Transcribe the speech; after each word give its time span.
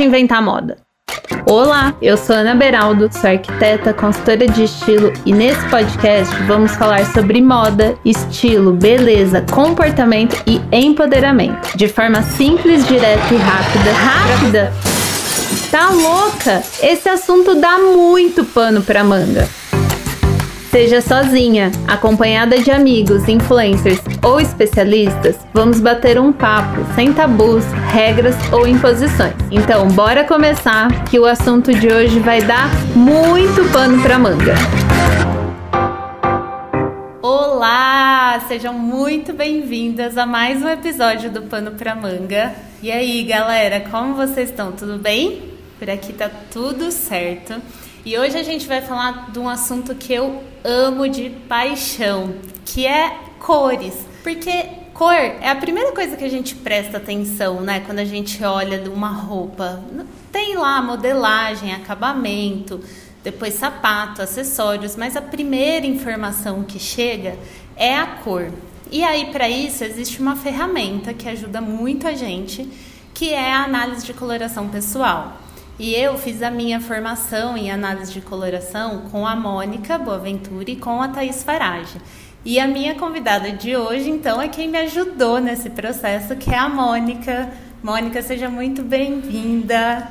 de 0.00 0.06
inventar 0.06 0.42
moda. 0.42 0.78
Olá, 1.44 1.94
eu 2.00 2.16
sou 2.16 2.34
Ana 2.34 2.54
Beraldo, 2.54 3.10
sou 3.12 3.28
arquiteta, 3.28 3.92
consultora 3.92 4.46
de 4.48 4.64
estilo 4.64 5.12
e 5.26 5.32
nesse 5.32 5.62
podcast 5.68 6.34
vamos 6.44 6.74
falar 6.74 7.04
sobre 7.12 7.42
moda, 7.42 7.94
estilo, 8.02 8.72
beleza, 8.72 9.44
comportamento 9.52 10.42
e 10.46 10.58
empoderamento, 10.72 11.76
de 11.76 11.86
forma 11.86 12.22
simples, 12.22 12.86
direta 12.86 13.34
e 13.34 13.36
rápida. 13.36 13.92
Rápida? 13.92 14.72
Tá 15.70 15.90
louca? 15.90 16.62
Esse 16.82 17.08
assunto 17.08 17.56
dá 17.56 17.78
muito 17.78 18.44
pano 18.44 18.80
pra 18.80 19.04
manga. 19.04 19.46
Seja 20.70 21.00
sozinha, 21.00 21.72
acompanhada 21.88 22.56
de 22.60 22.70
amigos, 22.70 23.28
influencers 23.28 24.00
ou 24.22 24.40
especialistas, 24.40 25.36
vamos 25.52 25.80
bater 25.80 26.16
um 26.16 26.32
papo 26.32 26.86
sem 26.94 27.12
tabus, 27.12 27.64
regras 27.92 28.36
ou 28.52 28.68
imposições. 28.68 29.34
Então, 29.50 29.88
bora 29.88 30.22
começar 30.22 31.06
que 31.06 31.18
o 31.18 31.26
assunto 31.26 31.74
de 31.74 31.88
hoje 31.88 32.20
vai 32.20 32.40
dar 32.40 32.70
muito 32.94 33.68
pano 33.72 34.00
pra 34.00 34.16
manga. 34.16 34.54
Olá, 37.20 38.40
sejam 38.46 38.72
muito 38.72 39.32
bem-vindas 39.32 40.16
a 40.16 40.24
mais 40.24 40.62
um 40.62 40.68
episódio 40.68 41.32
do 41.32 41.42
Pano 41.42 41.72
pra 41.72 41.96
Manga. 41.96 42.54
E 42.80 42.92
aí, 42.92 43.24
galera, 43.24 43.80
como 43.90 44.14
vocês 44.14 44.50
estão? 44.50 44.70
Tudo 44.70 44.98
bem? 44.98 45.50
Por 45.80 45.90
aqui 45.90 46.12
tá 46.12 46.30
tudo 46.52 46.92
certo. 46.92 47.60
E 48.02 48.16
hoje 48.16 48.38
a 48.38 48.42
gente 48.42 48.66
vai 48.66 48.80
falar 48.80 49.30
de 49.30 49.38
um 49.38 49.46
assunto 49.46 49.94
que 49.94 50.10
eu 50.10 50.42
amo 50.64 51.06
de 51.06 51.28
paixão, 51.48 52.34
que 52.64 52.86
é 52.86 53.14
cores. 53.38 53.94
Porque 54.22 54.68
cor 54.94 55.12
é 55.12 55.50
a 55.50 55.56
primeira 55.56 55.92
coisa 55.92 56.16
que 56.16 56.24
a 56.24 56.28
gente 56.28 56.54
presta 56.54 56.96
atenção, 56.96 57.60
né? 57.60 57.80
Quando 57.80 57.98
a 57.98 58.04
gente 58.04 58.42
olha 58.42 58.90
uma 58.90 59.10
roupa. 59.10 59.82
Tem 60.32 60.56
lá 60.56 60.80
modelagem, 60.80 61.74
acabamento, 61.74 62.80
depois 63.22 63.52
sapato, 63.52 64.22
acessórios, 64.22 64.96
mas 64.96 65.14
a 65.14 65.20
primeira 65.20 65.86
informação 65.86 66.62
que 66.62 66.78
chega 66.78 67.36
é 67.76 67.98
a 67.98 68.06
cor. 68.06 68.50
E 68.90 69.04
aí, 69.04 69.26
para 69.26 69.46
isso, 69.46 69.84
existe 69.84 70.22
uma 70.22 70.36
ferramenta 70.36 71.12
que 71.12 71.28
ajuda 71.28 71.60
muito 71.60 72.08
a 72.08 72.14
gente, 72.14 72.66
que 73.12 73.34
é 73.34 73.52
a 73.52 73.64
análise 73.64 74.06
de 74.06 74.14
coloração 74.14 74.68
pessoal. 74.68 75.36
E 75.82 75.94
eu 75.94 76.18
fiz 76.18 76.42
a 76.42 76.50
minha 76.50 76.78
formação 76.78 77.56
em 77.56 77.70
análise 77.70 78.12
de 78.12 78.20
coloração 78.20 79.04
com 79.10 79.26
a 79.26 79.34
Mônica 79.34 79.96
Boaventura 79.96 80.70
e 80.70 80.76
com 80.76 81.00
a 81.00 81.08
Thaís 81.08 81.42
Farage. 81.42 81.96
E 82.44 82.60
a 82.60 82.68
minha 82.68 82.96
convidada 82.96 83.50
de 83.50 83.74
hoje, 83.74 84.10
então, 84.10 84.42
é 84.42 84.48
quem 84.48 84.68
me 84.68 84.76
ajudou 84.76 85.40
nesse 85.40 85.70
processo, 85.70 86.36
que 86.36 86.50
é 86.50 86.58
a 86.58 86.68
Mônica. 86.68 87.48
Mônica, 87.82 88.20
seja 88.20 88.50
muito 88.50 88.82
bem-vinda. 88.82 90.06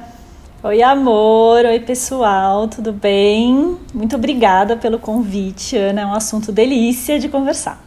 Oi, 0.63 0.81
amor. 0.81 1.63
Oi, 1.63 1.79
pessoal. 1.81 2.67
Tudo 2.67 2.91
bem? 2.91 3.77
Muito 3.93 4.15
obrigada 4.15 4.75
pelo 4.75 4.97
convite, 4.97 5.77
Ana. 5.77 6.01
É 6.01 6.05
um 6.07 6.15
assunto 6.15 6.51
delícia 6.51 7.19
de 7.19 7.29
conversar. 7.29 7.79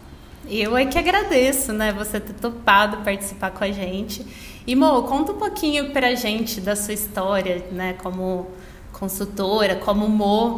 Eu 0.48 0.76
é 0.76 0.86
que 0.86 0.98
agradeço, 0.98 1.72
né, 1.72 1.92
você 1.92 2.20
ter 2.20 2.34
topado 2.34 2.98
participar 2.98 3.50
com 3.50 3.64
a 3.64 3.72
gente. 3.72 4.24
E 4.66 4.76
Mo, 4.76 5.02
conta 5.02 5.32
um 5.32 5.38
pouquinho 5.38 5.90
pra 5.90 6.14
gente 6.14 6.60
da 6.60 6.76
sua 6.76 6.94
história, 6.94 7.66
né, 7.72 7.94
como 7.94 8.46
consultora, 8.92 9.76
como 9.76 10.08
Mo. 10.08 10.56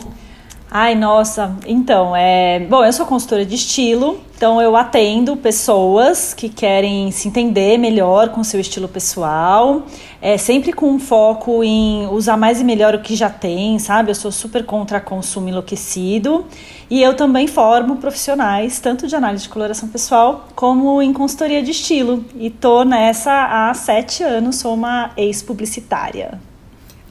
Ai, 0.70 0.96
nossa, 0.96 1.56
então, 1.66 2.16
é. 2.16 2.58
Bom, 2.68 2.84
eu 2.84 2.92
sou 2.92 3.06
consultora 3.06 3.46
de 3.46 3.54
estilo, 3.54 4.20
então 4.36 4.60
eu 4.60 4.74
atendo 4.76 5.36
pessoas 5.36 6.34
que 6.34 6.48
querem 6.48 7.12
se 7.12 7.28
entender 7.28 7.78
melhor 7.78 8.30
com 8.30 8.42
seu 8.42 8.58
estilo 8.58 8.88
pessoal, 8.88 9.82
é, 10.20 10.36
sempre 10.36 10.72
com 10.72 10.90
um 10.90 10.98
foco 10.98 11.62
em 11.62 12.08
usar 12.08 12.36
mais 12.36 12.60
e 12.60 12.64
melhor 12.64 12.94
o 12.94 13.00
que 13.00 13.14
já 13.14 13.30
tem, 13.30 13.78
sabe? 13.78 14.10
Eu 14.10 14.16
sou 14.16 14.32
super 14.32 14.64
contra 14.64 15.00
consumo 15.00 15.48
enlouquecido 15.48 16.44
e 16.90 17.00
eu 17.00 17.14
também 17.14 17.46
formo 17.46 17.96
profissionais, 17.96 18.80
tanto 18.80 19.06
de 19.06 19.14
análise 19.14 19.44
de 19.44 19.50
coloração 19.50 19.88
pessoal, 19.88 20.48
como 20.56 21.00
em 21.00 21.12
consultoria 21.12 21.62
de 21.62 21.70
estilo. 21.70 22.24
E 22.34 22.50
tô 22.50 22.84
nessa 22.84 23.68
há 23.70 23.74
sete 23.74 24.24
anos, 24.24 24.56
sou 24.56 24.74
uma 24.74 25.12
ex-publicitária. 25.16 26.40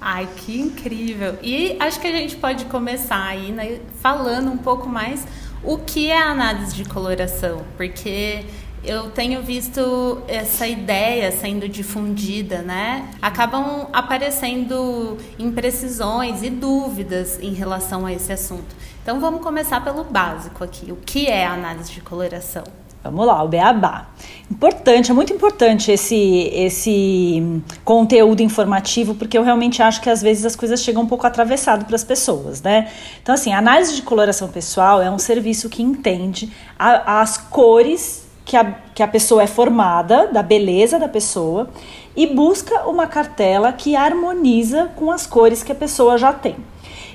Ai, 0.05 0.27
que 0.35 0.59
incrível! 0.59 1.37
E 1.41 1.77
acho 1.79 1.97
que 2.01 2.07
a 2.07 2.11
gente 2.11 2.35
pode 2.35 2.65
começar 2.65 3.25
aí 3.25 3.53
né, 3.53 3.79
falando 4.01 4.51
um 4.51 4.57
pouco 4.57 4.85
mais 4.85 5.25
o 5.63 5.77
que 5.77 6.11
é 6.11 6.21
a 6.21 6.29
análise 6.29 6.75
de 6.75 6.83
coloração, 6.83 7.63
porque 7.77 8.43
eu 8.83 9.09
tenho 9.11 9.41
visto 9.41 10.21
essa 10.27 10.67
ideia 10.67 11.31
sendo 11.31 11.69
difundida, 11.69 12.61
né? 12.61 13.11
Acabam 13.21 13.87
aparecendo 13.93 15.17
imprecisões 15.39 16.43
e 16.43 16.49
dúvidas 16.49 17.39
em 17.39 17.53
relação 17.53 18.05
a 18.05 18.11
esse 18.11 18.33
assunto. 18.33 18.75
Então 19.01 19.21
vamos 19.21 19.41
começar 19.41 19.81
pelo 19.85 20.03
básico 20.03 20.65
aqui. 20.65 20.91
O 20.91 20.97
que 20.97 21.27
é 21.27 21.45
a 21.45 21.53
análise 21.53 21.93
de 21.93 22.01
coloração? 22.01 22.65
Vamos 23.03 23.27
lá, 23.27 23.43
o 23.43 23.47
beabá. 23.49 24.07
Importante, 24.49 25.11
é 25.11 25.13
muito 25.13 25.33
importante 25.33 25.91
esse, 25.91 26.49
esse 26.53 27.61
conteúdo 27.83 28.41
informativo, 28.41 29.13
porque 29.15 29.37
eu 29.37 29.43
realmente 29.43 29.81
acho 29.81 29.99
que 29.99 30.09
às 30.09 30.21
vezes 30.21 30.45
as 30.45 30.55
coisas 30.55 30.81
chegam 30.81 31.03
um 31.03 31.05
pouco 31.05 31.27
atravessado 31.27 31.85
para 31.85 31.95
as 31.95 32.03
pessoas, 32.03 32.61
né? 32.61 32.89
Então, 33.21 33.35
assim, 33.35 33.51
a 33.51 33.57
análise 33.57 33.95
de 33.95 34.01
coloração 34.03 34.47
pessoal 34.47 35.01
é 35.01 35.11
um 35.11 35.19
serviço 35.19 35.69
que 35.69 35.83
entende 35.83 36.49
a, 36.79 37.21
as 37.21 37.37
cores 37.37 38.23
que 38.45 38.55
a, 38.55 38.63
que 38.93 39.03
a 39.03 39.07
pessoa 39.07 39.43
é 39.43 39.47
formada, 39.47 40.27
da 40.27 40.43
beleza 40.43 40.97
da 40.97 41.07
pessoa, 41.07 41.69
e 42.15 42.27
busca 42.27 42.87
uma 42.87 43.07
cartela 43.07 43.73
que 43.73 43.95
harmoniza 43.95 44.91
com 44.95 45.11
as 45.11 45.25
cores 45.25 45.63
que 45.63 45.71
a 45.71 45.75
pessoa 45.75 46.17
já 46.17 46.31
tem. 46.31 46.55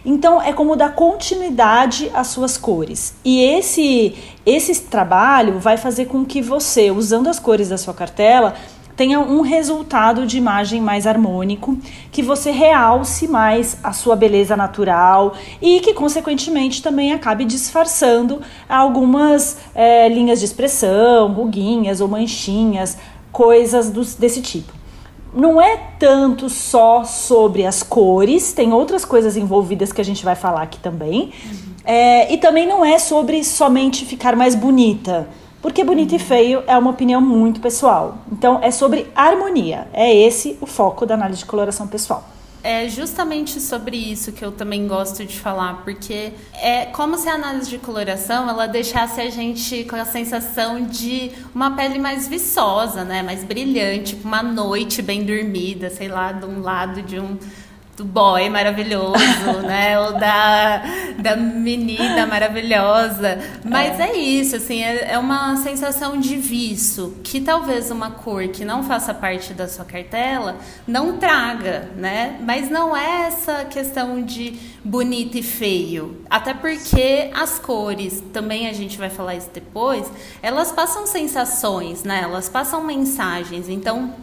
Então 0.05 0.41
é 0.41 0.53
como 0.53 0.77
dar 0.77 0.95
continuidade 0.95 2.11
às 2.15 2.29
suas 2.29 2.57
cores. 2.57 3.15
E 3.25 3.43
esse 3.43 4.15
esse 4.45 4.83
trabalho 4.83 5.59
vai 5.59 5.77
fazer 5.77 6.07
com 6.07 6.25
que 6.25 6.41
você, 6.41 6.91
usando 6.91 7.29
as 7.29 7.39
cores 7.39 7.69
da 7.69 7.77
sua 7.77 7.93
cartela, 7.93 8.55
tenha 8.99 9.21
um 9.21 9.43
resultado 9.43 10.27
de 10.27 10.37
imagem 10.39 10.81
mais 10.81 11.07
harmônico, 11.07 11.79
que 12.11 12.21
você 12.21 12.51
realce 12.51 13.29
mais 13.29 13.77
a 13.85 13.93
sua 13.93 14.17
beleza 14.17 14.57
natural 14.57 15.35
e 15.63 15.79
que, 15.79 15.95
consequentemente, 15.95 16.83
também 16.83 17.13
acabe 17.13 17.45
disfarçando 17.45 18.41
algumas 18.69 19.59
é, 19.73 20.09
linhas 20.09 20.41
de 20.41 20.47
expressão, 20.47 21.33
ruguinhas 21.33 22.01
ou 22.01 22.09
manchinhas, 22.09 22.99
coisas 23.31 23.89
dos, 23.89 24.15
desse 24.17 24.43
tipo 24.43 24.78
não 25.39 25.63
é 25.63 25.77
tanto 26.01 26.51
só 26.51 27.05
sobre 27.05 27.65
as 27.65 27.81
cores, 27.81 28.53
tem 28.53 28.73
outras 28.73 29.05
coisas 29.05 29.37
envolvidas 29.37 29.93
que 29.93 30.01
a 30.01 30.05
gente 30.05 30.25
vai 30.25 30.35
falar 30.35 30.63
aqui 30.63 30.81
também. 30.81 31.33
Uhum. 31.45 31.59
É, 31.85 32.33
e 32.33 32.39
também 32.39 32.67
não 32.67 32.85
é 32.85 32.99
sobre 32.99 33.45
somente 33.45 34.05
ficar 34.05 34.35
mais 34.35 34.57
bonita. 34.57 35.29
Porque 35.63 35.85
bonito 35.85 36.13
e 36.13 36.19
feio 36.19 36.65
é 36.67 36.77
uma 36.77 36.91
opinião 36.91 37.21
muito 37.21 37.61
pessoal. 37.61 38.19
Então 38.33 38.59
é 38.61 38.73
sobre 38.73 39.07
harmonia. 39.15 39.87
É 39.93 40.13
esse 40.13 40.59
o 40.61 40.67
foco 40.67 41.07
da 41.07 41.15
análise 41.15 41.39
de 41.39 41.47
coloração 41.47 41.87
pessoal 41.87 42.25
é 42.63 42.89
justamente 42.89 43.61
sobre 43.61 43.97
isso 43.97 44.33
que 44.33 44.45
eu 44.45 44.53
também 44.53 44.87
gosto 44.87 45.25
de 45.25 45.39
falar, 45.39 45.83
porque 45.85 46.33
é 46.55 46.87
como 46.87 47.17
se 47.17 47.29
a 47.29 47.35
análise 47.35 47.71
de 47.71 47.79
coloração 47.79 48.49
ela 48.49 48.67
deixasse 48.67 49.21
a 49.21 49.31
gente 49.31 49.85
com 49.85 49.97
a 49.97 50.05
sensação 50.05 50.83
de 50.85 51.33
uma 51.55 51.77
pele 51.77 51.99
mais 51.99 52.27
viçosa, 52.27 53.05
né, 53.05 53.23
mais 53.23 53.45
brilhante, 53.45 54.15
tipo 54.15 54.27
uma 54.27 54.43
noite 54.43 55.03
bem 55.03 55.25
dormida, 55.25 55.91
sei 55.91 56.09
lá, 56.09 56.33
de 56.33 56.47
um 56.47 56.61
lado 56.61 57.03
de 57.03 57.19
um 57.19 57.39
do 57.99 58.05
boy 58.05 58.49
maravilhoso, 58.49 59.19
né? 59.67 59.99
Ou 59.99 60.13
da, 60.13 60.83
da 61.19 61.37
menina 61.37 62.27
maravilhosa. 62.27 63.39
Mas 63.65 63.99
é, 63.99 64.11
é 64.11 64.17
isso, 64.17 64.55
assim, 64.55 64.83
é, 64.83 65.15
é, 65.15 65.19
uma 65.19 65.57
sensação 65.57 66.17
de 66.17 66.37
vício 66.37 67.17
que 67.25 67.41
talvez 67.41 67.91
uma 67.91 68.13
cor 68.13 68.47
que 68.49 68.65
não 68.65 68.85
faça 68.85 69.13
parte 69.13 69.53
da 69.53 69.67
sua 69.67 69.85
cartela 69.85 70.57
não 70.87 71.19
traga, 71.19 71.91
né? 71.97 72.39
Mas 72.41 72.71
não 72.71 72.97
é 72.97 73.27
essa 73.27 73.65
questão 73.65 74.23
de 74.23 74.57
bonito 74.85 75.37
e 75.37 75.43
feio. 75.43 76.23
Até 76.31 76.55
porque 76.55 77.31
as 77.35 77.59
cores, 77.59 78.23
também 78.33 78.69
a 78.69 78.73
gente 78.73 78.97
vai 78.97 79.11
falar 79.11 79.35
isso 79.35 79.51
depois, 79.53 80.09
elas 80.41 80.71
passam 80.71 81.05
sensações, 81.05 82.05
né? 82.05 82.21
Elas 82.23 82.49
passam 82.49 82.85
mensagens. 82.85 83.69
Então, 83.69 84.15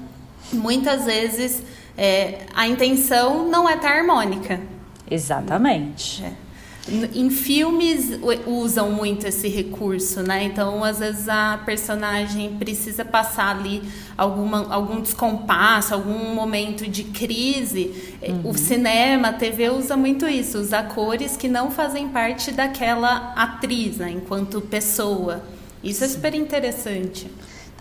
muitas 0.53 1.03
vezes 1.03 1.61
é, 1.97 2.41
a 2.53 2.67
intenção 2.67 3.47
não 3.47 3.67
é 3.69 3.75
estar 3.75 3.91
harmônica. 3.91 4.59
Exatamente. 5.09 6.23
É. 6.23 6.45
Em 7.15 7.31
filmes 7.31 8.11
usam 8.45 8.91
muito 8.91 9.25
esse 9.25 9.47
recurso, 9.47 10.21
né? 10.21 10.43
Então, 10.43 10.83
às 10.83 10.99
vezes 10.99 11.27
a 11.27 11.59
personagem 11.65 12.57
precisa 12.57 13.03
passar 13.03 13.55
ali 13.55 13.81
alguma, 14.15 14.71
algum 14.71 15.01
descompasso, 15.01 15.95
algum 15.95 16.35
momento 16.35 16.87
de 16.87 17.05
crise. 17.05 18.15
Uhum. 18.21 18.51
O 18.51 18.55
cinema, 18.55 19.29
a 19.29 19.33
TV 19.33 19.71
usa 19.71 19.97
muito 19.97 20.27
isso, 20.27 20.59
usa 20.59 20.83
cores 20.83 21.35
que 21.35 21.47
não 21.47 21.71
fazem 21.71 22.07
parte 22.09 22.51
daquela 22.51 23.33
atriz, 23.35 23.97
né? 23.97 24.11
enquanto 24.11 24.61
pessoa. 24.61 25.43
Isso 25.83 26.03
é 26.03 26.07
super 26.07 26.35
interessante. 26.35 27.27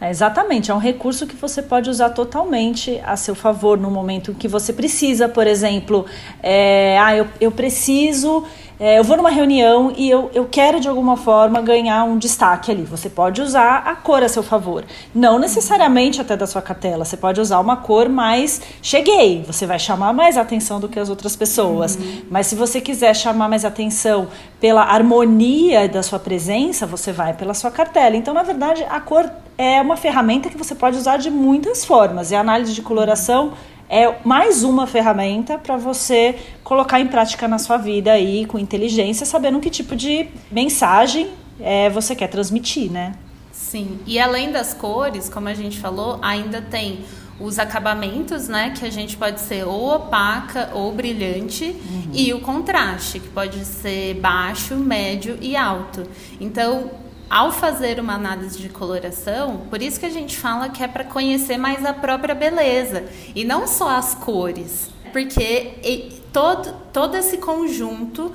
É, 0.01 0.11
exatamente, 0.11 0.73
é 0.73 0.75
um 0.75 0.79
recurso 0.79 1.25
que 1.25 1.37
você 1.37 1.63
pode 1.63 1.89
usar 1.89 2.11
totalmente 2.11 3.01
a 3.05 3.17
seu 3.17 3.35
favor 3.35 3.79
no 3.79 3.91
momento 3.91 4.35
que 4.35 4.49
você 4.49 4.73
precisa, 4.73 5.29
por 5.29 5.47
exemplo, 5.47 6.05
é, 6.43 6.99
ah, 6.99 7.17
eu, 7.17 7.29
eu 7.41 7.53
preciso 7.53 8.45
é, 8.79 8.99
eu 8.99 9.05
vou 9.05 9.17
numa 9.17 9.31
reunião 9.31 9.93
e 9.97 10.11
eu, 10.11 10.31
eu 10.35 10.47
quero 10.51 10.81
de 10.81 10.89
alguma 10.89 11.17
forma 11.17 11.61
ganhar 11.61 12.05
um 12.05 12.19
destaque 12.19 12.71
ali. 12.71 12.83
Você 12.83 13.09
pode 13.09 13.41
usar 13.41 13.85
a 13.87 13.95
cor 13.95 14.23
a 14.23 14.29
seu 14.29 14.43
favor. 14.43 14.85
Não 15.15 15.39
necessariamente 15.39 16.21
até 16.21 16.37
da 16.37 16.47
sua 16.47 16.61
cartela. 16.61 17.05
Você 17.05 17.17
pode 17.17 17.41
usar 17.41 17.61
uma 17.61 17.77
cor 17.77 18.09
mais 18.09 18.61
cheguei. 18.83 19.45
Você 19.47 19.65
vai 19.65 19.79
chamar 19.79 20.13
mais 20.13 20.37
atenção 20.37 20.81
do 20.81 20.89
que 20.89 20.99
as 20.99 21.09
outras 21.09 21.37
pessoas. 21.37 21.95
Uhum. 21.95 22.23
Mas 22.31 22.49
se 22.49 22.57
você 22.57 22.81
quiser 22.81 23.15
chamar 23.15 23.49
mais 23.49 23.65
atenção 23.65 24.29
pela 24.61 24.83
harmonia 24.83 25.89
da 25.89 26.03
sua 26.03 26.19
presença, 26.19 26.85
você 26.85 27.13
vai 27.13 27.33
pela 27.33 27.55
sua 27.55 27.71
cartela. 27.71 28.17
Então, 28.17 28.35
na 28.35 28.43
verdade, 28.43 28.85
a 28.91 29.01
cor 29.01 29.31
é 29.57 29.81
uma 29.81 29.97
ferramenta 29.97 30.49
que 30.49 30.59
você 30.59 30.75
pode 30.75 30.97
usar 30.97 31.17
de 31.17 31.31
muitas 31.31 31.85
formas. 31.85 32.33
E 32.33 32.35
a 32.35 32.41
análise 32.41 32.73
de 32.73 32.83
coloração 32.83 33.53
é 33.89 34.15
mais 34.25 34.63
uma 34.63 34.87
ferramenta 34.87 35.59
para 35.59 35.77
você 35.77 36.37
colocar 36.63 37.01
em 37.01 37.07
prática 37.07 37.47
na 37.47 37.59
sua 37.59 37.77
vida 37.77 38.13
aí 38.13 38.47
com 38.47 38.59
inteligência, 38.59 39.27
sabendo 39.27 39.61
que 39.61 39.71
tipo 39.71 39.95
de 39.95 40.29
mensagem 40.51 41.31
é, 41.61 41.91
você 41.91 42.15
quer 42.15 42.29
transmitir, 42.29 42.91
né? 42.91 43.15
Sim. 43.53 43.99
E 44.07 44.19
além 44.19 44.51
das 44.51 44.75
cores, 44.75 45.29
como 45.29 45.49
a 45.49 45.55
gente 45.55 45.79
falou, 45.79 46.19
ainda 46.23 46.61
tem 46.61 47.05
os 47.41 47.59
acabamentos, 47.59 48.47
né, 48.47 48.71
que 48.71 48.85
a 48.87 48.91
gente 48.91 49.17
pode 49.17 49.41
ser 49.41 49.67
ou 49.67 49.93
opaca 49.95 50.71
ou 50.73 50.93
brilhante, 50.93 51.65
uhum. 51.65 52.11
e 52.13 52.33
o 52.33 52.41
contraste, 52.41 53.19
que 53.19 53.29
pode 53.29 53.65
ser 53.65 54.15
baixo, 54.15 54.77
médio 54.77 55.37
e 55.41 55.57
alto. 55.57 56.07
Então, 56.41 56.91
ao 57.35 57.51
fazer 57.51 57.99
uma 57.99 58.15
análise 58.15 58.61
de 58.61 58.69
coloração, 58.69 59.63
por 59.69 59.83
isso 59.83 59.99
que 59.99 60.07
a 60.07 60.11
gente 60.11 60.37
fala 60.37 60.69
que 60.69 60.85
é 60.85 60.87
para 60.87 61.03
conhecer 61.03 61.59
mais 61.59 61.85
a 61.85 61.93
própria 61.93 62.33
beleza 62.33 63.07
e 63.35 63.43
não 63.43 63.67
só 63.67 63.89
as 63.89 64.15
cores, 64.15 64.89
porque 65.13 66.23
todo, 66.33 66.73
todo 66.93 67.17
esse 67.17 67.39
conjunto, 67.39 68.31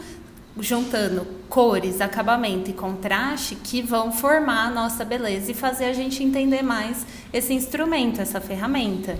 juntando 0.59 1.25
cores, 1.47 2.01
acabamento 2.01 2.71
e 2.71 2.73
contraste, 2.73 3.55
que 3.55 3.81
vão 3.81 4.11
formar 4.11 4.67
a 4.67 4.69
nossa 4.69 5.05
beleza 5.05 5.49
e 5.49 5.53
fazer 5.53 5.85
a 5.85 5.93
gente 5.93 6.21
entender 6.21 6.61
mais 6.61 7.07
esse 7.31 7.53
instrumento, 7.53 8.19
essa 8.19 8.41
ferramenta. 8.41 9.17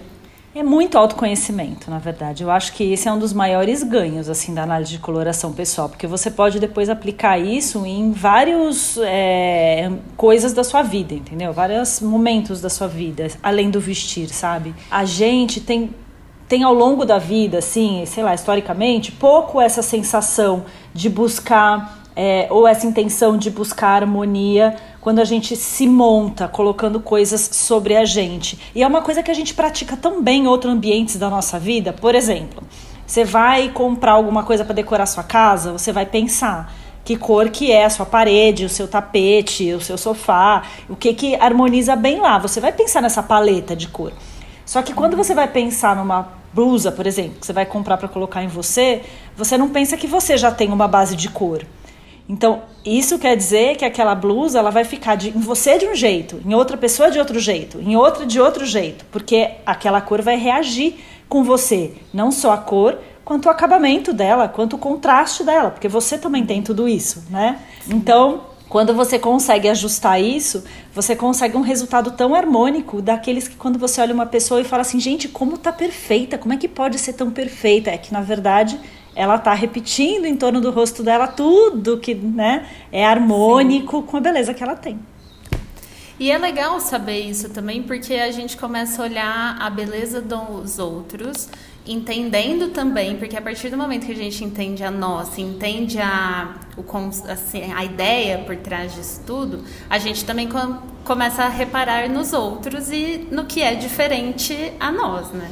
É 0.56 0.64
muito 0.64 0.98
autoconhecimento, 0.98 1.92
na 1.92 2.00
verdade. 2.00 2.42
Eu 2.42 2.50
acho 2.50 2.74
que 2.74 2.92
esse 2.92 3.08
é 3.08 3.14
um 3.14 3.20
dos 3.20 3.34
maiores 3.34 3.84
ganhos 3.84 4.28
assim 4.28 4.52
da 4.52 4.64
análise 4.64 4.92
de 4.92 4.98
coloração 4.98 5.54
pessoal, 5.54 5.88
porque 5.88 6.08
você 6.08 6.32
pode 6.32 6.60
depois 6.60 6.90
aplicar 6.90 7.38
isso 7.38 7.86
em 7.86 8.12
vários 8.12 8.98
é, 8.98 9.92
coisas 10.18 10.52
da 10.52 10.64
sua 10.64 10.82
vida, 10.82 11.14
entendeu? 11.14 11.54
Vários 11.54 12.02
momentos 12.02 12.62
da 12.62 12.70
sua 12.70 12.88
vida, 12.88 13.28
além 13.44 13.70
do 13.70 13.80
vestir, 13.80 14.30
sabe? 14.30 14.74
A 14.90 15.06
gente 15.06 15.62
tem 15.62 15.94
tem 16.48 16.64
ao 16.64 16.74
longo 16.74 17.06
da 17.06 17.20
vida, 17.20 17.60
assim, 17.60 18.04
sei 18.08 18.24
lá, 18.24 18.34
historicamente, 18.34 19.12
pouco 19.12 19.62
essa 19.62 19.84
sensação 19.84 20.66
de 20.92 21.08
buscar 21.08 22.00
é, 22.16 22.48
ou 22.50 22.68
essa 22.68 22.88
intenção 22.88 23.38
de 23.38 23.52
buscar 23.52 24.02
harmonia 24.02 24.76
quando 25.02 25.20
a 25.20 25.26
gente 25.26 25.56
se 25.56 25.88
monta 25.88 26.48
colocando 26.48 27.00
coisas 27.00 27.50
sobre 27.54 27.96
a 27.96 28.06
gente. 28.06 28.60
E 28.76 28.84
é 28.84 28.88
uma 28.88 29.02
coisa 29.02 29.24
que 29.24 29.32
a 29.32 29.34
gente 29.34 29.54
pratica 29.54 29.96
tão 29.96 30.22
bem 30.22 30.44
em 30.44 30.48
outros 30.48 30.74
ambientes 30.74 31.16
da 31.16 31.30
nossa 31.30 31.58
vida. 31.58 31.94
Por 31.94 32.16
exemplo, 32.16 32.64
você 33.06 33.24
vai 33.24 33.70
comprar 33.70 34.14
alguma 34.14 34.44
coisa 34.44 34.64
para 34.64 34.76
decorar 34.76 35.06
sua 35.06 35.24
casa, 35.24 35.72
você 35.72 35.92
vai 35.92 36.06
pensar 36.06 36.74
que 37.04 37.18
cor 37.18 37.50
que 37.50 37.72
é 37.72 37.86
a 37.86 37.90
sua 37.90 38.06
parede, 38.06 38.66
o 38.66 38.70
seu 38.70 38.88
tapete, 38.88 39.74
o 39.74 39.82
seu 39.82 39.98
sofá, 39.98 40.64
o 40.88 40.96
que 40.96 41.14
que 41.14 41.36
harmoniza 41.36 41.96
bem 41.96 42.20
lá. 42.20 42.38
Você 42.38 42.60
vai 42.60 42.72
pensar 42.72 43.02
nessa 43.02 43.24
paleta 43.24 43.76
de 43.76 43.88
cor. 43.88 44.14
Só 44.66 44.84
que 44.84 44.94
quando 44.94 45.18
você 45.18 45.34
vai 45.34 45.48
pensar 45.48 45.96
numa 45.96 46.30
blusa, 46.54 46.92
por 46.92 47.08
exemplo, 47.08 47.40
que 47.40 47.46
você 47.48 47.54
vai 47.54 47.66
comprar 47.66 47.98
para 47.98 48.08
colocar 48.08 48.44
em 48.44 48.48
você, 48.48 49.02
você 49.36 49.58
não 49.58 49.70
pensa 49.70 49.98
que 49.98 50.06
você 50.06 50.38
já 50.38 50.52
tem 50.52 50.72
uma 50.72 50.88
base 50.88 51.16
de 51.16 51.30
cor. 51.30 51.66
Então, 52.30 52.62
isso 52.86 53.18
quer 53.18 53.36
dizer 53.36 53.76
que 53.76 53.84
aquela 53.84 54.14
blusa 54.14 54.60
ela 54.60 54.70
vai 54.70 54.84
ficar 54.84 55.16
de, 55.16 55.30
em 55.30 55.40
você 55.40 55.80
de 55.80 55.88
um 55.88 55.96
jeito, 55.96 56.40
em 56.46 56.54
outra 56.54 56.78
pessoa 56.78 57.10
de 57.10 57.18
outro 57.18 57.40
jeito, 57.40 57.82
em 57.82 57.96
outra 57.96 58.24
de 58.24 58.40
outro 58.40 58.68
jeito, 58.68 59.04
porque 59.12 59.50
aquela 59.66 60.00
cor 60.00 60.22
vai 60.22 60.38
reagir 60.38 61.00
com 61.28 61.44
você, 61.44 61.94
não 62.14 62.32
só 62.32 62.52
a 62.52 62.58
cor, 62.58 63.00
quanto 63.26 63.48
o 63.48 63.50
acabamento 63.50 64.14
dela, 64.14 64.48
quanto 64.48 64.76
o 64.76 64.80
contraste 64.80 65.44
dela, 65.44 65.72
porque 65.72 65.88
você 65.88 66.20
também 66.20 66.46
tem 66.46 66.62
tudo 66.62 66.88
isso, 66.88 67.24
né? 67.32 67.60
Então, 67.88 68.42
quando 68.70 68.94
você 68.94 69.18
consegue 69.18 69.68
ajustar 69.68 70.22
isso, 70.22 70.64
você 70.94 71.16
consegue 71.16 71.58
um 71.58 71.62
resultado 71.62 72.12
tão 72.12 72.36
harmônico 72.36 73.02
daqueles 73.02 73.48
que 73.48 73.56
quando 73.56 73.80
você 73.80 74.00
olha 74.00 74.14
uma 74.14 74.28
pessoa 74.28 74.62
e 74.62 74.64
fala 74.64 74.82
assim, 74.82 75.00
gente, 75.00 75.28
como 75.28 75.58
tá 75.58 75.74
perfeita, 75.74 76.38
como 76.38 76.54
é 76.54 76.58
que 76.58 76.68
pode 76.68 77.00
ser 77.00 77.14
tão 77.14 77.32
perfeita? 77.32 77.90
É 77.90 77.98
que 77.98 78.14
na 78.14 78.22
verdade 78.22 78.80
ela 79.16 79.36
está 79.36 79.54
repetindo 79.54 80.26
em 80.26 80.36
torno 80.36 80.62
do 80.62 80.72
rosto 80.72 81.04
dela 81.04 81.28
tudo 81.28 81.98
que 81.98 82.16
né, 82.16 82.68
é 82.92 83.06
harmônico 83.06 83.98
Sim. 83.98 84.04
com 84.04 84.18
a 84.18 84.20
beleza 84.22 84.54
que 84.54 84.64
ela 84.64 84.76
tem. 84.76 85.00
E 86.20 86.30
é 86.32 86.38
legal 86.38 86.82
saber 86.82 87.22
isso 87.22 87.50
também, 87.50 87.82
porque 87.82 88.14
a 88.14 88.30
gente 88.30 88.58
começa 88.58 89.02
a 89.02 89.06
olhar 89.06 89.58
a 89.58 89.70
beleza 89.70 90.22
dos 90.22 90.78
outros, 90.78 91.48
entendendo 91.88 92.72
também, 92.72 93.16
porque 93.16 93.38
a 93.38 93.42
partir 93.42 93.70
do 93.70 93.78
momento 93.78 94.06
que 94.06 94.12
a 94.12 94.16
gente 94.16 94.44
entende 94.44 94.84
a 94.84 94.92
nossa, 94.92 95.40
entende 95.40 95.98
a, 95.98 96.56
o, 96.78 96.84
assim, 97.32 97.72
a 97.72 97.86
ideia 97.86 98.40
por 98.40 98.58
trás 98.58 98.94
disso 98.94 99.22
tudo, 99.26 99.64
a 99.90 99.98
gente 99.98 100.26
também 100.26 100.50
com, 100.50 100.80
começa 101.06 101.44
a 101.44 101.48
reparar 101.48 102.10
nos 102.10 102.34
outros 102.34 102.92
e 102.92 103.26
no 103.32 103.46
que 103.46 103.62
é 103.62 103.74
diferente 103.74 104.74
a 104.78 104.92
nós, 104.92 105.32
né? 105.32 105.50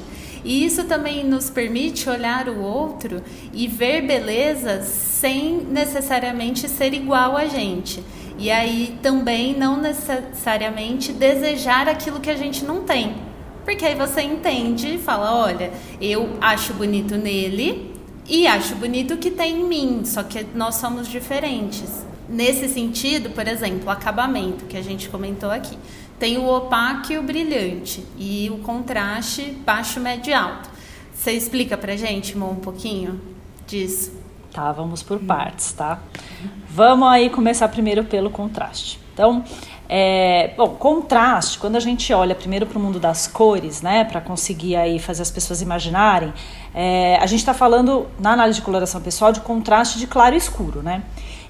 E 0.48 0.64
isso 0.64 0.86
também 0.86 1.26
nos 1.26 1.50
permite 1.50 2.10
olhar 2.10 2.48
o 2.48 2.62
outro 2.62 3.22
e 3.52 3.68
ver 3.68 4.08
beleza 4.08 4.82
sem 4.82 5.58
necessariamente 5.58 6.70
ser 6.70 6.94
igual 6.94 7.36
a 7.36 7.48
gente. 7.48 8.02
E 8.40 8.50
aí 8.50 8.98
também 9.02 9.54
não 9.54 9.76
necessariamente 9.76 11.12
desejar 11.12 11.90
aquilo 11.90 12.22
que 12.22 12.30
a 12.30 12.38
gente 12.38 12.64
não 12.64 12.84
tem. 12.84 13.14
Porque 13.66 13.84
aí 13.84 13.94
você 13.94 14.22
entende 14.22 14.96
e 14.96 14.98
fala: 14.98 15.36
olha, 15.36 15.70
eu 16.00 16.38
acho 16.40 16.74
bonito 16.76 17.18
nele 17.18 17.94
e 18.26 18.48
acho 18.48 18.74
bonito 18.76 19.16
o 19.16 19.18
que 19.18 19.30
tem 19.30 19.60
em 19.60 19.66
mim, 19.66 20.06
só 20.06 20.24
que 20.24 20.46
nós 20.56 20.76
somos 20.76 21.10
diferentes. 21.10 22.06
Nesse 22.30 22.70
sentido, 22.70 23.32
por 23.32 23.46
exemplo, 23.50 23.90
acabamento 23.90 24.64
que 24.64 24.78
a 24.78 24.82
gente 24.82 25.10
comentou 25.10 25.52
aqui. 25.52 25.78
Tem 26.20 26.38
o 26.38 26.48
opaco 26.48 27.12
e 27.12 27.18
o 27.18 27.24
brilhante 27.24 28.04
e 28.18 28.50
o 28.50 28.58
contraste 28.60 29.52
baixo, 29.66 30.00
médio 30.00 30.32
e 30.32 30.34
alto. 30.34 30.70
Você 31.14 31.32
explica 31.32 31.78
pra 31.78 31.96
gente, 31.96 32.38
Mo, 32.38 32.50
um 32.50 32.56
pouquinho 32.56 33.22
disso? 33.68 34.12
Tá, 34.52 34.72
vamos 34.72 35.04
por 35.04 35.20
partes, 35.20 35.74
tá? 35.74 36.00
Vamos 36.70 37.08
aí 37.08 37.30
começar 37.30 37.68
primeiro 37.68 38.04
pelo 38.04 38.30
contraste. 38.30 39.00
Então, 39.14 39.44
é, 39.90 40.54
bom, 40.58 40.70
contraste, 40.70 41.60
quando 41.60 41.76
a 41.76 41.80
gente 41.80 42.12
olha 42.14 42.36
primeiro 42.36 42.66
para 42.66 42.78
o 42.78 42.82
mundo 42.82 43.00
das 43.00 43.28
cores, 43.28 43.82
né, 43.82 44.04
para 44.04 44.20
conseguir 44.20 44.76
aí 44.76 45.00
fazer 45.00 45.22
as 45.22 45.32
pessoas 45.32 45.62
imaginarem, 45.62 46.34
é, 46.74 47.18
a 47.22 47.26
gente 47.26 47.40
está 47.40 47.54
falando 47.54 48.08
na 48.20 48.34
análise 48.34 48.60
de 48.60 48.66
coloração 48.66 49.02
pessoal 49.02 49.32
de 49.32 49.42
contraste 49.42 49.98
de 49.98 50.08
claro 50.08 50.36
e 50.36 50.38
escuro, 50.38 50.82
né? 50.82 51.04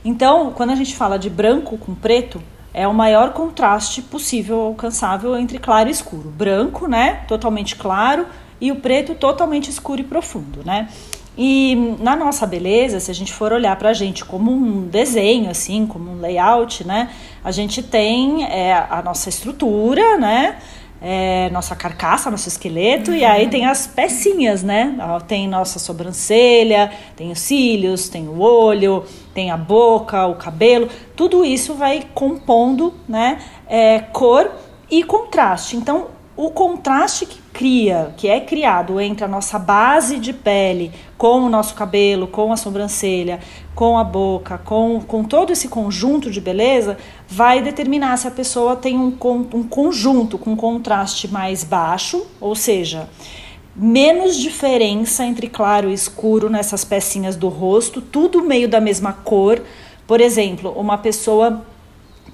Então, 0.05 0.51
quando 0.51 0.69
a 0.69 0.75
gente 0.75 0.95
fala 0.95 1.17
de 1.17 1.29
branco 1.29 1.77
com 1.77 1.95
preto, 1.95 2.41
é 2.77 2.87
o 2.87 2.93
maior 2.93 3.33
contraste 3.33 4.03
possível 4.03 4.61
alcançável 4.61 5.35
entre 5.35 5.57
claro 5.57 5.89
e 5.89 5.91
escuro. 5.91 6.29
Branco, 6.29 6.87
né, 6.87 7.23
totalmente 7.27 7.75
claro, 7.75 8.27
e 8.61 8.71
o 8.71 8.75
preto 8.75 9.15
totalmente 9.15 9.67
escuro 9.67 10.01
e 10.01 10.03
profundo, 10.03 10.61
né? 10.63 10.87
E 11.35 11.95
na 11.99 12.15
nossa 12.15 12.45
beleza, 12.45 12.99
se 12.99 13.09
a 13.09 13.13
gente 13.13 13.33
for 13.33 13.51
olhar 13.51 13.75
para 13.75 13.89
a 13.89 13.93
gente 13.93 14.23
como 14.23 14.51
um 14.51 14.87
desenho, 14.87 15.49
assim, 15.49 15.87
como 15.87 16.11
um 16.11 16.19
layout, 16.19 16.85
né? 16.85 17.09
A 17.43 17.51
gente 17.51 17.81
tem 17.81 18.43
é, 18.45 18.73
a 18.73 19.01
nossa 19.03 19.27
estrutura, 19.27 20.17
né? 20.17 20.57
É, 21.01 21.49
nossa 21.51 21.75
carcaça, 21.75 22.31
nosso 22.31 22.47
esqueleto, 22.47 23.11
uhum. 23.11 23.17
e 23.17 23.25
aí 23.25 23.49
tem 23.49 23.65
as 23.65 23.87
pecinhas, 23.87 24.63
né? 24.63 24.95
Tem 25.27 25.47
nossa 25.47 25.79
sobrancelha, 25.79 26.91
tem 27.15 27.31
os 27.31 27.39
cílios, 27.39 28.09
tem 28.09 28.27
o 28.27 28.39
olho, 28.39 29.05
tem 29.33 29.51
a 29.51 29.57
boca, 29.57 30.25
o 30.27 30.35
cabelo, 30.35 30.89
tudo 31.15 31.45
isso 31.45 31.75
vai 31.75 32.05
compondo, 32.13 32.93
né? 33.07 33.39
É, 33.67 33.99
cor 33.99 34.51
e 34.89 35.03
contraste. 35.03 35.75
Então, 35.75 36.07
o 36.35 36.51
contraste 36.51 37.25
que 37.25 37.39
cria, 37.57 38.13
que 38.15 38.27
é 38.27 38.39
criado 38.39 39.01
entre 39.01 39.25
a 39.25 39.27
nossa 39.27 39.57
base 39.57 40.19
de 40.19 40.31
pele 40.31 40.91
com 41.17 41.39
o 41.39 41.49
nosso 41.49 41.73
cabelo, 41.73 42.27
com 42.27 42.53
a 42.53 42.55
sobrancelha, 42.55 43.39
com 43.73 43.97
a 43.97 44.03
boca, 44.03 44.59
com, 44.59 45.01
com 45.01 45.23
todo 45.23 45.51
esse 45.51 45.67
conjunto 45.67 46.29
de 46.29 46.39
beleza, 46.39 46.99
vai 47.27 47.59
determinar 47.59 48.15
se 48.17 48.27
a 48.27 48.31
pessoa 48.31 48.75
tem 48.75 48.95
um, 48.95 49.17
um 49.55 49.63
conjunto 49.63 50.37
com 50.37 50.55
contraste 50.55 51.27
mais 51.27 51.63
baixo, 51.63 52.27
ou 52.39 52.53
seja, 52.53 53.09
menos 53.75 54.37
diferença 54.37 55.25
entre 55.25 55.49
claro 55.49 55.89
e 55.89 55.93
escuro 55.93 56.51
nessas 56.51 56.85
pecinhas 56.85 57.35
do 57.35 57.47
rosto, 57.47 58.03
tudo 58.03 58.43
meio 58.43 58.69
da 58.69 58.79
mesma 58.79 59.13
cor. 59.13 59.63
Por 60.05 60.21
exemplo, 60.21 60.71
uma 60.77 60.99
pessoa 60.99 61.65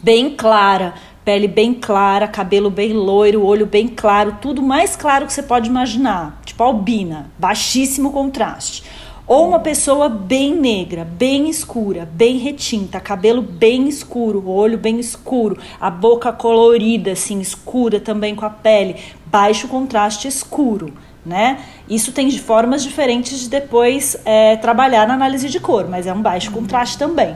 bem 0.04 0.36
clara, 0.36 0.96
pele 1.24 1.48
bem 1.48 1.74
clara, 1.74 2.28
cabelo 2.28 2.70
bem 2.70 2.94
loiro, 2.94 3.46
olho 3.46 3.66
bem 3.66 3.88
claro, 3.88 4.38
tudo 4.42 4.62
mais 4.62 4.96
claro 4.96 5.26
que 5.26 5.34
você 5.34 5.44
pode 5.44 5.70
imaginar, 5.70 6.42
tipo 6.46 6.62
albina, 6.64 7.32
baixíssimo 7.38 8.12
contraste. 8.12 8.84
Ou 9.26 9.48
uma 9.48 9.60
pessoa 9.60 10.10
bem 10.10 10.54
negra, 10.54 11.06
bem 11.06 11.50
escura, 11.50 12.06
bem 12.12 12.38
retinta, 12.38 13.00
cabelo 13.00 13.42
bem 13.42 13.88
escuro, 13.88 14.50
olho 14.50 14.78
bem 14.78 15.00
escuro, 15.00 15.58
a 15.80 15.90
boca 15.90 16.34
colorida, 16.34 17.14
assim, 17.14 17.40
escura 17.40 18.02
também 18.02 18.36
com 18.36 18.46
a 18.46 18.50
pele, 18.50 18.98
baixo 19.26 19.70
contraste 19.70 20.28
escuro, 20.28 20.94
né? 21.26 21.60
Isso 21.90 22.12
tem 22.12 22.30
formas 22.32 22.84
diferentes 22.84 23.40
de 23.40 23.50
depois 23.50 24.18
é, 24.26 24.58
trabalhar 24.58 25.08
na 25.08 25.14
análise 25.14 25.48
de 25.48 25.60
cor, 25.60 25.88
mas 25.88 26.06
é 26.06 26.14
um 26.14 26.22
baixo 26.22 26.52
contraste 26.52 26.98
também. 26.98 27.34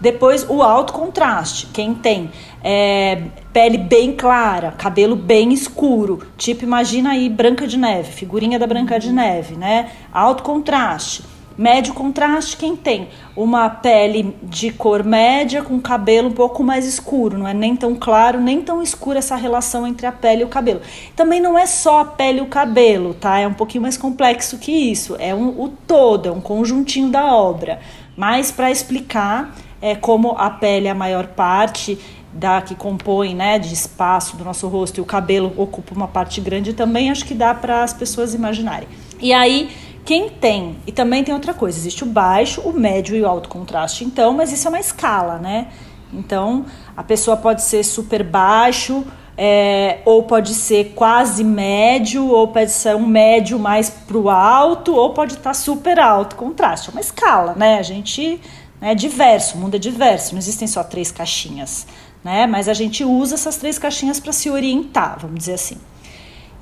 Depois, 0.00 0.44
o 0.48 0.62
alto 0.62 0.92
contraste. 0.92 1.66
Quem 1.72 1.94
tem 1.94 2.30
é, 2.62 3.22
pele 3.52 3.78
bem 3.78 4.12
clara, 4.12 4.72
cabelo 4.72 5.16
bem 5.16 5.52
escuro, 5.52 6.26
tipo, 6.36 6.64
imagina 6.64 7.10
aí 7.10 7.28
Branca 7.28 7.66
de 7.66 7.78
Neve, 7.78 8.12
figurinha 8.12 8.58
da 8.58 8.66
Branca 8.66 8.98
de 8.98 9.12
Neve, 9.12 9.54
né? 9.54 9.90
Alto 10.12 10.42
contraste. 10.42 11.22
Médio 11.56 11.94
contraste, 11.94 12.56
quem 12.56 12.74
tem 12.74 13.08
uma 13.36 13.70
pele 13.70 14.36
de 14.42 14.72
cor 14.72 15.04
média 15.04 15.62
com 15.62 15.80
cabelo 15.80 16.28
um 16.28 16.32
pouco 16.32 16.64
mais 16.64 16.84
escuro, 16.84 17.38
não 17.38 17.46
é 17.46 17.54
nem 17.54 17.76
tão 17.76 17.94
claro, 17.94 18.40
nem 18.40 18.60
tão 18.60 18.82
escuro 18.82 19.18
essa 19.18 19.36
relação 19.36 19.86
entre 19.86 20.04
a 20.04 20.10
pele 20.10 20.42
e 20.42 20.44
o 20.44 20.48
cabelo. 20.48 20.80
Também 21.14 21.40
não 21.40 21.56
é 21.56 21.64
só 21.64 22.00
a 22.00 22.04
pele 22.04 22.40
e 22.40 22.42
o 22.42 22.46
cabelo, 22.46 23.14
tá? 23.14 23.38
É 23.38 23.46
um 23.46 23.54
pouquinho 23.54 23.82
mais 23.82 23.96
complexo 23.96 24.58
que 24.58 24.72
isso. 24.72 25.14
É 25.20 25.32
um, 25.32 25.50
o 25.50 25.68
todo, 25.68 26.28
é 26.28 26.32
um 26.32 26.40
conjuntinho 26.40 27.08
da 27.08 27.32
obra. 27.32 27.78
Mas 28.16 28.50
para 28.50 28.72
explicar, 28.72 29.54
é, 29.84 29.94
como 29.94 30.30
a 30.38 30.48
pele 30.48 30.88
é 30.88 30.90
a 30.90 30.94
maior 30.94 31.26
parte 31.26 31.98
da 32.32 32.62
que 32.62 32.74
compõe, 32.74 33.34
né, 33.34 33.58
de 33.58 33.74
espaço 33.74 34.34
do 34.34 34.42
nosso 34.42 34.66
rosto 34.66 34.96
e 34.96 35.02
o 35.02 35.04
cabelo 35.04 35.52
ocupa 35.58 35.94
uma 35.94 36.08
parte 36.08 36.40
grande 36.40 36.72
também, 36.72 37.10
acho 37.10 37.26
que 37.26 37.34
dá 37.34 37.52
para 37.52 37.84
as 37.84 37.92
pessoas 37.92 38.32
imaginarem. 38.32 38.88
E 39.20 39.30
aí, 39.30 39.70
quem 40.02 40.30
tem, 40.30 40.76
e 40.86 40.90
também 40.90 41.22
tem 41.22 41.34
outra 41.34 41.52
coisa, 41.52 41.76
existe 41.76 42.02
o 42.02 42.06
baixo, 42.06 42.62
o 42.62 42.72
médio 42.72 43.14
e 43.14 43.20
o 43.20 43.28
alto 43.28 43.46
contraste, 43.46 44.06
então, 44.06 44.32
mas 44.32 44.50
isso 44.52 44.66
é 44.66 44.70
uma 44.70 44.80
escala, 44.80 45.36
né? 45.36 45.68
Então, 46.10 46.64
a 46.96 47.02
pessoa 47.02 47.36
pode 47.36 47.60
ser 47.60 47.84
super 47.84 48.22
baixo, 48.22 49.04
é, 49.36 49.98
ou 50.06 50.22
pode 50.22 50.54
ser 50.54 50.92
quase 50.94 51.44
médio, 51.44 52.26
ou 52.26 52.48
pode 52.48 52.70
ser 52.70 52.96
um 52.96 53.06
médio 53.06 53.58
mais 53.58 53.90
pro 53.90 54.30
alto, 54.30 54.94
ou 54.94 55.10
pode 55.10 55.34
estar 55.34 55.50
tá 55.50 55.54
super 55.54 55.98
alto 55.98 56.36
contraste. 56.36 56.88
É 56.88 56.92
uma 56.92 57.00
escala, 57.00 57.54
né? 57.54 57.78
A 57.78 57.82
gente 57.82 58.40
é 58.84 58.94
diverso, 58.94 59.56
o 59.56 59.60
mundo 59.60 59.76
é 59.76 59.78
diverso, 59.78 60.32
não 60.32 60.38
existem 60.38 60.68
só 60.68 60.84
três 60.84 61.10
caixinhas, 61.10 61.86
né? 62.22 62.46
Mas 62.46 62.68
a 62.68 62.74
gente 62.74 63.02
usa 63.02 63.34
essas 63.34 63.56
três 63.56 63.78
caixinhas 63.78 64.20
para 64.20 64.32
se 64.32 64.50
orientar, 64.50 65.18
vamos 65.18 65.38
dizer 65.38 65.54
assim. 65.54 65.78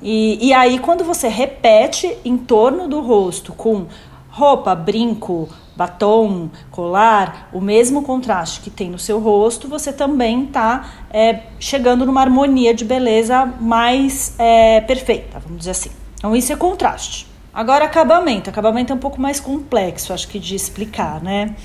E, 0.01 0.47
e 0.47 0.53
aí, 0.53 0.79
quando 0.79 1.03
você 1.03 1.27
repete 1.27 2.17
em 2.23 2.37
torno 2.37 2.87
do 2.87 3.01
rosto 3.01 3.51
com 3.51 3.87
roupa, 4.29 4.73
brinco, 4.73 5.49
batom, 5.75 6.49
colar, 6.71 7.49
o 7.51 7.59
mesmo 7.59 8.03
contraste 8.03 8.61
que 8.61 8.69
tem 8.69 8.89
no 8.89 8.97
seu 8.97 9.19
rosto, 9.19 9.67
você 9.67 9.91
também 9.91 10.45
está 10.45 11.05
é, 11.11 11.41
chegando 11.59 12.05
numa 12.05 12.21
harmonia 12.21 12.73
de 12.73 12.85
beleza 12.85 13.45
mais 13.59 14.33
é, 14.39 14.79
perfeita, 14.81 15.39
vamos 15.39 15.59
dizer 15.59 15.71
assim. 15.71 15.91
Então, 16.15 16.33
isso 16.33 16.53
é 16.53 16.55
contraste. 16.55 17.27
Agora, 17.53 17.85
acabamento. 17.85 18.49
Acabamento 18.49 18.91
é 18.91 18.95
um 18.95 18.99
pouco 18.99 19.21
mais 19.21 19.39
complexo, 19.39 20.11
acho 20.11 20.27
que, 20.27 20.39
de 20.39 20.55
explicar, 20.55 21.21
né? 21.21 21.55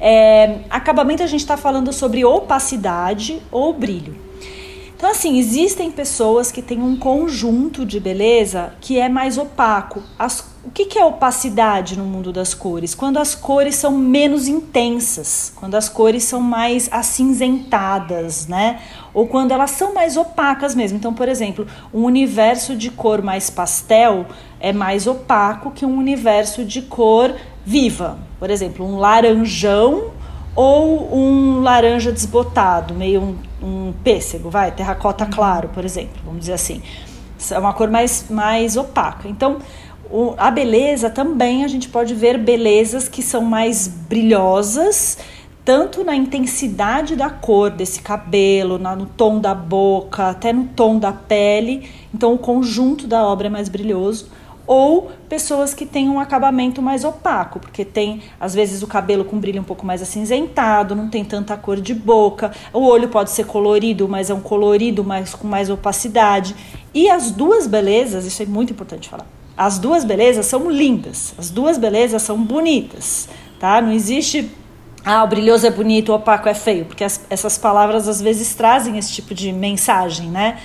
É, 0.00 0.60
acabamento 0.70 1.22
a 1.22 1.26
gente 1.26 1.40
está 1.40 1.56
falando 1.56 1.92
sobre 1.92 2.24
opacidade 2.24 3.42
ou 3.52 3.74
brilho. 3.74 4.30
Então, 5.00 5.10
assim, 5.10 5.38
existem 5.38 5.90
pessoas 5.90 6.52
que 6.52 6.60
têm 6.60 6.82
um 6.82 6.94
conjunto 6.94 7.86
de 7.86 7.98
beleza 7.98 8.74
que 8.82 8.98
é 8.98 9.08
mais 9.08 9.38
opaco. 9.38 10.02
As, 10.18 10.40
o 10.62 10.70
que, 10.70 10.84
que 10.84 10.98
é 10.98 11.04
opacidade 11.06 11.96
no 11.96 12.04
mundo 12.04 12.30
das 12.30 12.52
cores? 12.52 12.94
Quando 12.94 13.16
as 13.16 13.34
cores 13.34 13.76
são 13.76 13.92
menos 13.92 14.46
intensas, 14.46 15.54
quando 15.56 15.74
as 15.74 15.88
cores 15.88 16.24
são 16.24 16.42
mais 16.42 16.86
acinzentadas, 16.92 18.46
né? 18.46 18.82
Ou 19.14 19.26
quando 19.26 19.52
elas 19.52 19.70
são 19.70 19.94
mais 19.94 20.18
opacas 20.18 20.74
mesmo. 20.74 20.98
Então, 20.98 21.14
por 21.14 21.30
exemplo, 21.30 21.66
um 21.94 22.04
universo 22.04 22.76
de 22.76 22.90
cor 22.90 23.22
mais 23.22 23.48
pastel 23.48 24.26
é 24.60 24.70
mais 24.70 25.06
opaco 25.06 25.70
que 25.70 25.86
um 25.86 25.96
universo 25.96 26.62
de 26.62 26.82
cor 26.82 27.34
viva. 27.70 28.18
Por 28.40 28.50
exemplo, 28.50 28.84
um 28.84 28.98
laranjão 28.98 30.10
ou 30.56 31.16
um 31.16 31.60
laranja 31.60 32.10
desbotado, 32.10 32.92
meio 32.92 33.20
um, 33.22 33.36
um 33.62 33.92
pêssego, 34.02 34.50
vai, 34.50 34.72
terracota 34.72 35.24
claro, 35.24 35.68
por 35.68 35.84
exemplo, 35.84 36.20
vamos 36.24 36.40
dizer 36.40 36.54
assim. 36.54 36.82
É 37.52 37.58
uma 37.58 37.72
cor 37.72 37.88
mais, 37.88 38.26
mais 38.28 38.76
opaca. 38.76 39.28
Então, 39.28 39.58
o, 40.10 40.34
a 40.36 40.50
beleza 40.50 41.08
também 41.08 41.64
a 41.64 41.68
gente 41.68 41.88
pode 41.88 42.12
ver 42.12 42.36
belezas 42.36 43.08
que 43.08 43.22
são 43.22 43.42
mais 43.42 43.86
brilhosas, 43.86 45.18
tanto 45.64 46.02
na 46.02 46.16
intensidade 46.16 47.14
da 47.14 47.30
cor 47.30 47.70
desse 47.70 48.02
cabelo, 48.02 48.78
na, 48.78 48.96
no 48.96 49.06
tom 49.06 49.38
da 49.38 49.54
boca, 49.54 50.28
até 50.28 50.52
no 50.52 50.64
tom 50.64 50.98
da 50.98 51.12
pele. 51.12 51.88
Então, 52.12 52.34
o 52.34 52.38
conjunto 52.38 53.06
da 53.06 53.24
obra 53.24 53.46
é 53.46 53.50
mais 53.50 53.68
brilhoso 53.68 54.28
ou 54.70 55.10
pessoas 55.28 55.74
que 55.74 55.84
têm 55.84 56.08
um 56.08 56.20
acabamento 56.20 56.80
mais 56.80 57.02
opaco, 57.02 57.58
porque 57.58 57.84
tem 57.84 58.22
às 58.38 58.54
vezes 58.54 58.84
o 58.84 58.86
cabelo 58.86 59.24
com 59.24 59.36
brilho 59.36 59.60
um 59.60 59.64
pouco 59.64 59.84
mais 59.84 60.00
acinzentado, 60.00 60.94
não 60.94 61.08
tem 61.10 61.24
tanta 61.24 61.56
cor 61.56 61.80
de 61.80 61.92
boca, 61.92 62.52
o 62.72 62.86
olho 62.86 63.08
pode 63.08 63.30
ser 63.32 63.46
colorido, 63.46 64.08
mas 64.08 64.30
é 64.30 64.34
um 64.34 64.40
colorido 64.40 65.02
mais 65.02 65.34
com 65.34 65.48
mais 65.48 65.68
opacidade. 65.68 66.54
E 66.94 67.10
as 67.10 67.32
duas 67.32 67.66
belezas, 67.66 68.24
isso 68.24 68.44
é 68.44 68.46
muito 68.46 68.72
importante 68.72 69.08
falar. 69.08 69.26
As 69.56 69.76
duas 69.76 70.04
belezas 70.04 70.46
são 70.46 70.70
lindas, 70.70 71.34
as 71.36 71.50
duas 71.50 71.76
belezas 71.76 72.22
são 72.22 72.40
bonitas, 72.40 73.28
tá? 73.58 73.82
Não 73.82 73.90
existe 73.90 74.48
ah, 75.04 75.24
o 75.24 75.26
brilhoso 75.26 75.66
é 75.66 75.70
bonito, 75.70 76.12
o 76.12 76.14
opaco 76.14 76.48
é 76.48 76.54
feio, 76.54 76.84
porque 76.84 77.02
as, 77.02 77.20
essas 77.28 77.58
palavras 77.58 78.06
às 78.06 78.22
vezes 78.22 78.54
trazem 78.54 78.98
esse 78.98 79.12
tipo 79.12 79.34
de 79.34 79.52
mensagem, 79.52 80.28
né? 80.28 80.58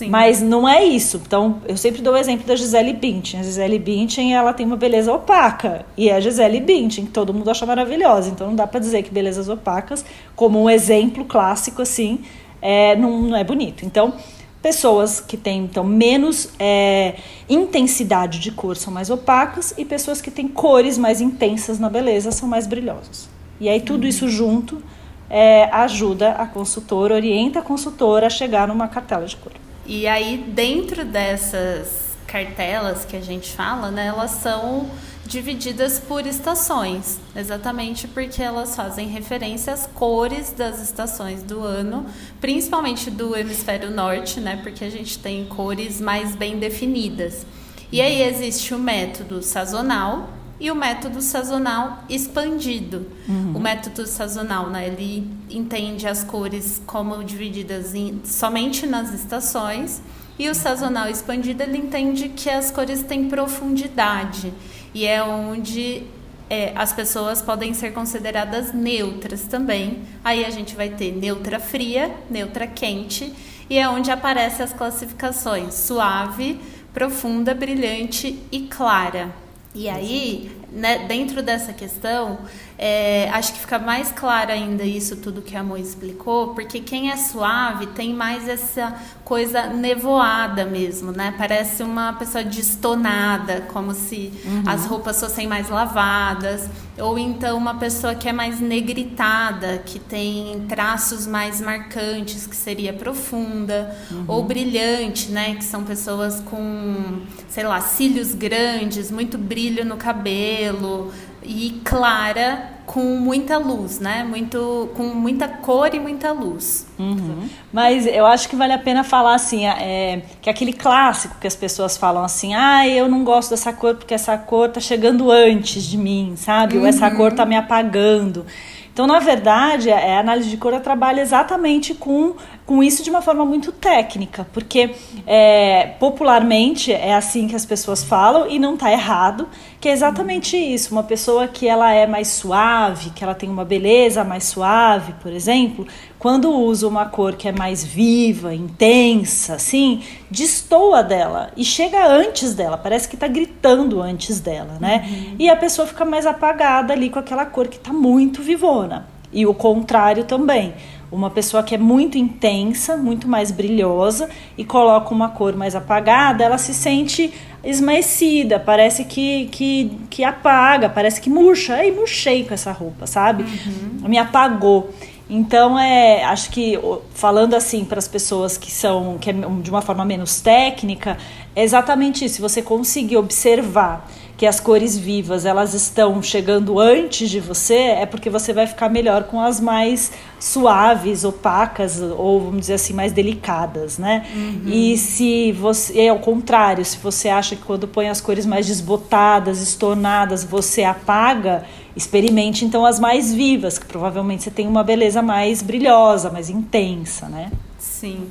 Sim. 0.00 0.08
Mas 0.08 0.40
não 0.40 0.66
é 0.66 0.82
isso. 0.82 1.20
Então, 1.26 1.60
eu 1.68 1.76
sempre 1.76 2.00
dou 2.00 2.14
o 2.14 2.16
exemplo 2.16 2.46
da 2.46 2.56
Gisele 2.56 2.94
Bündchen. 2.94 3.38
A 3.38 3.42
Gisele 3.42 3.78
Bündchen, 3.78 4.34
ela 4.34 4.54
tem 4.54 4.64
uma 4.64 4.76
beleza 4.76 5.12
opaca. 5.12 5.84
E 5.94 6.08
é 6.08 6.14
a 6.14 6.20
Gisele 6.20 6.58
Bündchen, 6.58 7.04
que 7.04 7.10
todo 7.10 7.34
mundo 7.34 7.50
acha 7.50 7.66
maravilhosa. 7.66 8.30
Então, 8.30 8.46
não 8.46 8.54
dá 8.54 8.66
para 8.66 8.80
dizer 8.80 9.02
que 9.02 9.10
belezas 9.10 9.50
opacas, 9.50 10.02
como 10.34 10.58
um 10.58 10.70
exemplo 10.70 11.26
clássico, 11.26 11.82
assim, 11.82 12.20
é, 12.62 12.96
não, 12.96 13.20
não 13.24 13.36
é 13.36 13.44
bonito. 13.44 13.84
Então, 13.84 14.14
pessoas 14.62 15.20
que 15.20 15.36
têm 15.36 15.64
então 15.64 15.84
menos 15.84 16.48
é, 16.58 17.16
intensidade 17.46 18.38
de 18.38 18.50
cor 18.52 18.78
são 18.78 18.90
mais 18.90 19.10
opacas 19.10 19.74
e 19.76 19.84
pessoas 19.84 20.22
que 20.22 20.30
têm 20.30 20.48
cores 20.48 20.96
mais 20.96 21.20
intensas 21.20 21.78
na 21.78 21.90
beleza 21.90 22.32
são 22.32 22.48
mais 22.48 22.66
brilhosas. 22.66 23.28
E 23.60 23.68
aí 23.68 23.82
tudo 23.82 24.06
isso 24.06 24.30
junto 24.30 24.82
é, 25.28 25.64
ajuda 25.70 26.32
a 26.32 26.46
consultora, 26.46 27.14
orienta 27.14 27.58
a 27.58 27.62
consultora 27.62 28.28
a 28.28 28.30
chegar 28.30 28.66
numa 28.66 28.88
cartela 28.88 29.26
de 29.26 29.36
cor. 29.36 29.52
E 29.86 30.06
aí, 30.06 30.38
dentro 30.38 31.04
dessas 31.04 32.10
cartelas 32.26 33.04
que 33.04 33.16
a 33.16 33.20
gente 33.20 33.52
fala, 33.52 33.90
né, 33.90 34.06
elas 34.06 34.30
são 34.30 34.88
divididas 35.26 35.98
por 36.00 36.26
estações, 36.26 37.20
exatamente 37.36 38.08
porque 38.08 38.42
elas 38.42 38.74
fazem 38.74 39.08
referência 39.08 39.72
às 39.72 39.86
cores 39.86 40.52
das 40.52 40.80
estações 40.80 41.42
do 41.42 41.62
ano, 41.62 42.04
principalmente 42.40 43.10
do 43.10 43.36
hemisfério 43.36 43.90
norte, 43.90 44.40
né, 44.40 44.58
porque 44.62 44.84
a 44.84 44.90
gente 44.90 45.18
tem 45.18 45.44
cores 45.44 46.00
mais 46.00 46.34
bem 46.34 46.58
definidas. 46.58 47.46
E 47.92 48.00
aí 48.00 48.22
existe 48.22 48.74
o 48.74 48.78
método 48.78 49.42
sazonal, 49.42 50.30
e 50.60 50.70
o 50.70 50.74
método 50.74 51.22
sazonal 51.22 52.04
expandido. 52.08 53.06
Uhum. 53.26 53.56
O 53.56 53.60
método 53.60 54.06
sazonal, 54.06 54.68
né, 54.68 54.86
ele 54.86 55.26
entende 55.48 56.06
as 56.06 56.22
cores 56.22 56.80
como 56.86 57.24
divididas 57.24 57.94
em, 57.94 58.20
somente 58.24 58.86
nas 58.86 59.12
estações, 59.12 60.02
e 60.38 60.48
o 60.48 60.54
sazonal 60.54 61.08
expandido 61.08 61.62
ele 61.62 61.78
entende 61.78 62.28
que 62.28 62.48
as 62.48 62.70
cores 62.70 63.02
têm 63.02 63.28
profundidade 63.28 64.52
e 64.94 65.06
é 65.06 65.22
onde 65.22 66.04
é, 66.48 66.72
as 66.74 66.92
pessoas 66.92 67.40
podem 67.40 67.72
ser 67.74 67.92
consideradas 67.92 68.72
neutras 68.72 69.42
também. 69.42 70.02
Aí 70.24 70.44
a 70.44 70.50
gente 70.50 70.74
vai 70.74 70.88
ter 70.88 71.12
neutra 71.12 71.60
fria, 71.60 72.14
neutra 72.28 72.66
quente, 72.66 73.32
e 73.68 73.78
é 73.78 73.88
onde 73.88 74.10
aparecem 74.10 74.64
as 74.64 74.72
classificações 74.72 75.74
suave, 75.74 76.60
profunda, 76.92 77.54
brilhante 77.54 78.42
e 78.50 78.62
clara. 78.62 79.32
E 79.74 79.88
aí, 79.88 80.50
né, 80.72 81.06
dentro 81.06 81.42
dessa 81.42 81.72
questão, 81.72 82.40
é, 82.82 83.28
acho 83.34 83.52
que 83.52 83.60
fica 83.60 83.78
mais 83.78 84.10
claro 84.10 84.50
ainda 84.50 84.84
isso 84.84 85.16
tudo 85.16 85.42
que 85.42 85.54
a 85.54 85.62
Mo 85.62 85.76
explicou, 85.76 86.54
porque 86.54 86.80
quem 86.80 87.10
é 87.10 87.16
suave 87.18 87.88
tem 87.88 88.14
mais 88.14 88.48
essa 88.48 88.94
coisa 89.22 89.66
nevoada 89.66 90.64
mesmo, 90.64 91.12
né? 91.12 91.34
Parece 91.36 91.82
uma 91.82 92.14
pessoa 92.14 92.42
destonada, 92.42 93.66
como 93.70 93.92
se 93.92 94.32
uhum. 94.46 94.62
as 94.66 94.86
roupas 94.86 95.20
fossem 95.20 95.46
mais 95.46 95.68
lavadas, 95.68 96.70
ou 96.98 97.18
então 97.18 97.58
uma 97.58 97.74
pessoa 97.74 98.14
que 98.14 98.26
é 98.26 98.32
mais 98.32 98.60
negritada, 98.60 99.82
que 99.84 99.98
tem 99.98 100.64
traços 100.66 101.26
mais 101.26 101.60
marcantes, 101.60 102.46
que 102.46 102.56
seria 102.56 102.94
profunda, 102.94 103.94
uhum. 104.10 104.24
ou 104.26 104.42
brilhante, 104.42 105.30
né? 105.30 105.54
Que 105.54 105.64
são 105.64 105.84
pessoas 105.84 106.40
com, 106.40 107.20
sei 107.46 107.64
lá, 107.64 107.82
cílios 107.82 108.34
grandes, 108.34 109.10
muito 109.10 109.36
brilho 109.36 109.84
no 109.84 109.98
cabelo 109.98 111.12
e 111.42 111.80
clara 111.84 112.70
com 112.86 113.00
muita 113.00 113.56
luz, 113.56 114.00
né? 114.00 114.24
Muito, 114.24 114.90
com 114.96 115.04
muita 115.04 115.46
cor 115.46 115.94
e 115.94 116.00
muita 116.00 116.32
luz. 116.32 116.86
Uhum. 116.98 117.48
Mas 117.72 118.04
eu 118.04 118.26
acho 118.26 118.48
que 118.48 118.56
vale 118.56 118.72
a 118.72 118.78
pena 118.78 119.04
falar 119.04 119.34
assim, 119.34 119.64
é, 119.64 120.22
que 120.42 120.50
aquele 120.50 120.72
clássico 120.72 121.36
que 121.40 121.46
as 121.46 121.54
pessoas 121.54 121.96
falam 121.96 122.24
assim, 122.24 122.52
ah, 122.52 122.86
eu 122.88 123.08
não 123.08 123.22
gosto 123.22 123.50
dessa 123.50 123.72
cor 123.72 123.94
porque 123.94 124.12
essa 124.12 124.36
cor 124.36 124.70
tá 124.70 124.80
chegando 124.80 125.30
antes 125.30 125.84
de 125.84 125.96
mim, 125.96 126.34
sabe? 126.36 126.76
Uhum. 126.76 126.82
Ou 126.82 126.88
essa 126.88 127.10
cor 127.12 127.32
tá 127.32 127.46
me 127.46 127.54
apagando. 127.54 128.44
Então, 128.92 129.06
na 129.06 129.20
verdade, 129.20 129.90
a 129.90 130.18
análise 130.18 130.50
de 130.50 130.56
cor 130.56 130.78
trabalha 130.80 131.20
exatamente 131.20 131.94
com, 131.94 132.34
com 132.70 132.84
isso 132.84 133.02
de 133.02 133.10
uma 133.10 133.20
forma 133.20 133.44
muito 133.44 133.72
técnica, 133.72 134.46
porque 134.52 134.94
é, 135.26 135.88
popularmente 135.98 136.92
é 136.92 137.12
assim 137.12 137.48
que 137.48 137.56
as 137.56 137.66
pessoas 137.66 138.04
falam 138.04 138.48
e 138.48 138.60
não 138.60 138.74
está 138.74 138.92
errado, 138.92 139.48
que 139.80 139.88
é 139.88 139.92
exatamente 139.92 140.56
isso. 140.56 140.92
Uma 140.92 141.02
pessoa 141.02 141.48
que 141.48 141.66
ela 141.66 141.92
é 141.92 142.06
mais 142.06 142.28
suave, 142.28 143.10
que 143.10 143.24
ela 143.24 143.34
tem 143.34 143.50
uma 143.50 143.64
beleza 143.64 144.22
mais 144.22 144.44
suave, 144.44 145.14
por 145.20 145.32
exemplo, 145.32 145.84
quando 146.16 146.48
usa 146.48 146.86
uma 146.86 147.06
cor 147.06 147.34
que 147.34 147.48
é 147.48 147.52
mais 147.52 147.84
viva, 147.84 148.54
intensa, 148.54 149.54
assim, 149.54 150.04
destoa 150.30 151.02
dela 151.02 151.50
e 151.56 151.64
chega 151.64 152.06
antes 152.06 152.54
dela, 152.54 152.78
parece 152.78 153.08
que 153.08 153.16
está 153.16 153.26
gritando 153.26 154.00
antes 154.00 154.38
dela, 154.38 154.78
né? 154.80 155.08
Uhum. 155.10 155.36
E 155.40 155.50
a 155.50 155.56
pessoa 155.56 155.88
fica 155.88 156.04
mais 156.04 156.24
apagada 156.24 156.92
ali 156.92 157.10
com 157.10 157.18
aquela 157.18 157.44
cor 157.44 157.66
que 157.66 157.78
está 157.78 157.92
muito 157.92 158.40
vivona. 158.44 159.08
E 159.32 159.44
o 159.46 159.54
contrário 159.54 160.24
também. 160.24 160.74
Uma 161.10 161.30
pessoa 161.30 161.62
que 161.62 161.74
é 161.74 161.78
muito 161.78 162.16
intensa, 162.16 162.96
muito 162.96 163.26
mais 163.26 163.50
brilhosa 163.50 164.28
e 164.56 164.64
coloca 164.64 165.12
uma 165.12 165.28
cor 165.28 165.56
mais 165.56 165.74
apagada, 165.74 166.44
ela 166.44 166.58
se 166.58 166.72
sente 166.72 167.32
esmaecida, 167.64 168.58
parece 168.58 169.04
que, 169.04 169.46
que, 169.46 169.92
que 170.08 170.24
apaga, 170.24 170.88
parece 170.88 171.20
que 171.20 171.28
murcha. 171.28 171.74
Ai, 171.74 171.90
murchei 171.90 172.44
com 172.44 172.54
essa 172.54 172.72
roupa, 172.72 173.06
sabe? 173.06 173.42
Uhum. 173.42 174.08
Me 174.08 174.18
apagou. 174.18 174.90
Então, 175.28 175.78
é, 175.78 176.24
acho 176.24 176.50
que 176.50 176.76
falando 177.14 177.54
assim 177.54 177.84
para 177.84 177.98
as 177.98 178.08
pessoas 178.08 178.58
que 178.58 178.70
são 178.70 179.16
que 179.18 179.30
é 179.30 179.32
de 179.32 179.70
uma 179.70 179.80
forma 179.80 180.04
menos 180.04 180.40
técnica, 180.40 181.16
é 181.54 181.62
exatamente 181.62 182.24
isso. 182.24 182.36
Se 182.36 182.40
você 182.40 182.60
conseguir 182.60 183.16
observar 183.16 184.10
que 184.40 184.46
as 184.46 184.58
cores 184.58 184.96
vivas 184.96 185.44
elas 185.44 185.74
estão 185.74 186.22
chegando 186.22 186.80
antes 186.80 187.28
de 187.28 187.38
você, 187.38 187.74
é 187.74 188.06
porque 188.06 188.30
você 188.30 188.54
vai 188.54 188.66
ficar 188.66 188.88
melhor 188.88 189.24
com 189.24 189.38
as 189.38 189.60
mais 189.60 190.12
suaves, 190.38 191.24
opacas 191.24 192.00
ou 192.00 192.40
vamos 192.40 192.60
dizer 192.60 192.72
assim 192.72 192.94
mais 192.94 193.12
delicadas, 193.12 193.98
né? 193.98 194.26
Uhum. 194.34 194.62
E 194.64 194.96
se 194.96 195.52
você 195.52 196.00
é 196.00 196.08
ao 196.08 196.20
contrário, 196.20 196.82
se 196.86 196.96
você 196.96 197.28
acha 197.28 197.54
que 197.54 197.60
quando 197.60 197.86
põe 197.86 198.08
as 198.08 198.22
cores 198.22 198.46
mais 198.46 198.66
desbotadas, 198.66 199.60
estonadas, 199.60 200.42
você 200.42 200.84
apaga, 200.84 201.66
experimente 201.94 202.64
então 202.64 202.86
as 202.86 202.98
mais 202.98 203.34
vivas, 203.34 203.78
que 203.78 203.84
provavelmente 203.84 204.42
você 204.42 204.50
tem 204.50 204.66
uma 204.66 204.82
beleza 204.82 205.20
mais 205.20 205.60
brilhosa, 205.60 206.30
mais 206.30 206.48
intensa, 206.48 207.28
né? 207.28 207.52
Sim. 207.78 208.26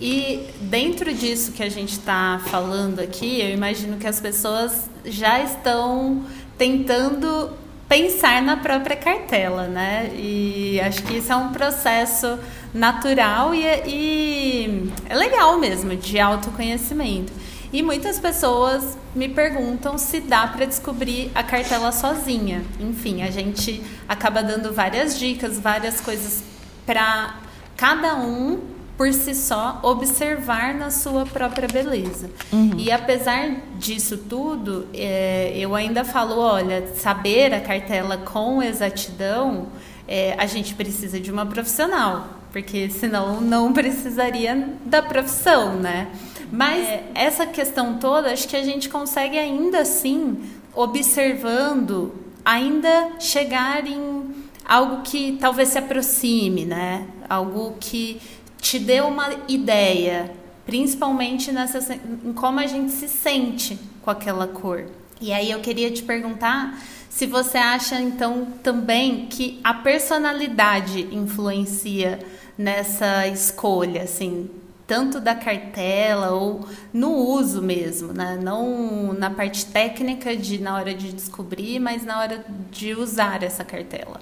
E 0.00 0.40
dentro 0.62 1.14
disso 1.14 1.52
que 1.52 1.62
a 1.62 1.68
gente 1.68 1.92
está 1.92 2.42
falando 2.48 2.98
aqui, 2.98 3.40
eu 3.40 3.50
imagino 3.50 3.96
que 3.96 4.08
as 4.08 4.20
pessoas 4.20 4.90
já 5.06 5.40
estão 5.40 6.24
tentando 6.58 7.50
pensar 7.88 8.42
na 8.42 8.56
própria 8.56 8.96
cartela, 8.96 9.66
né? 9.68 10.10
E 10.14 10.80
acho 10.80 11.02
que 11.04 11.18
isso 11.18 11.32
é 11.32 11.36
um 11.36 11.52
processo 11.52 12.38
natural 12.74 13.54
e, 13.54 13.64
e 13.86 14.92
é 15.08 15.14
legal 15.14 15.58
mesmo 15.58 15.96
de 15.96 16.18
autoconhecimento. 16.18 17.32
E 17.72 17.82
muitas 17.82 18.18
pessoas 18.18 18.96
me 19.14 19.28
perguntam 19.28 19.98
se 19.98 20.20
dá 20.20 20.46
para 20.46 20.66
descobrir 20.66 21.30
a 21.34 21.42
cartela 21.42 21.90
sozinha. 21.92 22.62
Enfim, 22.80 23.22
a 23.22 23.30
gente 23.30 23.82
acaba 24.08 24.42
dando 24.42 24.72
várias 24.72 25.18
dicas, 25.18 25.58
várias 25.58 26.00
coisas 26.00 26.42
para 26.84 27.36
cada 27.76 28.14
um 28.16 28.75
por 28.96 29.12
si 29.12 29.34
só 29.34 29.78
observar 29.82 30.74
na 30.74 30.90
sua 30.90 31.26
própria 31.26 31.68
beleza. 31.68 32.30
Uhum. 32.52 32.72
E 32.78 32.90
apesar 32.90 33.56
disso 33.78 34.16
tudo, 34.16 34.86
é, 34.94 35.52
eu 35.56 35.74
ainda 35.74 36.04
falo, 36.04 36.38
olha, 36.38 36.86
saber 36.94 37.52
a 37.52 37.60
cartela 37.60 38.16
com 38.16 38.62
exatidão, 38.62 39.66
é, 40.08 40.34
a 40.38 40.46
gente 40.46 40.74
precisa 40.74 41.20
de 41.20 41.30
uma 41.30 41.44
profissional, 41.44 42.28
porque 42.52 42.88
senão 42.88 43.40
não 43.40 43.72
precisaria 43.72 44.74
da 44.84 45.02
profissão, 45.02 45.74
né? 45.74 46.08
Mas 46.50 46.86
é, 46.86 47.04
essa 47.14 47.44
questão 47.44 47.98
toda, 47.98 48.32
acho 48.32 48.48
que 48.48 48.56
a 48.56 48.62
gente 48.62 48.88
consegue 48.88 49.36
ainda 49.38 49.80
assim, 49.80 50.38
observando, 50.74 52.14
ainda 52.44 53.10
chegar 53.18 53.86
em 53.86 54.46
algo 54.64 55.02
que 55.02 55.36
talvez 55.40 55.70
se 55.70 55.78
aproxime, 55.78 56.64
né? 56.64 57.06
Algo 57.28 57.74
que 57.78 58.20
te 58.60 58.78
dê 58.78 59.00
uma 59.00 59.28
ideia, 59.48 60.32
principalmente 60.64 61.52
nessa, 61.52 61.94
em 62.24 62.32
como 62.32 62.60
a 62.60 62.66
gente 62.66 62.92
se 62.92 63.08
sente 63.08 63.78
com 64.02 64.10
aquela 64.10 64.46
cor. 64.46 64.84
E 65.20 65.32
aí 65.32 65.50
eu 65.50 65.60
queria 65.60 65.90
te 65.90 66.02
perguntar 66.02 66.78
se 67.08 67.26
você 67.26 67.56
acha 67.56 68.00
então 68.00 68.46
também 68.62 69.26
que 69.26 69.58
a 69.64 69.72
personalidade 69.72 71.08
influencia 71.14 72.18
nessa 72.58 73.26
escolha, 73.26 74.02
assim, 74.02 74.50
tanto 74.86 75.18
da 75.20 75.34
cartela 75.34 76.32
ou 76.32 76.66
no 76.92 77.12
uso 77.12 77.60
mesmo, 77.60 78.12
né? 78.12 78.38
Não 78.40 79.12
na 79.12 79.30
parte 79.30 79.66
técnica 79.66 80.36
de 80.36 80.58
na 80.58 80.74
hora 80.74 80.94
de 80.94 81.12
descobrir, 81.12 81.78
mas 81.80 82.04
na 82.04 82.20
hora 82.20 82.44
de 82.70 82.94
usar 82.94 83.42
essa 83.42 83.64
cartela. 83.64 84.20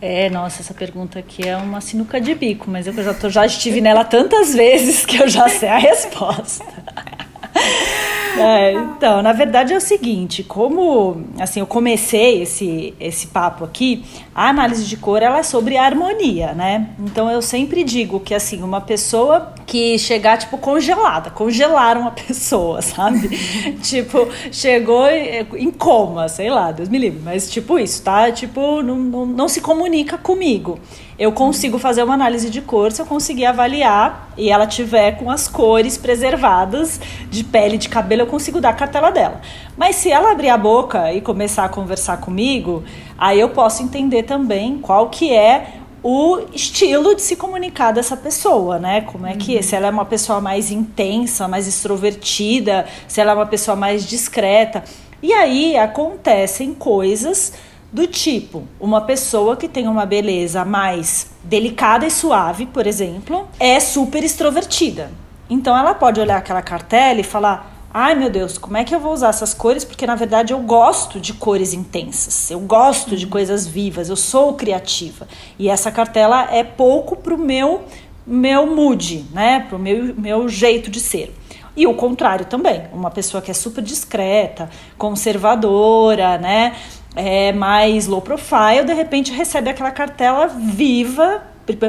É, 0.00 0.28
nossa, 0.28 0.60
essa 0.60 0.74
pergunta 0.74 1.18
aqui 1.18 1.48
é 1.48 1.56
uma 1.56 1.80
sinuca 1.80 2.20
de 2.20 2.34
bico, 2.34 2.70
mas 2.70 2.86
eu 2.86 2.92
já, 2.92 3.14
tô, 3.14 3.30
já 3.30 3.46
estive 3.46 3.80
nela 3.80 4.04
tantas 4.04 4.52
vezes 4.56 5.06
que 5.06 5.16
eu 5.16 5.28
já 5.28 5.48
sei 5.48 5.68
a 5.68 5.78
resposta. 5.78 6.64
É, 8.38 8.72
então, 8.72 9.22
na 9.22 9.32
verdade 9.32 9.72
é 9.72 9.76
o 9.76 9.80
seguinte, 9.80 10.42
como 10.42 11.24
assim 11.40 11.60
eu 11.60 11.66
comecei 11.66 12.42
esse 12.42 12.94
esse 13.00 13.28
papo 13.28 13.64
aqui, 13.64 14.04
a 14.34 14.48
análise 14.48 14.84
de 14.84 14.96
cor 14.96 15.22
ela 15.22 15.38
é 15.38 15.42
sobre 15.42 15.76
harmonia, 15.76 16.52
né? 16.52 16.90
Então 16.98 17.30
eu 17.30 17.40
sempre 17.40 17.82
digo 17.82 18.20
que 18.20 18.34
assim 18.34 18.62
uma 18.62 18.80
pessoa 18.80 19.54
que 19.66 19.98
chegar 19.98 20.38
tipo 20.38 20.58
congelada, 20.58 21.30
congelaram 21.30 22.06
a 22.06 22.10
pessoa, 22.10 22.80
sabe? 22.82 23.28
tipo 23.82 24.28
chegou 24.52 25.08
em 25.08 25.70
coma, 25.70 26.28
sei 26.28 26.50
lá, 26.50 26.72
Deus 26.72 26.88
me 26.88 26.98
livre, 26.98 27.20
mas 27.24 27.50
tipo 27.50 27.78
isso, 27.78 28.02
tá? 28.02 28.30
Tipo 28.30 28.82
não, 28.82 28.96
não, 28.96 29.26
não 29.26 29.48
se 29.48 29.60
comunica 29.60 30.18
comigo 30.18 30.78
eu 31.18 31.32
consigo 31.32 31.78
fazer 31.78 32.02
uma 32.02 32.14
análise 32.14 32.50
de 32.50 32.60
cor 32.60 32.92
se 32.92 33.00
eu 33.00 33.06
conseguir 33.06 33.46
avaliar 33.46 34.30
e 34.36 34.50
ela 34.50 34.66
tiver 34.66 35.12
com 35.12 35.30
as 35.30 35.48
cores 35.48 35.96
preservadas 35.96 37.00
de 37.30 37.42
pele, 37.42 37.78
de 37.78 37.88
cabelo, 37.88 38.22
eu 38.22 38.26
consigo 38.26 38.60
dar 38.60 38.70
a 38.70 38.74
cartela 38.74 39.10
dela. 39.10 39.40
Mas 39.76 39.96
se 39.96 40.10
ela 40.10 40.30
abrir 40.30 40.50
a 40.50 40.58
boca 40.58 41.12
e 41.12 41.22
começar 41.22 41.64
a 41.64 41.68
conversar 41.68 42.18
comigo, 42.18 42.84
aí 43.16 43.40
eu 43.40 43.48
posso 43.48 43.82
entender 43.82 44.24
também 44.24 44.78
qual 44.78 45.08
que 45.08 45.32
é 45.32 45.76
o 46.02 46.40
estilo 46.52 47.14
de 47.14 47.22
se 47.22 47.34
comunicar 47.34 47.92
dessa 47.92 48.16
pessoa, 48.16 48.78
né? 48.78 49.00
Como 49.00 49.26
é 49.26 49.34
que 49.34 49.56
uhum. 49.56 49.62
se 49.62 49.74
ela 49.74 49.88
é 49.88 49.90
uma 49.90 50.04
pessoa 50.04 50.40
mais 50.40 50.70
intensa, 50.70 51.48
mais 51.48 51.66
extrovertida, 51.66 52.86
se 53.08 53.20
ela 53.20 53.32
é 53.32 53.34
uma 53.34 53.46
pessoa 53.46 53.74
mais 53.74 54.06
discreta. 54.06 54.84
E 55.22 55.32
aí 55.32 55.76
acontecem 55.76 56.74
coisas 56.74 57.54
do 57.92 58.06
tipo, 58.06 58.64
uma 58.80 59.00
pessoa 59.00 59.56
que 59.56 59.68
tem 59.68 59.88
uma 59.88 60.04
beleza 60.04 60.64
mais 60.64 61.30
delicada 61.44 62.06
e 62.06 62.10
suave, 62.10 62.66
por 62.66 62.86
exemplo, 62.86 63.48
é 63.58 63.78
super 63.78 64.22
extrovertida. 64.24 65.10
Então 65.48 65.76
ela 65.76 65.94
pode 65.94 66.20
olhar 66.20 66.36
aquela 66.36 66.62
cartela 66.62 67.20
e 67.20 67.24
falar: 67.24 67.88
Ai 67.94 68.14
meu 68.14 68.28
Deus, 68.28 68.58
como 68.58 68.76
é 68.76 68.84
que 68.84 68.94
eu 68.94 69.00
vou 69.00 69.12
usar 69.12 69.28
essas 69.28 69.54
cores? 69.54 69.84
Porque 69.84 70.06
na 70.06 70.14
verdade 70.14 70.52
eu 70.52 70.58
gosto 70.60 71.20
de 71.20 71.32
cores 71.32 71.72
intensas, 71.72 72.50
eu 72.50 72.60
gosto 72.60 73.16
de 73.16 73.26
coisas 73.26 73.66
vivas, 73.66 74.08
eu 74.08 74.16
sou 74.16 74.54
criativa. 74.54 75.26
E 75.58 75.70
essa 75.70 75.90
cartela 75.90 76.48
é 76.52 76.62
pouco 76.64 77.16
pro 77.16 77.38
meu 77.38 77.84
meu 78.26 78.66
mood, 78.66 79.24
né? 79.32 79.64
Pro 79.68 79.78
meu, 79.78 80.14
meu 80.16 80.48
jeito 80.48 80.90
de 80.90 80.98
ser. 80.98 81.32
E 81.76 81.86
o 81.86 81.94
contrário 81.94 82.46
também, 82.46 82.84
uma 82.92 83.10
pessoa 83.10 83.42
que 83.42 83.50
é 83.50 83.54
super 83.54 83.84
discreta, 83.84 84.68
conservadora, 84.98 86.38
né? 86.38 86.74
É 87.16 87.50
mais 87.50 88.06
low 88.06 88.20
profile, 88.20 88.84
de 88.84 88.92
repente 88.92 89.32
recebe 89.32 89.70
aquela 89.70 89.90
cartela 89.90 90.46
viva, 90.46 91.42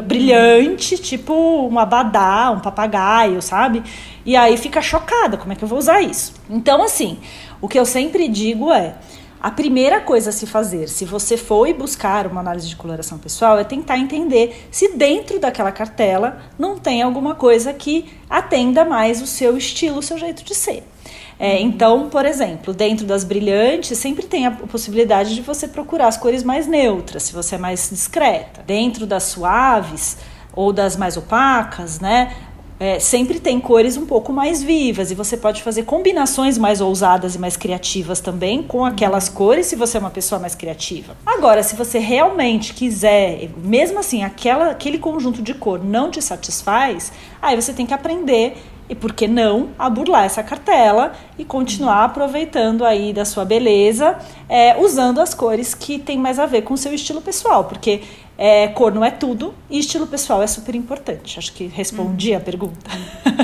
brilhante, 0.03 0.97
tipo 0.97 1.33
um 1.69 1.77
abadá, 1.77 2.49
um 2.49 2.59
papagaio, 2.59 3.41
sabe? 3.41 3.83
E 4.25 4.35
aí 4.35 4.57
fica 4.57 4.81
chocada, 4.81 5.37
como 5.37 5.53
é 5.53 5.55
que 5.55 5.63
eu 5.63 5.67
vou 5.67 5.77
usar 5.77 6.01
isso? 6.01 6.33
Então, 6.49 6.81
assim, 6.81 7.19
o 7.61 7.67
que 7.67 7.77
eu 7.77 7.85
sempre 7.85 8.27
digo 8.27 8.71
é, 8.71 8.95
a 9.39 9.51
primeira 9.51 10.01
coisa 10.01 10.31
a 10.31 10.33
se 10.33 10.47
fazer, 10.47 10.89
se 10.89 11.05
você 11.05 11.37
for 11.37 11.71
buscar 11.73 12.25
uma 12.25 12.41
análise 12.41 12.67
de 12.67 12.75
coloração 12.75 13.19
pessoal, 13.19 13.59
é 13.59 13.63
tentar 13.63 13.97
entender 13.97 14.67
se 14.71 14.95
dentro 14.95 15.39
daquela 15.39 15.71
cartela 15.71 16.39
não 16.57 16.77
tem 16.79 17.03
alguma 17.03 17.35
coisa 17.35 17.71
que 17.71 18.05
atenda 18.29 18.83
mais 18.83 19.21
o 19.21 19.27
seu 19.27 19.55
estilo, 19.55 19.99
o 19.99 20.03
seu 20.03 20.17
jeito 20.17 20.43
de 20.43 20.55
ser. 20.55 20.83
É, 21.39 21.61
então, 21.61 22.09
por 22.09 22.25
exemplo, 22.25 22.73
dentro 22.73 23.05
das 23.05 23.23
brilhantes, 23.23 23.97
sempre 23.97 24.25
tem 24.25 24.47
a 24.47 24.51
possibilidade 24.51 25.35
de 25.35 25.41
você 25.41 25.67
procurar 25.67 26.07
as 26.07 26.17
cores 26.17 26.43
mais 26.43 26.65
neutras, 26.65 27.23
se 27.23 27.33
você 27.33 27.55
é 27.55 27.57
mais 27.57 27.89
discreta. 27.89 28.63
Dentro 28.65 29.05
das 29.05 29.23
suaves 29.23 30.17
ou 30.55 30.73
das 30.73 30.97
mais 30.97 31.15
opacas, 31.15 31.99
né? 31.99 32.35
É, 32.79 32.99
sempre 32.99 33.39
tem 33.39 33.59
cores 33.59 33.97
um 33.97 34.05
pouco 34.05 34.31
mais 34.31 34.61
vivas 34.61 35.09
e 35.09 35.15
você 35.15 35.35
pode 35.35 35.63
fazer 35.63 35.81
combinações 35.83 36.59
mais 36.59 36.79
ousadas 36.79 37.33
e 37.33 37.39
mais 37.39 37.57
criativas 37.57 38.19
também 38.19 38.61
com 38.61 38.85
aquelas 38.85 39.27
cores 39.27 39.65
se 39.65 39.75
você 39.75 39.97
é 39.97 39.99
uma 39.99 40.11
pessoa 40.11 40.37
mais 40.37 40.53
criativa. 40.53 41.17
Agora, 41.25 41.63
se 41.63 41.75
você 41.75 41.97
realmente 41.97 42.75
quiser, 42.75 43.49
mesmo 43.57 43.97
assim, 43.97 44.23
aquela, 44.23 44.69
aquele 44.69 44.99
conjunto 44.99 45.41
de 45.41 45.55
cor 45.55 45.83
não 45.83 46.11
te 46.11 46.21
satisfaz, 46.21 47.11
aí 47.41 47.55
você 47.55 47.73
tem 47.73 47.87
que 47.87 47.95
aprender 47.95 48.57
e 48.89 48.95
por 48.95 49.13
que 49.13 49.27
não 49.27 49.69
a 49.77 49.89
burlar 49.89 50.25
essa 50.25 50.41
cartela 50.41 51.13
e 51.37 51.43
continuar 51.43 52.05
aproveitando 52.05 52.85
aí 52.85 53.13
da 53.13 53.25
sua 53.25 53.43
beleza, 53.43 54.17
é, 54.47 54.77
usando 54.79 55.19
as 55.19 55.33
cores 55.33 55.73
que 55.73 55.99
tem 55.99 56.17
mais 56.17 56.39
a 56.39 56.45
ver 56.45 56.61
com 56.61 56.73
o 56.73 56.77
seu 56.77 56.93
estilo 56.93 57.21
pessoal, 57.21 57.65
porque 57.65 58.01
é, 58.37 58.67
cor 58.67 58.93
não 58.93 59.03
é 59.03 59.09
tudo 59.09 59.53
e 59.69 59.79
estilo 59.79 60.05
pessoal 60.05 60.43
é 60.43 60.47
super 60.47 60.75
importante. 60.75 61.39
Acho 61.39 61.51
que 61.53 61.65
respondi 61.65 62.33
a 62.33 62.39
pergunta. 62.39 62.89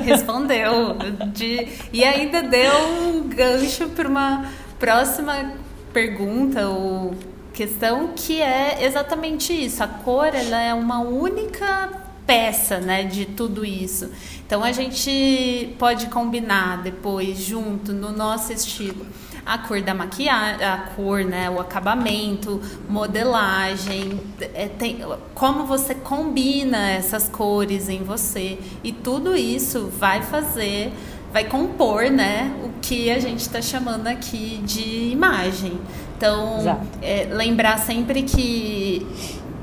Respondeu. 0.05 0.95
De, 1.33 1.67
e 1.91 2.03
ainda 2.03 2.43
deu 2.43 2.73
um 3.01 3.27
gancho 3.27 3.89
para 3.89 4.07
uma 4.07 4.45
próxima 4.79 5.53
pergunta 5.91 6.67
ou 6.69 7.13
questão 7.53 8.09
que 8.15 8.41
é 8.41 8.83
exatamente 8.85 9.53
isso. 9.53 9.83
A 9.83 9.87
cor 9.87 10.27
ela 10.27 10.61
é 10.61 10.73
uma 10.73 10.99
única 10.99 11.89
peça, 12.25 12.79
né, 12.79 13.03
de 13.03 13.25
tudo 13.25 13.65
isso. 13.65 14.09
Então 14.45 14.63
a 14.63 14.71
gente 14.71 15.75
pode 15.77 16.07
combinar 16.07 16.81
depois 16.81 17.37
junto 17.39 17.91
no 17.93 18.11
nosso 18.11 18.53
estilo 18.53 19.05
a 19.45 19.57
cor 19.57 19.81
da 19.81 19.93
maquiagem, 19.93 20.65
a 20.65 20.77
cor, 20.95 21.23
né, 21.23 21.49
o 21.49 21.59
acabamento, 21.59 22.61
modelagem, 22.87 24.19
é, 24.53 24.67
tem, 24.67 24.99
como 25.33 25.65
você 25.65 25.93
combina 25.93 26.91
essas 26.91 27.27
cores 27.27 27.89
em 27.89 28.03
você 28.03 28.57
e 28.83 28.91
tudo 28.91 29.35
isso 29.35 29.91
vai 29.99 30.21
fazer, 30.21 30.93
vai 31.33 31.43
compor, 31.43 32.09
né, 32.09 32.55
o 32.63 32.69
que 32.81 33.11
a 33.11 33.19
gente 33.19 33.41
está 33.41 33.61
chamando 33.61 34.07
aqui 34.07 34.61
de 34.63 35.09
imagem. 35.11 35.77
Então, 36.15 36.79
é, 37.01 37.27
lembrar 37.33 37.79
sempre 37.79 38.23
que 38.23 39.05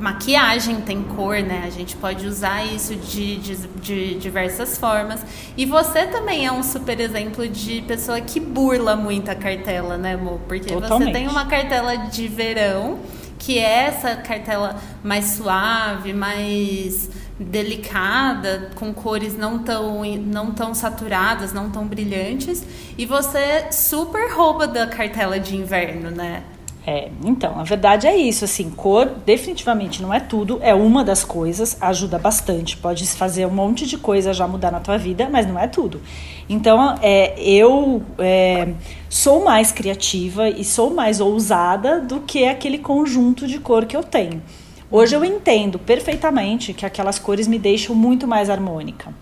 maquiagem 0.01 0.81
tem 0.81 1.03
cor, 1.03 1.43
né? 1.43 1.65
A 1.67 1.71
gente 1.71 1.95
pode 1.97 2.27
usar 2.27 2.65
isso 2.65 2.97
de, 2.97 3.37
de, 3.37 3.57
de, 3.57 4.15
diversas 4.15 4.79
formas. 4.79 5.25
E 5.57 5.67
você 5.67 6.07
também 6.07 6.47
é 6.47 6.53
um 6.53 6.63
super 6.63 6.99
exemplo 6.99 7.47
de 7.47 7.83
pessoa 7.83 8.21
que 8.21 8.41
burla 8.41 8.97
muito 8.97 9.31
a 9.31 9.35
cartela, 9.35 9.99
né, 9.99 10.15
amor? 10.15 10.41
Porque 10.49 10.73
Totalmente. 10.73 11.09
você 11.09 11.13
tem 11.13 11.29
uma 11.29 11.47
cartela 11.47 11.97
de 11.97 12.27
verão, 12.27 12.99
que 13.39 13.59
é 13.59 13.85
essa 13.87 14.17
cartela 14.17 14.81
mais 15.05 15.27
suave, 15.27 16.15
mais 16.15 17.11
delicada, 17.39 18.71
com 18.75 18.93
cores 18.93 19.37
não 19.37 19.59
tão, 19.59 20.03
não 20.19 20.51
tão 20.51 20.75
saturadas, 20.75 21.53
não 21.53 21.71
tão 21.71 21.87
brilhantes, 21.87 22.65
e 22.99 23.07
você 23.07 23.71
super 23.71 24.31
rouba 24.33 24.67
da 24.67 24.87
cartela 24.87 25.39
de 25.39 25.57
inverno, 25.57 26.11
né? 26.11 26.43
É, 26.87 27.11
então, 27.25 27.61
a 27.61 27.63
verdade 27.63 28.07
é 28.07 28.17
isso, 28.17 28.45
assim, 28.45 28.71
cor 28.71 29.07
definitivamente 29.27 30.01
não 30.01 30.15
é 30.15 30.19
tudo, 30.19 30.59
é 30.63 30.75
uma 30.75 31.05
das 31.05 31.23
coisas, 31.23 31.77
ajuda 31.81 32.19
bastante, 32.19 32.77
pode 32.77 33.07
fazer 33.07 33.47
um 33.47 33.51
monte 33.51 33.87
de 33.87 33.99
coisa 33.99 34.33
já 34.33 34.49
mudar 34.49 34.71
na 34.71 34.81
tua 34.81 34.97
vida, 34.97 35.29
mas 35.31 35.47
não 35.47 35.59
é 35.59 35.69
tudo. 35.69 36.01
Então, 36.49 36.97
é, 37.03 37.39
eu 37.39 38.03
é, 38.19 38.73
sou 39.11 39.45
mais 39.45 39.71
criativa 39.71 40.49
e 40.49 40.65
sou 40.65 40.91
mais 40.91 41.21
ousada 41.21 42.01
do 42.01 42.21
que 42.21 42.47
aquele 42.47 42.79
conjunto 42.79 43.47
de 43.47 43.59
cor 43.59 43.85
que 43.85 43.97
eu 43.97 44.03
tenho. 44.03 44.43
Hoje 44.93 45.15
eu 45.15 45.25
entendo 45.25 45.79
perfeitamente 45.79 46.75
que 46.75 46.85
aquelas 46.85 47.17
cores 47.17 47.47
me 47.47 47.61
deixam 47.61 47.95
muito 47.95 48.27
mais 48.27 48.51
harmônica. 48.51 49.15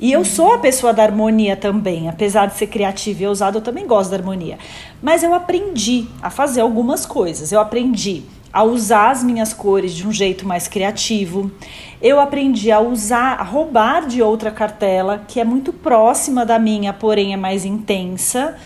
E 0.00 0.10
eu 0.10 0.24
sou 0.24 0.54
a 0.54 0.58
pessoa 0.58 0.92
da 0.92 1.04
harmonia 1.04 1.56
também, 1.56 2.08
apesar 2.08 2.46
de 2.46 2.56
ser 2.56 2.66
criativa 2.66 3.22
e 3.22 3.26
ousada, 3.28 3.58
eu 3.58 3.62
também 3.62 3.86
gosto 3.86 4.10
da 4.10 4.16
harmonia. 4.16 4.58
Mas 5.00 5.22
eu 5.22 5.32
aprendi 5.32 6.06
a 6.20 6.28
fazer 6.28 6.60
algumas 6.60 7.06
coisas. 7.06 7.52
Eu 7.52 7.60
aprendi 7.60 8.24
a 8.52 8.64
usar 8.64 9.12
as 9.12 9.22
minhas 9.22 9.52
cores 9.52 9.94
de 9.94 10.06
um 10.06 10.12
jeito 10.12 10.44
mais 10.44 10.66
criativo. 10.66 11.52
Eu 12.02 12.18
aprendi 12.18 12.72
a 12.72 12.80
usar, 12.80 13.34
a 13.34 13.44
roubar 13.44 14.08
de 14.08 14.20
outra 14.20 14.50
cartela 14.50 15.24
que 15.28 15.38
é 15.38 15.44
muito 15.44 15.72
próxima 15.72 16.44
da 16.44 16.58
minha, 16.58 16.92
porém 16.92 17.32
é 17.32 17.36
mais 17.36 17.64
intensa 17.64 18.56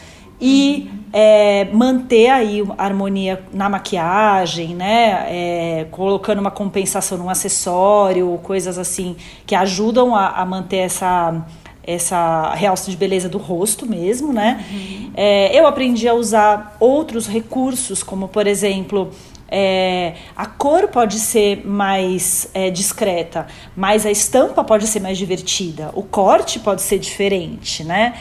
e 0.40 0.90
é, 1.12 1.66
manter 1.72 2.28
aí 2.28 2.62
a 2.76 2.84
harmonia 2.84 3.42
na 3.52 3.68
maquiagem, 3.68 4.74
né? 4.74 5.26
É, 5.28 5.86
colocando 5.90 6.40
uma 6.40 6.50
compensação 6.50 7.16
num 7.16 7.30
acessório, 7.30 8.38
coisas 8.42 8.78
assim 8.78 9.16
que 9.46 9.54
ajudam 9.54 10.14
a, 10.14 10.28
a 10.28 10.44
manter 10.44 10.78
essa 10.78 11.44
essa 11.86 12.52
realce 12.54 12.90
de 12.90 12.96
beleza 12.96 13.28
do 13.28 13.38
rosto 13.38 13.86
mesmo, 13.86 14.32
né? 14.32 14.66
Uhum. 14.72 15.10
É, 15.14 15.56
eu 15.56 15.68
aprendi 15.68 16.08
a 16.08 16.14
usar 16.14 16.76
outros 16.80 17.28
recursos, 17.28 18.02
como 18.02 18.26
por 18.26 18.48
exemplo 18.48 19.12
é, 19.48 20.14
a 20.34 20.46
cor 20.46 20.88
pode 20.88 21.20
ser 21.20 21.64
mais 21.64 22.48
é, 22.52 22.70
discreta, 22.70 23.46
mas 23.76 24.04
a 24.04 24.10
estampa 24.10 24.64
pode 24.64 24.86
ser 24.88 25.00
mais 25.00 25.16
divertida, 25.16 25.90
o 25.94 26.02
corte 26.02 26.58
pode 26.58 26.82
ser 26.82 26.98
diferente, 26.98 27.84
né? 27.84 28.14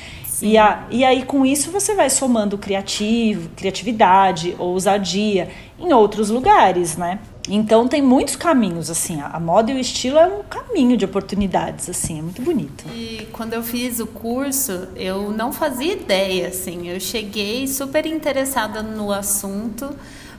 E, 0.45 0.60
a, 0.60 0.86
e 0.91 1.03
aí, 1.03 1.25
com 1.25 1.43
isso, 1.43 1.71
você 1.71 1.95
vai 1.95 2.08
somando 2.08 2.55
criativo, 2.55 3.49
criatividade, 3.55 4.55
ousadia 4.60 5.49
em 5.79 5.91
outros 5.91 6.29
lugares, 6.29 6.95
né? 6.95 7.17
Então 7.49 7.88
tem 7.88 7.99
muitos 7.99 8.36
caminhos, 8.36 8.91
assim, 8.91 9.21
a 9.21 9.39
moda 9.39 9.71
e 9.71 9.75
o 9.75 9.79
estilo 9.79 10.19
é 10.19 10.27
um 10.27 10.43
caminho 10.43 10.95
de 10.95 11.03
oportunidades, 11.03 11.89
assim, 11.89 12.19
é 12.19 12.21
muito 12.21 12.43
bonito. 12.43 12.86
E 12.93 13.27
quando 13.31 13.53
eu 13.53 13.63
fiz 13.63 13.99
o 13.99 14.05
curso, 14.05 14.88
eu 14.95 15.31
não 15.31 15.51
fazia 15.51 15.93
ideia, 15.93 16.49
assim, 16.49 16.89
eu 16.89 16.99
cheguei 16.99 17.67
super 17.67 18.05
interessada 18.05 18.84
no 18.84 19.12
assunto, 19.12 19.95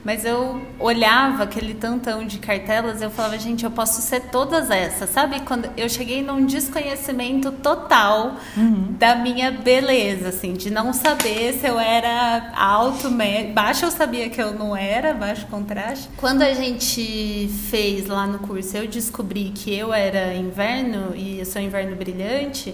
mas 0.07 0.23
eu 0.23 0.61
olhava 0.79 1.43
aquele 1.43 1.73
tantão 1.73 2.25
de 2.25 2.39
cartelas, 2.39 3.01
eu 3.01 3.11
falava, 3.11 3.37
gente, 3.37 3.65
eu 3.65 3.71
posso 3.71 4.01
ser 4.01 4.21
todas 4.21 4.71
essas, 4.71 5.09
sabe? 5.09 5.41
Quando 5.41 5.69
eu 5.75 5.89
cheguei 5.89 6.23
num 6.23 6.45
desconhecimento 6.45 7.51
total 7.51 8.37
uhum. 8.55 8.95
da 8.97 9.15
minha 9.15 9.51
beleza, 9.51 10.29
assim, 10.29 10.53
de 10.53 10.69
não 10.69 10.93
saber 10.93 11.55
se 11.59 11.67
eu 11.67 11.77
era 11.77 12.53
alto, 12.55 13.11
médio, 13.11 13.53
baixo 13.53 13.83
eu 13.83 13.91
sabia 13.91 14.29
que 14.29 14.41
eu 14.41 14.53
não 14.53 14.77
era, 14.77 15.13
baixo 15.13 15.45
contraste. 15.47 16.07
Quando 16.15 16.41
a 16.41 16.53
gente 16.53 17.49
fez 17.69 18.07
lá 18.07 18.25
no 18.25 18.39
curso, 18.39 18.77
eu 18.77 18.87
descobri 18.87 19.51
que 19.53 19.77
eu 19.77 19.93
era 19.93 20.33
inverno 20.33 21.13
e 21.17 21.39
eu 21.39 21.45
sou 21.45 21.61
inverno 21.61 21.97
brilhante. 21.97 22.73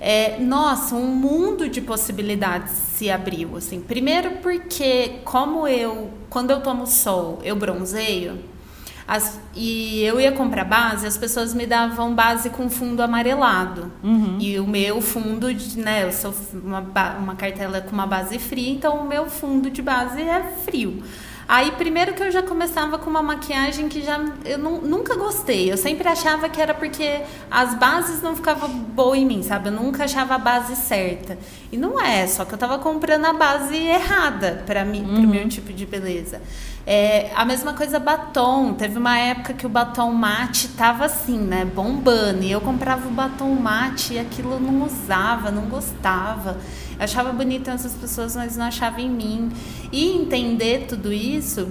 É, 0.00 0.38
nossa, 0.40 0.94
um 0.94 1.06
mundo 1.06 1.68
de 1.68 1.82
possibilidades 1.82 2.72
se 2.72 3.10
abriu, 3.10 3.56
assim. 3.56 3.80
Primeiro 3.80 4.38
porque, 4.38 5.20
como 5.24 5.68
eu, 5.68 6.10
quando 6.30 6.50
eu 6.50 6.62
tomo 6.62 6.86
sol, 6.86 7.38
eu 7.44 7.54
bronzeio, 7.54 8.38
as, 9.06 9.40
e 9.56 10.02
eu 10.02 10.20
ia 10.20 10.30
comprar 10.30 10.64
base, 10.64 11.04
as 11.04 11.18
pessoas 11.18 11.52
me 11.52 11.66
davam 11.66 12.14
base 12.14 12.48
com 12.48 12.70
fundo 12.70 13.02
amarelado. 13.02 13.90
Uhum. 14.04 14.38
E 14.40 14.58
o 14.58 14.66
meu 14.66 15.02
fundo, 15.02 15.48
né, 15.76 16.04
eu 16.04 16.12
sou 16.12 16.32
uma, 16.54 16.78
uma 17.18 17.34
cartela 17.34 17.80
com 17.80 17.90
uma 17.90 18.06
base 18.06 18.38
fria, 18.38 18.70
então 18.70 18.98
o 18.98 19.08
meu 19.08 19.28
fundo 19.28 19.68
de 19.68 19.82
base 19.82 20.22
é 20.22 20.42
frio. 20.64 21.02
Aí, 21.52 21.72
primeiro 21.72 22.14
que 22.14 22.22
eu 22.22 22.30
já 22.30 22.44
começava 22.44 22.96
com 22.96 23.10
uma 23.10 23.24
maquiagem 23.24 23.88
que 23.88 24.00
já 24.02 24.24
eu 24.44 24.56
não, 24.56 24.80
nunca 24.80 25.16
gostei. 25.16 25.68
Eu 25.68 25.76
sempre 25.76 26.06
achava 26.06 26.48
que 26.48 26.60
era 26.60 26.72
porque 26.72 27.22
as 27.50 27.74
bases 27.74 28.22
não 28.22 28.36
ficavam 28.36 28.68
boas 28.68 29.18
em 29.18 29.26
mim, 29.26 29.42
sabe? 29.42 29.68
Eu 29.68 29.72
nunca 29.72 30.04
achava 30.04 30.36
a 30.36 30.38
base 30.38 30.76
certa. 30.76 31.36
E 31.72 31.76
não 31.76 32.00
é, 32.00 32.24
só 32.28 32.44
que 32.44 32.54
eu 32.54 32.58
tava 32.58 32.78
comprando 32.78 33.24
a 33.24 33.32
base 33.32 33.74
errada 33.74 34.62
para 34.64 34.84
mim, 34.84 35.02
uhum. 35.02 35.22
pro 35.22 35.28
meu 35.28 35.48
tipo 35.48 35.72
de 35.72 35.84
beleza. 35.84 36.40
É, 36.86 37.30
a 37.34 37.44
mesma 37.44 37.74
coisa 37.74 37.98
batom. 37.98 38.74
Teve 38.74 38.98
uma 38.98 39.18
época 39.18 39.54
que 39.54 39.66
o 39.66 39.68
batom 39.68 40.12
mate 40.12 40.68
tava 40.68 41.04
assim, 41.04 41.38
né? 41.38 41.64
Bombando. 41.64 42.42
E 42.42 42.50
eu 42.50 42.60
comprava 42.60 43.06
o 43.06 43.10
batom 43.10 43.54
mate 43.54 44.14
e 44.14 44.18
aquilo 44.18 44.52
eu 44.52 44.60
não 44.60 44.84
usava, 44.84 45.50
não 45.50 45.66
gostava. 45.66 46.58
Eu 46.98 47.04
achava 47.04 47.32
bonito 47.32 47.70
essas 47.70 47.94
pessoas, 47.94 48.34
mas 48.36 48.56
não 48.56 48.66
achava 48.66 49.00
em 49.00 49.10
mim. 49.10 49.50
E 49.92 50.16
entender 50.16 50.86
tudo 50.88 51.12
isso 51.12 51.68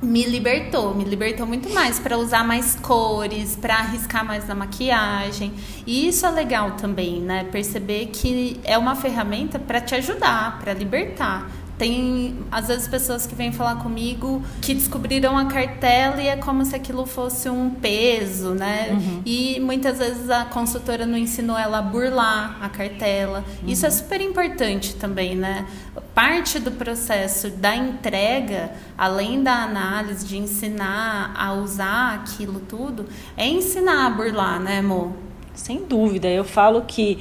me 0.00 0.24
libertou, 0.24 0.94
me 0.94 1.02
libertou 1.04 1.44
muito 1.44 1.68
mais 1.70 1.98
para 1.98 2.16
usar 2.16 2.44
mais 2.44 2.76
cores, 2.76 3.56
para 3.56 3.74
arriscar 3.78 4.24
mais 4.24 4.46
na 4.46 4.54
maquiagem. 4.54 5.52
E 5.86 6.06
isso 6.08 6.24
é 6.24 6.30
legal 6.30 6.72
também, 6.72 7.20
né? 7.20 7.44
Perceber 7.44 8.06
que 8.06 8.60
é 8.62 8.78
uma 8.78 8.94
ferramenta 8.94 9.58
para 9.58 9.80
te 9.80 9.94
ajudar, 9.96 10.60
para 10.60 10.72
libertar. 10.72 11.50
Tem, 11.78 12.36
às 12.50 12.66
vezes, 12.66 12.88
pessoas 12.88 13.24
que 13.24 13.36
vêm 13.36 13.52
falar 13.52 13.76
comigo 13.76 14.42
que 14.60 14.74
descobriram 14.74 15.38
a 15.38 15.44
cartela 15.44 16.20
e 16.20 16.26
é 16.26 16.36
como 16.36 16.64
se 16.64 16.74
aquilo 16.74 17.06
fosse 17.06 17.48
um 17.48 17.70
peso, 17.70 18.50
né? 18.50 18.88
Uhum. 18.90 19.22
E 19.24 19.60
muitas 19.60 19.98
vezes 19.98 20.28
a 20.28 20.44
consultora 20.44 21.06
não 21.06 21.16
ensinou 21.16 21.56
ela 21.56 21.78
a 21.78 21.82
burlar 21.82 22.58
a 22.60 22.68
cartela. 22.68 23.44
Uhum. 23.62 23.68
Isso 23.68 23.86
é 23.86 23.90
super 23.90 24.20
importante 24.20 24.96
também, 24.96 25.36
né? 25.36 25.66
Parte 26.12 26.58
do 26.58 26.72
processo 26.72 27.48
da 27.48 27.76
entrega, 27.76 28.72
além 28.96 29.42
da 29.42 29.62
análise, 29.62 30.26
de 30.26 30.36
ensinar 30.36 31.32
a 31.36 31.52
usar 31.52 32.14
aquilo 32.14 32.58
tudo, 32.58 33.06
é 33.36 33.46
ensinar 33.46 34.06
a 34.06 34.10
burlar, 34.10 34.58
né, 34.58 34.80
amor? 34.80 35.12
Sem 35.54 35.84
dúvida. 35.84 36.28
Eu 36.28 36.44
falo 36.44 36.82
que 36.82 37.18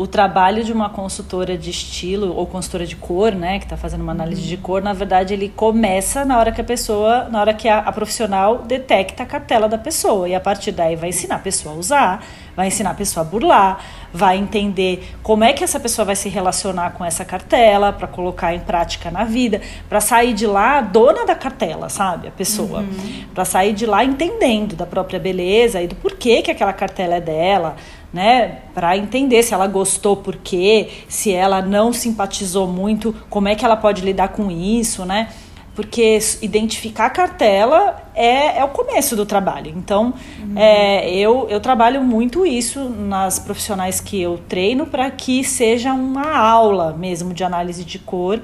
o 0.00 0.06
trabalho 0.06 0.64
de 0.64 0.72
uma 0.72 0.88
consultora 0.88 1.58
de 1.58 1.68
estilo 1.68 2.34
ou 2.34 2.46
consultora 2.46 2.86
de 2.86 2.96
cor, 2.96 3.32
né, 3.32 3.58
que 3.58 3.66
está 3.66 3.76
fazendo 3.76 4.00
uma 4.00 4.12
análise 4.12 4.40
de 4.40 4.56
cor, 4.56 4.80
na 4.80 4.94
verdade 4.94 5.34
ele 5.34 5.50
começa 5.50 6.24
na 6.24 6.38
hora 6.38 6.50
que 6.50 6.58
a 6.58 6.64
pessoa, 6.64 7.28
na 7.28 7.38
hora 7.38 7.52
que 7.52 7.68
a, 7.68 7.80
a, 7.80 7.92
profissional 7.92 8.62
detecta 8.62 9.24
a 9.24 9.26
cartela 9.26 9.68
da 9.68 9.76
pessoa 9.76 10.26
e 10.26 10.34
a 10.34 10.40
partir 10.40 10.72
daí 10.72 10.96
vai 10.96 11.10
ensinar 11.10 11.34
a 11.34 11.38
pessoa 11.40 11.74
a 11.74 11.78
usar, 11.78 12.24
vai 12.56 12.68
ensinar 12.68 12.92
a 12.92 12.94
pessoa 12.94 13.26
a 13.26 13.28
burlar, 13.28 13.84
vai 14.10 14.38
entender 14.38 15.16
como 15.22 15.44
é 15.44 15.52
que 15.52 15.62
essa 15.62 15.78
pessoa 15.78 16.06
vai 16.06 16.16
se 16.16 16.30
relacionar 16.30 16.92
com 16.92 17.04
essa 17.04 17.22
cartela 17.22 17.92
para 17.92 18.08
colocar 18.08 18.54
em 18.54 18.60
prática 18.60 19.10
na 19.10 19.24
vida, 19.24 19.60
para 19.86 20.00
sair 20.00 20.32
de 20.32 20.46
lá 20.46 20.80
dona 20.80 21.26
da 21.26 21.34
cartela, 21.34 21.90
sabe, 21.90 22.28
a 22.28 22.30
pessoa, 22.30 22.80
uhum. 22.80 23.24
para 23.34 23.44
sair 23.44 23.74
de 23.74 23.84
lá 23.84 24.02
entendendo 24.02 24.74
da 24.74 24.86
própria 24.86 25.20
beleza 25.20 25.78
e 25.82 25.86
do 25.86 25.94
porquê 25.94 26.40
que 26.40 26.50
aquela 26.50 26.72
cartela 26.72 27.16
é 27.16 27.20
dela 27.20 27.76
né, 28.12 28.58
para 28.74 28.96
entender 28.96 29.42
se 29.42 29.54
ela 29.54 29.66
gostou 29.66 30.16
por 30.16 30.36
quê, 30.36 30.88
se 31.08 31.32
ela 31.32 31.62
não 31.62 31.92
simpatizou 31.92 32.66
muito, 32.66 33.14
como 33.28 33.48
é 33.48 33.54
que 33.54 33.64
ela 33.64 33.76
pode 33.76 34.02
lidar 34.02 34.28
com 34.28 34.50
isso, 34.50 35.04
né? 35.04 35.28
Porque 35.74 36.18
identificar 36.42 37.06
a 37.06 37.10
cartela 37.10 38.10
é, 38.14 38.58
é 38.58 38.64
o 38.64 38.68
começo 38.68 39.14
do 39.14 39.24
trabalho. 39.24 39.72
Então, 39.76 40.12
uhum. 40.40 40.54
é, 40.56 41.08
eu, 41.14 41.46
eu 41.48 41.60
trabalho 41.60 42.02
muito 42.02 42.44
isso 42.44 42.88
nas 42.88 43.38
profissionais 43.38 44.00
que 44.00 44.20
eu 44.20 44.38
treino 44.48 44.84
para 44.86 45.10
que 45.10 45.44
seja 45.44 45.94
uma 45.94 46.36
aula 46.36 46.92
mesmo 46.92 47.32
de 47.32 47.44
análise 47.44 47.84
de 47.84 47.98
cor 47.98 48.40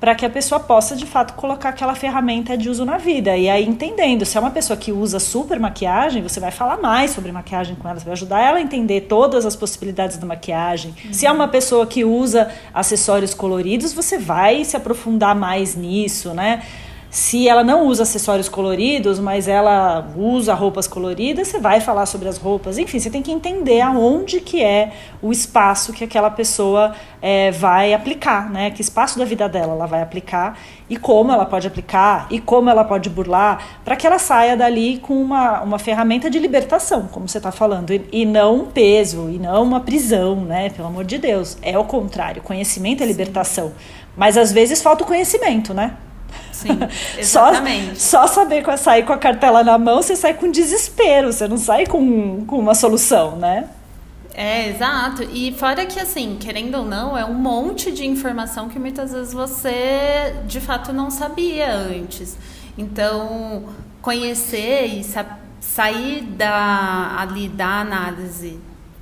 para 0.00 0.14
que 0.14 0.24
a 0.24 0.30
pessoa 0.30 0.58
possa 0.58 0.96
de 0.96 1.04
fato 1.04 1.34
colocar 1.34 1.68
aquela 1.68 1.94
ferramenta 1.94 2.56
de 2.56 2.70
uso 2.70 2.84
na 2.86 2.96
vida. 2.96 3.36
E 3.36 3.50
aí 3.50 3.64
entendendo, 3.68 4.24
se 4.24 4.36
é 4.36 4.40
uma 4.40 4.50
pessoa 4.50 4.76
que 4.76 4.90
usa 4.90 5.20
super 5.20 5.60
maquiagem, 5.60 6.22
você 6.22 6.40
vai 6.40 6.50
falar 6.50 6.78
mais 6.78 7.10
sobre 7.10 7.30
maquiagem 7.30 7.76
com 7.76 7.86
ela, 7.86 8.00
você 8.00 8.06
vai 8.06 8.14
ajudar 8.14 8.40
ela 8.40 8.58
a 8.58 8.62
entender 8.62 9.02
todas 9.02 9.44
as 9.44 9.54
possibilidades 9.54 10.16
da 10.16 10.26
maquiagem. 10.26 10.94
Uhum. 11.04 11.12
Se 11.12 11.26
é 11.26 11.30
uma 11.30 11.46
pessoa 11.46 11.86
que 11.86 12.02
usa 12.02 12.50
acessórios 12.72 13.34
coloridos, 13.34 13.92
você 13.92 14.18
vai 14.18 14.64
se 14.64 14.76
aprofundar 14.76 15.36
mais 15.36 15.76
nisso, 15.76 16.32
né? 16.32 16.62
Se 17.10 17.48
ela 17.48 17.64
não 17.64 17.88
usa 17.88 18.04
acessórios 18.04 18.48
coloridos, 18.48 19.18
mas 19.18 19.48
ela 19.48 20.08
usa 20.16 20.54
roupas 20.54 20.86
coloridas, 20.86 21.48
você 21.48 21.58
vai 21.58 21.80
falar 21.80 22.06
sobre 22.06 22.28
as 22.28 22.38
roupas. 22.38 22.78
Enfim, 22.78 23.00
você 23.00 23.10
tem 23.10 23.20
que 23.20 23.32
entender 23.32 23.80
aonde 23.80 24.40
que 24.40 24.62
é 24.62 24.92
o 25.20 25.32
espaço 25.32 25.92
que 25.92 26.04
aquela 26.04 26.30
pessoa 26.30 26.94
é, 27.20 27.50
vai 27.50 27.92
aplicar, 27.92 28.48
né? 28.48 28.70
Que 28.70 28.80
espaço 28.80 29.18
da 29.18 29.24
vida 29.24 29.48
dela 29.48 29.72
ela 29.72 29.86
vai 29.86 30.02
aplicar 30.02 30.56
e 30.88 30.96
como 30.96 31.32
ela 31.32 31.44
pode 31.44 31.66
aplicar 31.66 32.28
e 32.30 32.38
como 32.38 32.70
ela 32.70 32.84
pode 32.84 33.10
burlar 33.10 33.80
para 33.84 33.96
que 33.96 34.06
ela 34.06 34.20
saia 34.20 34.56
dali 34.56 34.98
com 34.98 35.20
uma, 35.20 35.62
uma 35.62 35.80
ferramenta 35.80 36.30
de 36.30 36.38
libertação, 36.38 37.08
como 37.08 37.28
você 37.28 37.38
está 37.38 37.50
falando, 37.50 37.92
e, 37.92 38.06
e, 38.12 38.24
não 38.24 38.60
um 38.60 38.66
peso, 38.66 39.28
e 39.28 39.36
não 39.36 39.64
uma 39.64 39.80
prisão, 39.80 40.36
né? 40.36 40.70
Pelo 40.70 40.86
amor 40.86 41.04
de 41.04 41.18
Deus. 41.18 41.58
É 41.60 41.76
o 41.76 41.82
contrário. 41.82 42.40
Conhecimento 42.40 43.02
é 43.02 43.06
libertação. 43.06 43.72
Mas 44.16 44.36
às 44.36 44.52
vezes 44.52 44.80
falta 44.80 45.02
o 45.02 45.06
conhecimento, 45.08 45.74
né? 45.74 45.96
Sim, 46.60 46.78
exatamente. 47.18 48.00
só, 48.00 48.26
só 48.26 48.34
saber 48.34 48.64
sair 48.76 49.04
com 49.04 49.12
a 49.12 49.18
cartela 49.18 49.64
na 49.64 49.78
mão, 49.78 50.02
você 50.02 50.14
sai 50.14 50.34
com 50.34 50.50
desespero, 50.50 51.32
você 51.32 51.48
não 51.48 51.56
sai 51.56 51.86
com, 51.86 52.44
com 52.44 52.58
uma 52.58 52.74
solução, 52.74 53.36
né? 53.36 53.68
É, 54.34 54.68
exato. 54.68 55.22
E 55.22 55.52
fora 55.52 55.84
que, 55.86 55.98
assim, 55.98 56.36
querendo 56.38 56.76
ou 56.76 56.84
não, 56.84 57.16
é 57.16 57.24
um 57.24 57.34
monte 57.34 57.90
de 57.90 58.06
informação 58.06 58.68
que 58.68 58.78
muitas 58.78 59.12
vezes 59.12 59.32
você 59.32 60.34
de 60.46 60.60
fato 60.60 60.92
não 60.92 61.10
sabia 61.10 61.72
antes. 61.72 62.36
Então, 62.78 63.64
conhecer 64.00 64.86
e 64.86 65.04
sa 65.04 65.38
sair 65.60 66.22
da, 66.22 67.16
ali 67.18 67.46
da 67.46 67.80
análise 67.80 68.58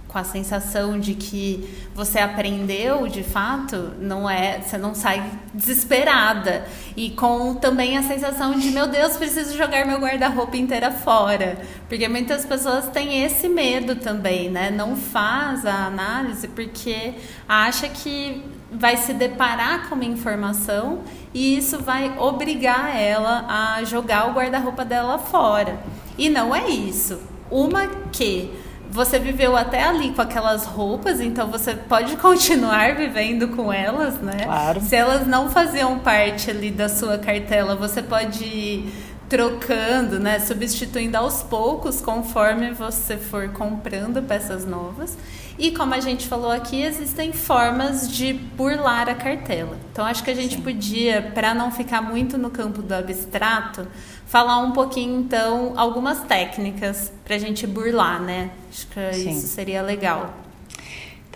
com 0.09 0.19
a 0.19 0.25
sensação 0.25 0.99
de 0.99 1.15
que 1.15 1.69
você 1.95 2.19
aprendeu 2.19 3.07
de 3.07 3.23
fato, 3.23 3.93
não 4.01 4.29
é, 4.29 4.61
você 4.61 4.79
não 4.79 4.95
sai 4.95 5.23
desesperada 5.53 6.67
e 6.97 7.11
com 7.11 7.55
também 7.55 7.99
a 7.99 8.03
sensação 8.03 8.59
de 8.59 8.71
meu 8.71 8.89
Deus, 8.89 9.19
preciso 9.19 9.57
jogar 9.57 9.87
meu 9.87 9.99
guarda-roupa 9.99 10.57
inteira 10.57 10.91
fora, 10.91 11.59
porque 11.89 12.09
muitas 12.09 12.47
pessoas 12.47 12.89
têm 12.89 13.23
esse 13.23 13.49
medo 13.49 13.97
também, 13.97 14.51
né? 14.51 14.71
Não 14.71 14.97
faz 14.97 15.67
a 15.67 15.87
análise 15.87 16.49
porque 16.49 17.15
acha 17.47 17.87
que 17.89 18.43
vai 18.73 18.97
se 18.97 19.13
deparar 19.13 19.89
com 19.89 19.95
uma 19.95 20.05
informação 20.05 21.01
e 21.35 21.57
isso 21.57 21.79
vai 21.83 22.17
obrigar 22.19 22.97
ela 22.97 23.45
a 23.49 23.85
jogar 23.85 24.29
o 24.29 24.33
guarda-roupa 24.33 24.85
dela 24.85 25.19
fora. 25.19 25.79
E 26.17 26.29
não 26.29 26.55
é 26.55 26.69
isso. 26.69 27.21
Uma 27.51 27.87
que 28.13 28.53
você 28.91 29.19
viveu 29.19 29.57
até 29.57 29.85
ali 29.85 30.13
com 30.13 30.23
aquelas 30.23 30.65
roupas, 30.65 31.21
então 31.21 31.49
você 31.49 31.75
pode 31.75 32.17
continuar 32.19 32.95
vivendo 32.95 33.49
com 33.49 33.73
elas, 33.73 34.21
né? 34.21 34.45
Claro. 34.45 34.81
Se 34.81 34.97
elas 34.97 35.27
não 35.27 35.51
faziam 35.51 35.99
parte 35.99 36.51
ali 36.51 36.71
da 36.71 36.89
sua 36.89 37.19
cartela, 37.19 37.75
você 37.77 38.03
pode 38.03 38.45
ir 38.45 38.93
trocando, 39.29 40.19
né? 40.19 40.39
Substituindo 40.41 41.17
aos 41.17 41.43
poucos 41.43 42.01
conforme 42.01 42.73
você 42.73 43.17
for 43.17 43.49
comprando 43.51 44.23
peças 44.23 44.65
novas. 44.65 45.17
E 45.59 45.73
como 45.73 45.93
a 45.93 46.01
gente 46.01 46.29
falou 46.29 46.51
aqui, 46.53 46.83
existem 46.83 47.33
formas 47.33 48.09
de 48.09 48.33
burlar 48.33 49.09
a 49.09 49.15
cartela. 49.15 49.77
Então 49.91 50.05
acho 50.05 50.23
que 50.23 50.31
a 50.31 50.35
gente 50.35 50.55
Sim. 50.57 50.63
podia, 50.63 51.33
para 51.35 51.53
não 51.53 51.73
ficar 51.73 52.01
muito 52.01 52.39
no 52.39 52.49
campo 52.49 52.81
do 52.81 52.95
abstrato, 52.95 53.87
falar 54.27 54.59
um 54.59 54.71
pouquinho, 54.71 55.21
então, 55.21 55.73
algumas 55.77 56.21
técnicas 56.21 57.13
para 57.25 57.35
a 57.35 57.39
gente 57.39 57.67
burlar, 57.67 58.23
né? 58.23 58.51
Acho 58.71 58.87
que 58.87 59.13
Sim. 59.15 59.31
isso 59.31 59.49
seria 59.49 59.83
legal. 59.83 60.33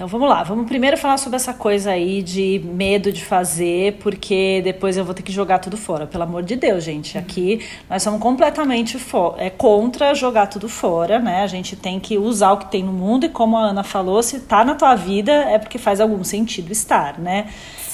Então 0.03 0.09
vamos 0.09 0.29
lá, 0.29 0.43
vamos 0.43 0.67
primeiro 0.67 0.97
falar 0.97 1.17
sobre 1.17 1.37
essa 1.37 1.55
coisa 1.55 1.93
aí 1.93 2.25
de 2.25 2.61
medo 2.65 3.12
de 3.12 3.25
fazer, 3.25 3.99
porque 4.01 4.61
depois 4.65 4.97
eu 4.97 5.05
vou 5.05 5.15
ter 5.15 5.23
que 5.23 5.31
jogar 5.31 5.61
tudo 5.61 5.77
fora. 5.77 6.09
Pelo 6.09 6.25
amor 6.25 6.43
de 6.43 6.57
Deus, 6.57 6.83
gente. 6.83 7.17
Aqui 7.17 7.65
nós 7.88 8.03
somos 8.03 8.21
completamente 8.21 8.99
é, 9.38 9.49
contra 9.49 10.12
jogar 10.12 10.49
tudo 10.49 10.69
fora, 10.69 11.21
né? 11.21 11.45
A 11.45 11.47
gente 11.47 11.77
tem 11.77 12.01
que 12.01 12.19
usar 12.19 12.51
o 12.51 12.57
que 12.57 12.69
tem 12.69 12.83
no 12.83 12.93
mundo 12.93 13.27
e 13.27 13.29
como 13.29 13.57
a 13.57 13.61
Ana 13.61 13.85
falou, 13.85 14.21
se 14.25 14.41
tá 14.41 14.65
na 14.65 14.75
tua 14.75 14.97
vida 14.97 15.31
é 15.31 15.57
porque 15.57 15.79
faz 15.79 16.01
algum 16.01 16.25
sentido 16.25 16.73
estar, 16.73 17.21
né? 17.21 17.47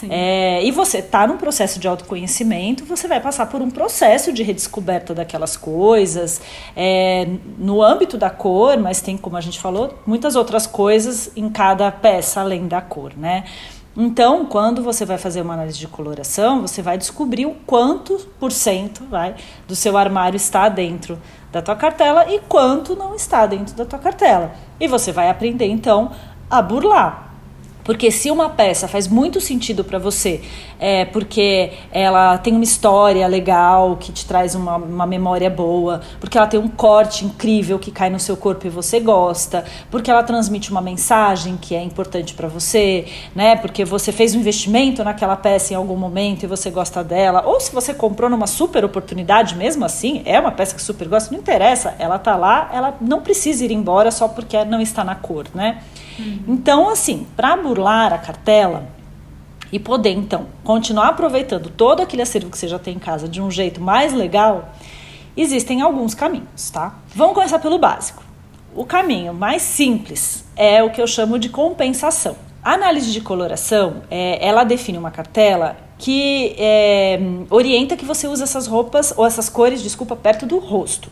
É, 0.08 0.62
e 0.64 0.70
você 0.70 0.98
está 0.98 1.26
num 1.26 1.37
processo 1.37 1.78
de 1.78 1.88
autoconhecimento, 1.88 2.84
você 2.84 3.08
vai 3.08 3.20
passar 3.20 3.46
por 3.46 3.61
um 3.62 3.70
processo 3.70 4.32
de 4.32 4.42
redescoberta 4.42 5.14
daquelas 5.14 5.56
coisas, 5.56 6.40
é, 6.76 7.26
no 7.58 7.82
âmbito 7.82 8.16
da 8.16 8.30
cor, 8.30 8.76
mas 8.78 9.00
tem, 9.00 9.16
como 9.16 9.37
a 9.37 9.40
gente 9.40 9.58
falou, 9.58 9.98
muitas 10.06 10.37
outras 10.37 10.66
coisas 10.66 11.30
em 11.37 11.48
cada 11.48 11.90
peça 11.90 12.40
além 12.40 12.66
da 12.68 12.80
cor, 12.80 13.12
né? 13.16 13.44
Então, 14.00 14.46
quando 14.46 14.80
você 14.80 15.04
vai 15.04 15.18
fazer 15.18 15.40
uma 15.40 15.54
análise 15.54 15.76
de 15.76 15.88
coloração, 15.88 16.61
você 16.61 16.80
vai 16.80 16.96
descobrir 16.96 17.46
o 17.46 17.54
quanto 17.66 18.16
por 18.38 18.52
cento 18.52 19.04
vai, 19.11 19.34
do 19.66 19.74
seu 19.74 19.96
armário 19.96 20.37
está 20.37 20.68
dentro 20.68 21.18
da 21.50 21.61
tua 21.61 21.74
cartela 21.74 22.32
e 22.32 22.38
quanto 22.38 22.94
não 22.94 23.14
está 23.16 23.44
dentro 23.44 23.74
da 23.74 23.84
tua 23.84 23.98
cartela. 23.98 24.52
E 24.78 24.87
você 24.87 25.11
vai 25.11 25.28
aprender 25.28 25.66
então 25.66 26.12
a 26.48 26.62
burlar. 26.62 27.28
Porque 27.88 28.11
se 28.11 28.31
uma 28.31 28.51
peça 28.51 28.87
faz 28.87 29.09
muito 29.09 29.40
sentido 29.40 29.83
para 29.83 29.98
você, 29.98 30.42
é 30.79 31.07
porque 31.07 31.70
ela 31.90 32.37
tem 32.37 32.53
uma 32.53 32.62
história 32.62 33.27
legal 33.27 33.96
que 33.96 34.12
te 34.12 34.27
traz 34.27 34.55
uma, 34.55 34.77
uma 34.77 35.07
memória 35.07 35.48
boa, 35.48 36.03
porque 36.20 36.37
ela 36.37 36.46
tem 36.46 36.61
um 36.61 36.68
corte 36.68 37.24
incrível 37.24 37.79
que 37.79 37.90
cai 37.90 38.11
no 38.11 38.20
seu 38.20 38.37
corpo 38.37 38.66
e 38.66 38.68
você 38.68 39.01
gosta, 39.01 39.64
porque 39.90 40.11
ela 40.11 40.22
transmite 40.22 40.70
uma 40.70 40.83
mensagem 40.83 41.57
que 41.57 41.74
é 41.74 41.83
importante 41.83 42.35
para 42.35 42.46
você, 42.46 43.07
né? 43.35 43.57
Porque 43.57 43.87
você 43.87 44.12
fez 44.12 44.35
um 44.35 44.40
investimento 44.40 45.03
naquela 45.03 45.35
peça 45.35 45.72
em 45.72 45.77
algum 45.77 45.96
momento 45.96 46.42
e 46.42 46.46
você 46.46 46.70
gosta 46.70 47.03
dela, 47.03 47.42
ou 47.46 47.59
se 47.59 47.72
você 47.72 47.94
comprou 47.94 48.29
numa 48.29 48.46
super 48.46 48.85
oportunidade 48.85 49.57
mesmo 49.57 49.87
assim, 49.87 50.20
é 50.27 50.38
uma 50.38 50.53
peça 50.53 50.74
que 50.74 50.83
super 50.83 51.09
gosta, 51.09 51.33
não 51.33 51.40
interessa, 51.40 51.94
ela 51.98 52.18
tá 52.18 52.37
lá, 52.37 52.68
ela 52.70 52.98
não 53.01 53.22
precisa 53.22 53.64
ir 53.64 53.72
embora 53.72 54.11
só 54.11 54.29
porque 54.29 54.62
não 54.66 54.79
está 54.79 55.03
na 55.03 55.14
cor, 55.14 55.46
né? 55.55 55.81
Uhum. 56.18 56.40
Então, 56.48 56.90
assim, 56.90 57.27
para 57.37 57.57
burlar 57.79 58.12
a 58.12 58.19
cartela 58.19 58.88
e 59.71 59.79
poder, 59.79 60.11
então, 60.11 60.47
continuar 60.64 61.09
aproveitando 61.09 61.71
todo 61.71 62.01
aquele 62.01 62.23
acervo 62.23 62.51
que 62.51 62.59
você 62.59 62.67
já 62.67 62.79
tem 62.79 62.97
em 62.97 62.99
casa 62.99 63.29
de 63.29 63.41
um 63.41 63.51
jeito 63.51 63.81
mais 63.81 64.12
legal, 64.12 64.73
Existem 65.41 65.81
alguns 65.83 66.14
caminhos, 66.14 66.69
tá? 66.69 66.99
Vamos 67.14 67.33
começar 67.33 67.61
pelo 67.61 67.79
básico. 67.79 68.25
O 68.75 68.85
caminho 68.85 69.33
mais 69.33 69.62
simples 69.62 70.45
é 70.57 70.83
o 70.83 70.91
que 70.91 71.01
eu 71.01 71.07
chamo 71.07 71.38
de 71.38 71.49
compensação. 71.49 72.35
A 72.61 72.73
análise 72.73 73.12
de 73.12 73.21
coloração, 73.21 74.03
é, 74.11 74.45
ela 74.45 74.64
define 74.64 74.99
uma 74.99 75.12
cartela 75.12 75.77
que 75.97 76.57
é, 76.59 77.21
orienta 77.51 77.97
que 77.97 78.05
você 78.05 78.27
use 78.27 78.43
essas 78.43 78.67
roupas 78.67 79.14
ou 79.17 79.25
essas 79.25 79.49
cores, 79.49 79.81
desculpa, 79.81 80.17
perto 80.17 80.45
do 80.45 80.59
rosto. 80.59 81.09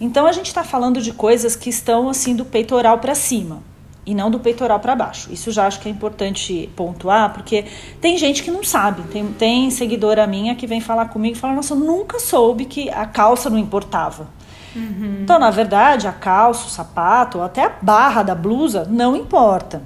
Então 0.00 0.28
a 0.28 0.32
gente 0.32 0.46
está 0.46 0.62
falando 0.62 1.02
de 1.02 1.12
coisas 1.12 1.56
que 1.56 1.68
estão 1.68 2.08
assim 2.08 2.36
do 2.36 2.44
peitoral 2.44 3.00
para 3.00 3.16
cima 3.16 3.64
e 4.06 4.14
não 4.14 4.30
do 4.30 4.38
peitoral 4.38 4.78
para 4.78 4.94
baixo. 4.94 5.32
Isso 5.32 5.50
já 5.50 5.66
acho 5.66 5.80
que 5.80 5.88
é 5.88 5.90
importante 5.90 6.70
pontuar, 6.76 7.32
porque 7.32 7.64
tem 8.00 8.16
gente 8.16 8.42
que 8.42 8.50
não 8.50 8.62
sabe. 8.62 9.02
Tem, 9.10 9.26
tem 9.32 9.70
seguidora 9.70 10.26
minha 10.26 10.54
que 10.54 10.66
vem 10.66 10.80
falar 10.80 11.06
comigo 11.06 11.36
e 11.36 11.38
fala: 11.38 11.54
Nossa, 11.54 11.74
eu 11.74 11.78
nunca 11.78 12.20
soube 12.20 12.64
que 12.64 12.88
a 12.88 13.04
calça 13.04 13.50
não 13.50 13.58
importava. 13.58 14.28
Uhum. 14.76 15.20
Então, 15.22 15.38
na 15.38 15.50
verdade, 15.50 16.06
a 16.06 16.12
calça, 16.12 16.66
o 16.66 16.70
sapato, 16.70 17.40
até 17.40 17.64
a 17.64 17.72
barra 17.82 18.22
da 18.22 18.34
blusa 18.34 18.86
não 18.88 19.16
importa. 19.16 19.82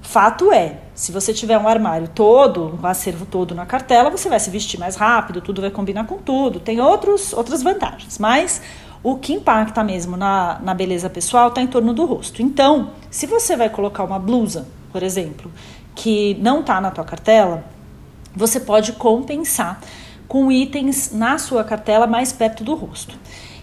Fato 0.00 0.52
é, 0.52 0.78
se 0.94 1.12
você 1.12 1.34
tiver 1.34 1.58
um 1.58 1.68
armário 1.68 2.08
todo, 2.08 2.78
um 2.82 2.86
acervo 2.86 3.26
todo 3.26 3.54
na 3.54 3.66
cartela, 3.66 4.08
você 4.08 4.28
vai 4.28 4.40
se 4.40 4.48
vestir 4.48 4.78
mais 4.80 4.96
rápido, 4.96 5.40
tudo 5.40 5.60
vai 5.60 5.70
combinar 5.70 6.06
com 6.06 6.16
tudo. 6.16 6.60
Tem 6.60 6.80
outros, 6.80 7.32
outras 7.32 7.62
vantagens, 7.62 8.18
mas 8.18 8.62
o 9.02 9.16
que 9.16 9.32
impacta 9.32 9.84
mesmo 9.84 10.16
na, 10.16 10.58
na 10.62 10.74
beleza 10.74 11.08
pessoal 11.08 11.48
está 11.48 11.60
em 11.60 11.66
torno 11.66 11.92
do 11.92 12.04
rosto. 12.04 12.42
Então, 12.42 12.90
se 13.10 13.26
você 13.26 13.56
vai 13.56 13.68
colocar 13.68 14.04
uma 14.04 14.18
blusa, 14.18 14.66
por 14.92 15.02
exemplo, 15.02 15.50
que 15.94 16.36
não 16.40 16.60
está 16.60 16.80
na 16.80 16.90
tua 16.90 17.04
cartela, 17.04 17.64
você 18.34 18.60
pode 18.60 18.92
compensar 18.92 19.80
com 20.26 20.50
itens 20.52 21.12
na 21.12 21.38
sua 21.38 21.64
cartela 21.64 22.06
mais 22.06 22.32
perto 22.32 22.62
do 22.62 22.74
rosto. 22.74 23.16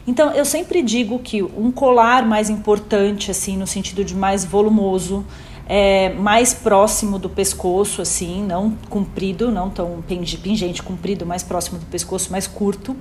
Então, 0.07 0.31
eu 0.31 0.45
sempre 0.45 0.81
digo 0.81 1.19
que 1.19 1.41
um 1.41 1.71
colar 1.71 2.25
mais 2.25 2.49
importante, 2.49 3.31
assim, 3.31 3.57
no 3.57 3.65
sentido 3.65 4.03
de 4.03 4.15
mais 4.15 4.45
volumoso, 4.45 5.25
é, 5.67 6.13
mais 6.13 6.53
próximo 6.53 7.17
do 7.17 7.27
pescoço, 7.27 8.01
assim, 8.01 8.43
não 8.43 8.71
comprido, 8.89 9.51
não 9.51 9.69
tão 9.69 10.03
pingente, 10.07 10.83
comprido, 10.83 11.25
mais 11.25 11.41
próximo 11.41 11.79
do 11.79 11.85
pescoço, 11.87 12.31
mais 12.31 12.45
curto 12.45 12.95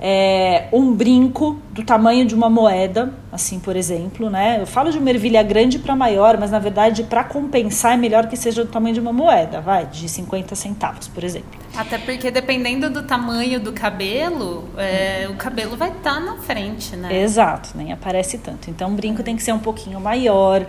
é, 0.00 0.68
um 0.72 0.94
brinco 0.94 1.58
do 1.72 1.84
tamanho 1.84 2.24
de 2.24 2.34
uma 2.34 2.48
moeda, 2.48 3.12
assim, 3.30 3.60
por 3.60 3.76
exemplo, 3.76 4.30
né? 4.30 4.58
Eu 4.60 4.66
falo 4.66 4.90
de 4.90 4.98
uma 4.98 5.10
ervilha 5.10 5.42
grande 5.42 5.78
para 5.78 5.94
maior, 5.94 6.38
mas 6.38 6.50
na 6.50 6.58
verdade, 6.58 7.04
para 7.04 7.22
compensar, 7.22 7.92
é 7.92 7.96
melhor 7.98 8.26
que 8.26 8.36
seja 8.36 8.64
do 8.64 8.70
tamanho 8.70 8.94
de 8.94 9.00
uma 9.00 9.12
moeda, 9.12 9.60
vai, 9.60 9.84
de 9.86 10.08
50 10.08 10.54
centavos, 10.54 11.06
por 11.06 11.22
exemplo. 11.22 11.60
Até 11.76 11.98
porque 11.98 12.30
dependendo 12.30 12.90
do 12.90 13.02
tamanho 13.04 13.60
do 13.60 13.72
cabelo, 13.72 14.68
é, 14.76 15.28
o 15.30 15.34
cabelo 15.34 15.76
vai 15.76 15.90
estar 15.90 16.14
tá 16.14 16.20
na 16.20 16.36
frente, 16.36 16.96
né? 16.96 17.22
Exato, 17.22 17.70
nem 17.74 17.92
aparece 17.92 18.38
tanto. 18.38 18.70
Então, 18.70 18.92
o 18.92 18.94
brinco 18.94 19.22
tem 19.22 19.36
que 19.36 19.42
ser 19.42 19.52
um 19.52 19.58
pouquinho 19.58 20.00
maior. 20.00 20.66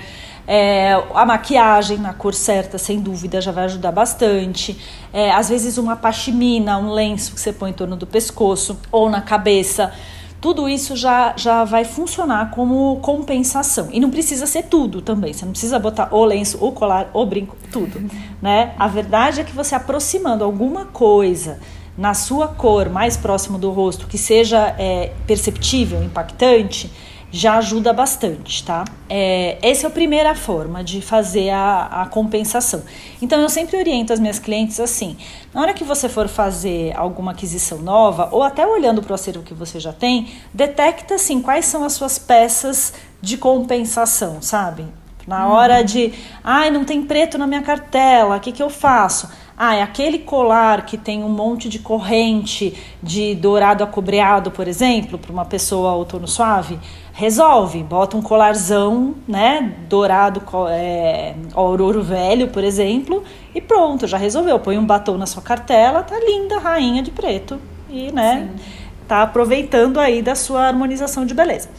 É, 0.48 0.94
a 1.14 1.26
maquiagem 1.26 1.98
na 1.98 2.14
cor 2.14 2.34
certa, 2.34 2.78
sem 2.78 3.00
dúvida, 3.00 3.42
já 3.42 3.52
vai 3.52 3.66
ajudar 3.66 3.92
bastante. 3.92 4.78
É, 5.12 5.32
às 5.32 5.50
vezes 5.50 5.78
uma 5.78 5.96
pashmina, 5.96 6.78
um 6.78 6.92
lenço 6.92 7.34
que 7.34 7.42
você 7.42 7.52
põe 7.52 7.72
em 7.72 7.74
torno 7.74 7.96
do 7.96 8.06
pescoço 8.08 8.80
ou 8.92 9.10
na 9.10 9.22
cabeça. 9.22 9.94
Tudo 10.41 10.67
isso 10.67 10.95
já, 10.95 11.34
já 11.38 11.63
vai 11.63 11.86
funcionar 11.86 12.49
como 12.51 12.97
compensação. 12.97 13.89
E 13.91 13.99
não 13.99 14.10
precisa 14.10 14.47
ser 14.47 14.63
tudo 14.63 15.01
também. 15.01 15.32
Você 15.32 15.45
não 15.45 15.51
precisa 15.51 15.77
botar 15.77 16.10
o 16.12 16.25
lenço, 16.25 16.58
o 16.60 16.71
colar, 16.71 17.12
o 17.13 17.25
brinco, 17.25 17.56
tudo. 17.71 18.01
Né? 18.41 18.73
A 18.80 18.88
verdade 18.88 19.39
é 19.39 19.43
que 19.43 19.56
você 19.56 19.75
aproximando 19.75 20.43
alguma 20.43 20.86
coisa 20.86 21.60
na 21.95 22.15
sua 22.15 22.47
cor 22.47 22.89
mais 22.89 23.15
próximo 23.15 23.60
do 23.60 23.69
rosto 23.69 24.08
que 24.08 24.17
seja 24.17 24.75
é, 24.80 25.12
perceptível, 25.27 26.01
impactante, 26.01 26.91
já 27.32 27.58
ajuda 27.58 27.94
bastante, 27.94 28.63
tá? 28.63 28.84
É, 29.10 29.58
essa 29.62 29.88
é 29.88 29.88
a 29.88 29.91
primeira 29.91 30.36
forma 30.36 30.84
de 30.84 31.02
fazer 31.02 31.50
a, 31.50 32.02
a, 32.02 32.06
compensação. 32.08 32.84
Então, 33.22 33.39
eu 33.39 33.48
sempre 33.48 33.78
oriento 33.78 34.12
as 34.12 34.20
minhas 34.20 34.38
clientes 34.38 34.80
assim: 34.80 35.15
na 35.54 35.62
hora 35.62 35.74
que 35.74 35.84
você 35.84 36.10
for 36.10 36.28
fazer 36.28 36.94
alguma 36.98 37.32
aquisição 37.32 37.78
nova, 37.80 38.28
ou 38.32 38.44
até 38.44 38.67
olhando 38.67 39.02
para 39.02 39.12
o 39.12 39.15
acervo 39.15 39.44
que 39.44 39.54
você 39.54 39.80
já 39.80 39.94
tem, 39.94 40.28
detecta 40.54 41.15
assim 41.15 41.41
quais 41.41 41.65
são 41.65 41.86
as 41.86 41.94
suas 41.94 42.20
peças 42.20 42.94
de 43.22 43.38
compensação, 43.38 44.41
sabe? 44.41 44.86
Na 45.26 45.48
hora 45.48 45.80
uhum. 45.80 45.86
de, 45.86 46.13
ai, 46.44 46.70
não 46.70 46.84
tem 46.84 47.04
preto 47.04 47.38
na 47.38 47.48
minha 47.48 47.62
cartela, 47.62 48.36
o 48.36 48.39
que, 48.39 48.52
que 48.52 48.62
eu 48.62 48.70
faço? 48.70 49.30
Ah, 49.58 49.76
é 49.76 49.82
aquele 49.82 50.20
colar 50.20 50.86
que 50.86 50.98
tem 50.98 51.24
um 51.24 51.30
monte 51.30 51.70
de 51.70 51.80
corrente 51.80 52.74
de 53.02 53.36
dourado 53.36 53.84
acobreado, 53.84 54.50
por 54.50 54.68
exemplo, 54.68 55.20
para 55.20 55.32
uma 55.32 55.46
pessoa 55.46 55.94
outono 55.94 56.28
suave 56.28 56.80
resolve. 57.14 57.84
Bota 57.84 58.18
um 58.18 58.22
colarzão, 58.22 59.16
né, 59.28 59.74
dourado, 59.88 60.42
é, 60.70 61.36
ouro 61.54 62.02
velho, 62.02 62.48
por 62.48 62.64
exemplo, 62.64 63.24
e 63.54 63.62
pronto, 63.62 64.08
já 64.08 64.18
resolveu. 64.18 64.60
Põe 64.60 64.78
um 64.78 64.86
batom 64.86 65.18
na 65.18 65.26
sua 65.26 65.42
cartela, 65.42 66.04
tá 66.04 66.18
linda, 66.20 66.58
rainha 66.58 67.04
de 67.04 67.12
preto. 67.12 67.60
E, 67.90 68.12
né, 68.12 68.50
Sim. 68.50 68.64
tá 69.08 69.22
aproveitando 69.24 70.00
aí 70.00 70.22
da 70.22 70.36
sua 70.36 70.66
harmonização 70.68 71.26
de 71.26 71.34
beleza. 71.34 71.70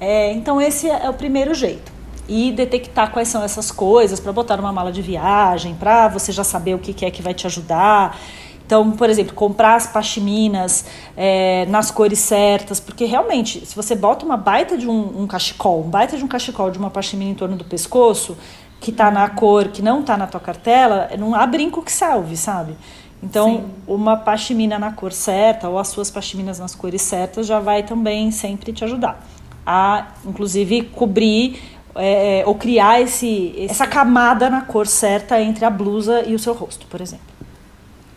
É, 0.00 0.32
então, 0.32 0.60
esse 0.60 0.88
é 0.88 1.08
o 1.08 1.14
primeiro 1.14 1.54
jeito. 1.54 1.91
E 2.28 2.52
detectar 2.52 3.10
quais 3.10 3.28
são 3.28 3.42
essas 3.42 3.70
coisas 3.70 4.20
para 4.20 4.32
botar 4.32 4.56
numa 4.56 4.72
mala 4.72 4.92
de 4.92 5.02
viagem, 5.02 5.74
para 5.74 6.08
você 6.08 6.30
já 6.32 6.44
saber 6.44 6.74
o 6.74 6.78
que 6.78 7.04
é 7.04 7.10
que 7.10 7.20
vai 7.20 7.34
te 7.34 7.46
ajudar. 7.46 8.16
Então, 8.64 8.92
por 8.92 9.10
exemplo, 9.10 9.34
comprar 9.34 9.74
as 9.74 9.86
pashminas 9.86 10.86
é, 11.16 11.66
nas 11.66 11.90
cores 11.90 12.18
certas, 12.20 12.80
porque 12.80 13.04
realmente, 13.04 13.66
se 13.66 13.76
você 13.76 13.94
bota 13.94 14.24
uma 14.24 14.36
baita 14.36 14.78
de 14.78 14.88
um, 14.88 15.22
um 15.22 15.26
cachecol, 15.26 15.80
um 15.80 15.90
baita 15.90 16.16
de 16.16 16.24
um 16.24 16.28
cachecol 16.28 16.70
de 16.70 16.78
uma 16.78 16.88
pashmina 16.88 17.30
em 17.30 17.34
torno 17.34 17.54
do 17.54 17.64
pescoço, 17.64 18.36
que 18.80 18.90
está 18.90 19.10
na 19.10 19.28
cor 19.28 19.68
que 19.68 19.82
não 19.82 20.00
está 20.00 20.16
na 20.16 20.26
tua 20.26 20.40
cartela, 20.40 21.10
não 21.18 21.34
há 21.34 21.46
brinco 21.46 21.82
que 21.82 21.92
salve, 21.92 22.36
sabe? 22.36 22.74
Então, 23.22 23.56
Sim. 23.56 23.64
uma 23.86 24.16
pashmina 24.16 24.78
na 24.78 24.90
cor 24.90 25.12
certa 25.12 25.68
ou 25.68 25.78
as 25.78 25.88
suas 25.88 26.10
pashminas 26.10 26.58
nas 26.58 26.74
cores 26.74 27.02
certas 27.02 27.46
já 27.46 27.60
vai 27.60 27.82
também 27.82 28.30
sempre 28.30 28.72
te 28.72 28.84
ajudar 28.84 29.22
a, 29.66 30.08
inclusive, 30.24 30.82
cobrir 30.82 31.60
é, 31.94 32.42
ou 32.46 32.54
criar 32.54 33.00
esse, 33.00 33.54
essa 33.58 33.86
camada 33.86 34.48
na 34.48 34.62
cor 34.62 34.86
certa 34.86 35.40
entre 35.40 35.64
a 35.64 35.70
blusa 35.70 36.22
e 36.26 36.34
o 36.34 36.38
seu 36.38 36.54
rosto, 36.54 36.86
por 36.86 37.00
exemplo. 37.00 37.26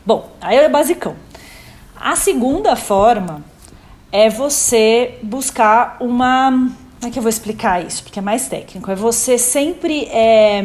Bom, 0.06 0.32
aí 0.40 0.58
é 0.58 0.70
basicão. 0.70 1.16
A 1.96 2.16
segunda 2.16 2.76
forma 2.76 3.44
é 4.12 4.30
você 4.30 5.18
buscar 5.24 5.98
uma. 6.00 6.52
Como 6.52 7.10
é 7.10 7.12
que 7.12 7.20
eu 7.20 7.24
vou 7.24 7.30
explicar 7.30 7.86
isso? 7.86 8.04
Porque 8.04 8.20
é 8.20 8.22
mais 8.22 8.48
técnico. 8.48 8.90
É 8.90 8.96
você 8.96 9.38
sempre 9.38 10.06
é, 10.06 10.64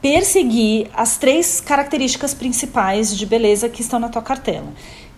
perseguir 0.00 0.88
as 0.94 1.16
três 1.16 1.60
características 1.60 2.34
principais 2.34 3.16
de 3.16 3.26
beleza 3.26 3.68
que 3.68 3.80
estão 3.80 3.98
na 3.98 4.08
tua 4.08 4.22
cartela 4.22 4.68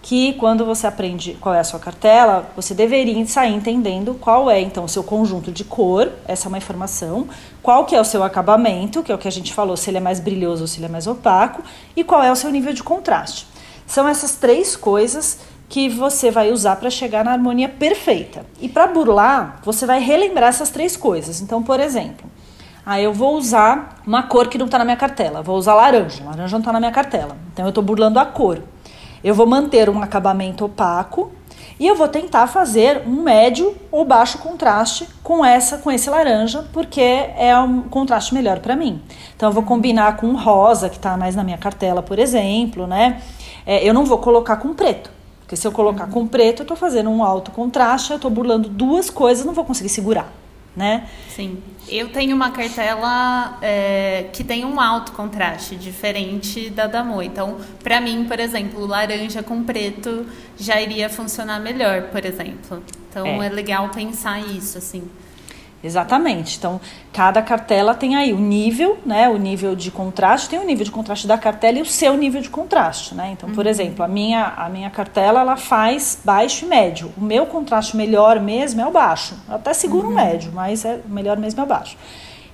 que 0.07 0.35
quando 0.35 0.65
você 0.65 0.87
aprende 0.87 1.37
qual 1.41 1.53
é 1.53 1.59
a 1.59 1.65
sua 1.65 1.81
cartela, 1.81 2.49
você 2.55 2.73
deveria 2.73 3.27
sair 3.27 3.53
entendendo 3.53 4.15
qual 4.15 4.49
é 4.49 4.61
então 4.61 4.85
o 4.85 4.89
seu 4.89 5.03
conjunto 5.03 5.51
de 5.51 5.65
cor, 5.65 6.13
essa 6.29 6.47
é 6.47 6.49
uma 6.49 6.59
informação, 6.59 7.27
qual 7.61 7.85
que 7.85 7.97
é 7.97 8.01
o 8.01 8.05
seu 8.05 8.23
acabamento, 8.23 9.03
que 9.03 9.11
é 9.11 9.15
o 9.17 9.19
que 9.19 9.27
a 9.27 9.33
gente 9.33 9.53
falou, 9.53 9.77
se 9.77 9.91
ele 9.91 9.97
é 9.97 10.01
mais 10.01 10.21
brilhoso 10.21 10.63
ou 10.63 10.69
se 10.69 10.79
ele 10.79 10.87
é 10.87 10.89
mais 10.89 11.09
opaco, 11.09 11.61
e 11.97 12.05
qual 12.05 12.23
é 12.23 12.31
o 12.31 12.37
seu 12.37 12.53
nível 12.53 12.73
de 12.73 12.85
contraste. 12.85 13.49
São 13.85 14.07
essas 14.07 14.37
três 14.37 14.77
coisas 14.77 15.41
que 15.69 15.89
você 15.89 16.31
vai 16.31 16.53
usar 16.53 16.77
para 16.77 16.89
chegar 16.89 17.25
na 17.25 17.33
harmonia 17.33 17.69
perfeita. 17.69 18.47
E 18.61 18.69
para 18.69 18.87
burlar, 18.87 19.59
você 19.65 19.87
vai 19.87 19.99
relembrar 19.99 20.51
essas 20.51 20.71
três 20.71 20.97
coisas. 20.97 21.41
Então, 21.41 21.65
por 21.65 21.81
exemplo, 21.81 22.31
ah, 22.85 23.01
eu 23.01 23.13
vou 23.13 23.35
usar 23.35 24.01
uma 24.07 24.23
cor 24.23 24.47
que 24.47 24.57
não 24.57 24.67
está 24.67 24.79
na 24.79 24.85
minha 24.85 24.97
cartela, 24.97 25.43
vou 25.43 25.57
usar 25.57 25.75
laranja, 25.75 26.23
laranja 26.25 26.53
não 26.53 26.61
está 26.61 26.73
na 26.73 26.79
minha 26.79 26.93
cartela. 26.93 27.37
Então 27.53 27.65
eu 27.65 27.71
estou 27.71 27.83
burlando 27.83 28.21
a 28.21 28.25
cor. 28.25 28.63
Eu 29.27 29.35
vou 29.35 29.45
manter 29.45 29.91
um 29.91 30.01
acabamento 30.01 30.65
opaco 30.65 31.33
e 31.81 31.87
eu 31.89 31.97
vou 31.97 32.07
tentar 32.07 32.47
fazer 32.47 33.03
um 33.09 33.25
médio 33.25 33.75
ou 33.91 34.05
baixo 34.05 34.39
contraste 34.39 35.09
com 35.21 35.45
essa 35.45 35.79
com 35.79 35.91
esse 35.91 36.09
laranja, 36.09 36.65
porque 36.73 37.01
é 37.01 37.53
um 37.59 37.83
contraste 37.83 38.33
melhor 38.33 38.61
para 38.61 38.77
mim. 38.77 39.03
Então 39.35 39.49
eu 39.49 39.53
vou 39.53 39.65
combinar 39.65 40.17
com 40.17 40.29
um 40.29 40.37
rosa 40.37 40.89
que 40.89 40.95
está 40.95 41.17
mais 41.17 41.35
na 41.35 41.43
minha 41.43 41.59
cartela, 41.59 42.05
por 42.05 42.21
exemplo, 42.21 42.87
né? 42.87 43.21
É, 43.67 43.83
eu 43.83 43.93
não 43.93 44.05
vou 44.05 44.19
colocar 44.19 44.59
com 44.59 44.73
preto, 44.73 45.11
porque 45.41 45.57
se 45.57 45.67
eu 45.67 45.73
colocar 45.73 46.07
com 46.07 46.25
preto, 46.25 46.61
eu 46.61 46.63
estou 46.63 46.77
fazendo 46.77 47.11
um 47.11 47.25
alto 47.25 47.51
contraste, 47.51 48.13
eu 48.13 48.17
estou 48.19 48.31
burlando 48.31 48.69
duas 48.69 49.11
coisas, 49.11 49.45
não 49.45 49.53
vou 49.53 49.65
conseguir 49.65 49.89
segurar 49.89 50.33
né? 50.77 51.09
Sim. 51.29 51.63
Eu 51.89 52.09
tenho 52.11 52.37
uma 52.37 52.51
cartela 52.51 53.59
é, 53.63 54.29
que 54.33 54.45
tem 54.45 54.65
um 54.65 54.81
alto 54.81 55.13
contraste, 55.13 55.77
diferente 55.77 56.69
da 56.69 56.87
da 56.87 57.03
Mo. 57.03 57.23
Então, 57.23 57.59
para 57.83 58.01
mim, 58.01 58.25
por 58.25 58.39
exemplo, 58.39 58.85
laranja 58.85 59.43
com 59.43 59.63
preto 59.65 60.27
já 60.59 60.81
iria 60.81 61.09
funcionar 61.09 61.61
melhor, 61.61 62.03
por 62.11 62.25
exemplo. 62.25 62.83
Então, 63.09 63.43
é, 63.43 63.47
é 63.47 63.49
legal 63.49 63.89
pensar 63.89 64.41
isso, 64.41 64.77
assim. 64.77 65.09
Exatamente. 65.87 66.59
Então, 66.59 66.81
cada 67.13 67.41
cartela 67.41 67.95
tem 67.95 68.17
aí 68.17 68.33
o 68.33 68.39
nível, 68.39 68.99
né? 69.07 69.29
O 69.29 69.37
nível 69.37 69.77
de 69.77 69.91
contraste, 69.91 70.49
tem 70.49 70.59
o 70.59 70.65
nível 70.65 70.85
de 70.85 70.91
contraste 70.91 71.27
da 71.27 71.39
cartela 71.39 71.79
e 71.79 71.83
o 71.83 71.87
seu 71.87 72.17
nível 72.17 72.43
de 72.43 72.51
contraste, 72.51 73.15
né? 73.15 73.31
Então, 73.33 73.51
por 73.51 73.65
uhum. 73.65 73.71
exemplo, 73.71 74.05
a 74.05 74.09
minha, 74.09 74.53
a 74.57 74.69
minha 74.69 74.91
cartela 74.91 75.41
ela 75.41 75.57
faz 75.57 76.19
baixo 76.25 76.65
e 76.65 76.69
médio. 76.69 77.13
O 77.17 77.23
meu 77.23 77.47
contraste 77.47 77.97
melhor 77.97 78.41
mesmo 78.41 78.81
é 78.81 78.87
o 78.87 78.91
baixo. 78.91 79.35
Eu 79.49 79.55
até 79.55 79.73
seguro 79.73 80.09
uhum. 80.09 80.13
o 80.13 80.17
médio, 80.17 80.51
mas 80.53 80.85
é 80.85 81.01
melhor 81.07 81.37
mesmo 81.37 81.61
é 81.61 81.65
o 81.65 81.67
baixo. 81.67 81.97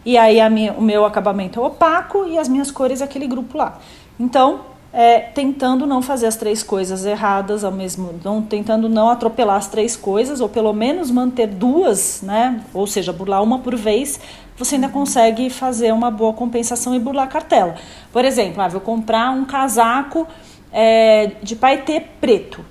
E 0.05 0.19
aí 0.19 0.41
a 0.41 0.51
minha, 0.51 0.73
o 0.75 0.83
meu 0.83 1.07
acabamento 1.07 1.59
é 1.59 1.63
opaco 1.63 2.27
e 2.27 2.39
as 2.39 2.49
minhas 2.49 2.71
cores 2.71 3.01
é 3.01 3.05
aquele 3.05 3.27
grupo 3.27 3.57
lá. 3.57 3.79
Então, 4.21 4.72
é, 4.93 5.21
tentando 5.21 5.87
não 5.87 6.03
fazer 6.03 6.27
as 6.27 6.37
três 6.37 6.63
coisas 6.63 7.07
erradas 7.07 7.65
ao 7.65 7.73
mesmo, 7.73 8.15
não 8.23 8.43
tentando 8.43 8.89
não 8.89 9.09
atropelar 9.09 9.57
as 9.57 9.69
três 9.69 9.97
coisas 9.97 10.41
ou 10.41 10.49
pelo 10.49 10.73
menos 10.73 11.11
manter 11.11 11.47
duas, 11.47 12.21
né? 12.23 12.61
Ou 12.75 12.87
seja, 12.87 13.13
burlar 13.13 13.43
uma 13.43 13.59
por 13.59 13.75
vez, 13.75 14.21
você 14.57 14.75
ainda 14.75 14.89
consegue 14.89 15.49
fazer 15.49 15.93
uma 15.93 16.11
boa 16.11 16.35
compensação 16.35 16.95
e 16.95 16.99
burlar 16.99 17.25
a 17.25 17.29
cartela. 17.29 17.75
Por 18.13 18.25
exemplo, 18.25 18.61
ah, 18.61 18.69
vou 18.69 18.81
comprar 18.81 19.31
um 19.31 19.47
casaco 19.47 20.27
é, 20.71 21.33
de 21.43 21.57
paetê 21.57 22.01
preto. 22.21 22.63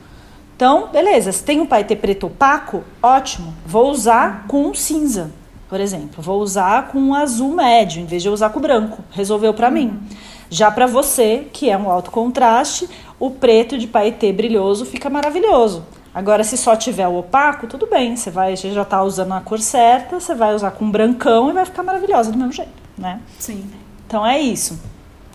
Então, 0.55 0.89
beleza, 0.91 1.31
se 1.31 1.43
tem 1.43 1.59
um 1.59 1.65
paetê 1.65 1.95
preto 1.95 2.27
opaco, 2.27 2.83
ótimo. 3.01 3.51
Vou 3.65 3.89
usar 3.89 4.45
com 4.47 4.71
cinza, 4.75 5.31
por 5.67 5.79
exemplo. 5.79 6.21
Vou 6.21 6.39
usar 6.39 6.89
com 6.89 6.99
um 6.99 7.15
azul 7.15 7.51
médio, 7.55 7.99
em 7.99 8.05
vez 8.05 8.21
de 8.21 8.29
usar 8.29 8.51
com 8.51 8.59
branco. 8.59 9.03
Resolveu 9.09 9.55
para 9.55 9.71
mim. 9.71 9.99
Já 10.51 10.69
para 10.69 10.85
você, 10.85 11.47
que 11.53 11.69
é 11.69 11.77
um 11.77 11.89
alto 11.89 12.11
contraste, 12.11 12.89
o 13.17 13.31
preto 13.31 13.77
de 13.77 13.87
paetê 13.87 14.33
brilhoso 14.33 14.85
fica 14.85 15.09
maravilhoso. 15.09 15.85
Agora, 16.13 16.43
se 16.43 16.57
só 16.57 16.75
tiver 16.75 17.07
o 17.07 17.19
opaco, 17.19 17.67
tudo 17.67 17.87
bem. 17.87 18.17
Você 18.17 18.29
vai, 18.29 18.57
você 18.57 18.69
já 18.71 18.81
está 18.81 19.01
usando 19.01 19.31
a 19.31 19.39
cor 19.39 19.61
certa, 19.61 20.19
você 20.19 20.35
vai 20.35 20.53
usar 20.53 20.71
com 20.71 20.91
brancão 20.91 21.49
e 21.49 21.53
vai 21.53 21.63
ficar 21.63 21.83
maravilhosa 21.83 22.33
do 22.33 22.37
mesmo 22.37 22.51
jeito, 22.51 22.71
né? 22.97 23.21
Sim. 23.39 23.63
Então 24.05 24.27
é 24.27 24.39
isso. 24.39 24.77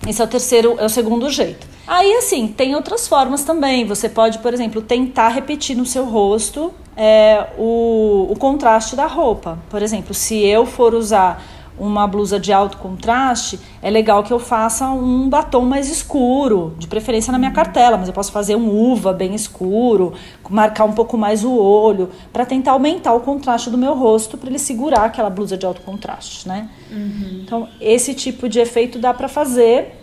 Esse 0.06 0.20
é 0.20 0.24
o 0.24 0.28
terceiro, 0.28 0.76
é 0.78 0.84
o 0.84 0.90
segundo 0.90 1.30
jeito. 1.30 1.66
Aí, 1.86 2.12
assim, 2.16 2.48
tem 2.48 2.74
outras 2.74 3.08
formas 3.08 3.42
também. 3.42 3.86
Você 3.86 4.10
pode, 4.10 4.38
por 4.40 4.52
exemplo, 4.52 4.82
tentar 4.82 5.28
repetir 5.28 5.74
no 5.74 5.86
seu 5.86 6.04
rosto 6.04 6.74
é, 6.94 7.46
o, 7.56 8.26
o 8.30 8.36
contraste 8.36 8.94
da 8.94 9.06
roupa. 9.06 9.58
Por 9.70 9.80
exemplo, 9.80 10.12
se 10.12 10.44
eu 10.44 10.66
for 10.66 10.94
usar 10.94 11.42
uma 11.78 12.06
blusa 12.06 12.40
de 12.40 12.52
alto 12.52 12.78
contraste, 12.78 13.60
é 13.82 13.90
legal 13.90 14.22
que 14.22 14.32
eu 14.32 14.38
faça 14.38 14.88
um 14.88 15.28
batom 15.28 15.62
mais 15.62 15.90
escuro, 15.90 16.74
de 16.78 16.86
preferência 16.86 17.30
na 17.30 17.38
minha 17.38 17.50
cartela, 17.50 17.96
mas 17.96 18.08
eu 18.08 18.14
posso 18.14 18.32
fazer 18.32 18.56
um 18.56 18.68
uva 18.68 19.12
bem 19.12 19.34
escuro, 19.34 20.14
marcar 20.48 20.84
um 20.84 20.92
pouco 20.92 21.18
mais 21.18 21.44
o 21.44 21.54
olho, 21.54 22.10
para 22.32 22.46
tentar 22.46 22.72
aumentar 22.72 23.12
o 23.12 23.20
contraste 23.20 23.70
do 23.70 23.78
meu 23.78 23.94
rosto, 23.94 24.38
para 24.38 24.48
ele 24.48 24.58
segurar 24.58 25.04
aquela 25.04 25.30
blusa 25.30 25.56
de 25.56 25.66
alto 25.66 25.82
contraste, 25.82 26.48
né? 26.48 26.68
Uhum. 26.90 27.40
Então, 27.44 27.68
esse 27.80 28.14
tipo 28.14 28.48
de 28.48 28.58
efeito 28.58 28.98
dá 28.98 29.12
para 29.12 29.28
fazer 29.28 29.94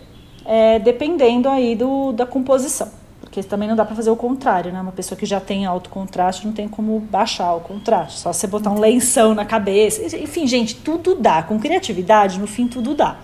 é, 0.44 0.78
dependendo 0.78 1.48
aí 1.48 1.74
do, 1.74 2.12
da 2.12 2.26
composição. 2.26 3.03
Porque 3.34 3.48
também 3.48 3.68
não 3.68 3.74
dá 3.74 3.84
para 3.84 3.96
fazer 3.96 4.10
o 4.10 4.16
contrário, 4.16 4.72
né? 4.72 4.80
Uma 4.80 4.92
pessoa 4.92 5.18
que 5.18 5.26
já 5.26 5.40
tem 5.40 5.66
alto 5.66 5.90
contraste 5.90 6.46
não 6.46 6.52
tem 6.52 6.68
como 6.68 7.00
baixar 7.00 7.52
o 7.54 7.60
contraste. 7.60 8.20
Só 8.20 8.32
você 8.32 8.46
botar 8.46 8.70
um 8.70 8.78
lenção 8.78 9.34
na 9.34 9.44
cabeça. 9.44 10.16
Enfim, 10.16 10.46
gente, 10.46 10.76
tudo 10.76 11.16
dá. 11.16 11.42
Com 11.42 11.58
criatividade, 11.58 12.38
no 12.38 12.46
fim, 12.46 12.68
tudo 12.68 12.94
dá. 12.94 13.16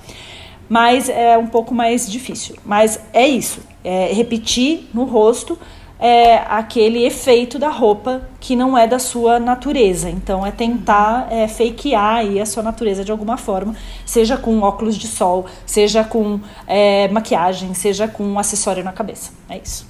Mas 0.68 1.08
é 1.08 1.38
um 1.38 1.46
pouco 1.46 1.72
mais 1.72 2.10
difícil. 2.10 2.56
Mas 2.64 2.98
é 3.12 3.28
isso. 3.28 3.60
É 3.84 4.12
repetir 4.12 4.88
no 4.92 5.04
rosto 5.04 5.56
é, 6.00 6.38
aquele 6.38 7.04
efeito 7.04 7.56
da 7.56 7.68
roupa 7.68 8.28
que 8.40 8.56
não 8.56 8.76
é 8.76 8.88
da 8.88 8.98
sua 8.98 9.38
natureza. 9.38 10.10
Então 10.10 10.44
é 10.44 10.50
tentar 10.50 11.28
é, 11.30 11.46
fakear 11.46 12.16
aí 12.16 12.40
a 12.40 12.46
sua 12.46 12.64
natureza 12.64 13.04
de 13.04 13.12
alguma 13.12 13.36
forma, 13.36 13.76
seja 14.04 14.36
com 14.36 14.60
óculos 14.62 14.96
de 14.96 15.06
sol, 15.06 15.46
seja 15.64 16.02
com 16.02 16.40
é, 16.66 17.06
maquiagem, 17.06 17.74
seja 17.74 18.08
com 18.08 18.24
um 18.24 18.40
acessório 18.40 18.82
na 18.82 18.90
cabeça. 18.90 19.30
É 19.48 19.56
isso. 19.58 19.89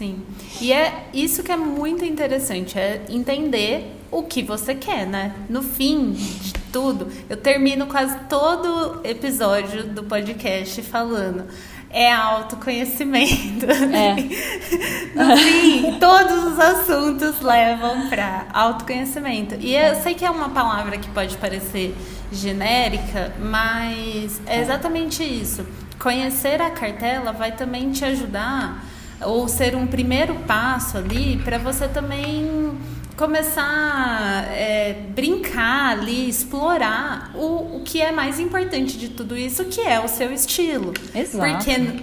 Sim. 0.00 0.22
E 0.62 0.72
é 0.72 1.08
isso 1.12 1.42
que 1.42 1.52
é 1.52 1.56
muito 1.58 2.06
interessante, 2.06 2.78
é 2.78 3.02
entender 3.10 4.00
o 4.10 4.22
que 4.22 4.42
você 4.42 4.74
quer, 4.74 5.06
né? 5.06 5.34
No 5.46 5.62
fim 5.62 6.12
de 6.12 6.54
tudo, 6.72 7.06
eu 7.28 7.36
termino 7.36 7.86
quase 7.86 8.18
todo 8.20 9.02
episódio 9.04 9.84
do 9.84 10.02
podcast 10.04 10.80
falando 10.80 11.44
é 11.90 12.10
autoconhecimento. 12.10 13.66
É. 13.66 14.14
no 15.14 15.36
fim, 15.36 15.98
todos 16.00 16.44
os 16.44 16.58
assuntos 16.58 17.42
levam 17.42 18.08
para 18.08 18.46
autoconhecimento. 18.54 19.56
E 19.60 19.76
eu 19.76 19.96
sei 19.96 20.14
que 20.14 20.24
é 20.24 20.30
uma 20.30 20.48
palavra 20.48 20.96
que 20.96 21.10
pode 21.10 21.36
parecer 21.36 21.94
genérica, 22.32 23.34
mas 23.38 24.40
é 24.46 24.62
exatamente 24.62 25.22
isso. 25.22 25.66
Conhecer 25.98 26.62
a 26.62 26.70
cartela 26.70 27.32
vai 27.32 27.52
também 27.52 27.90
te 27.90 28.02
ajudar 28.02 28.88
ou 29.22 29.48
ser 29.48 29.74
um 29.74 29.86
primeiro 29.86 30.34
passo 30.46 30.98
ali 30.98 31.36
para 31.38 31.58
você 31.58 31.88
também 31.88 32.72
começar 33.16 33.62
a 33.62 34.44
é, 34.54 34.94
brincar 35.14 35.98
ali, 35.98 36.28
explorar 36.28 37.30
o, 37.34 37.76
o 37.76 37.82
que 37.84 38.00
é 38.00 38.10
mais 38.10 38.40
importante 38.40 38.96
de 38.96 39.10
tudo 39.10 39.36
isso, 39.36 39.66
que 39.66 39.80
é 39.80 40.00
o 40.00 40.08
seu 40.08 40.32
estilo. 40.32 40.94
Exato. 41.14 41.56
Porque 41.56 42.00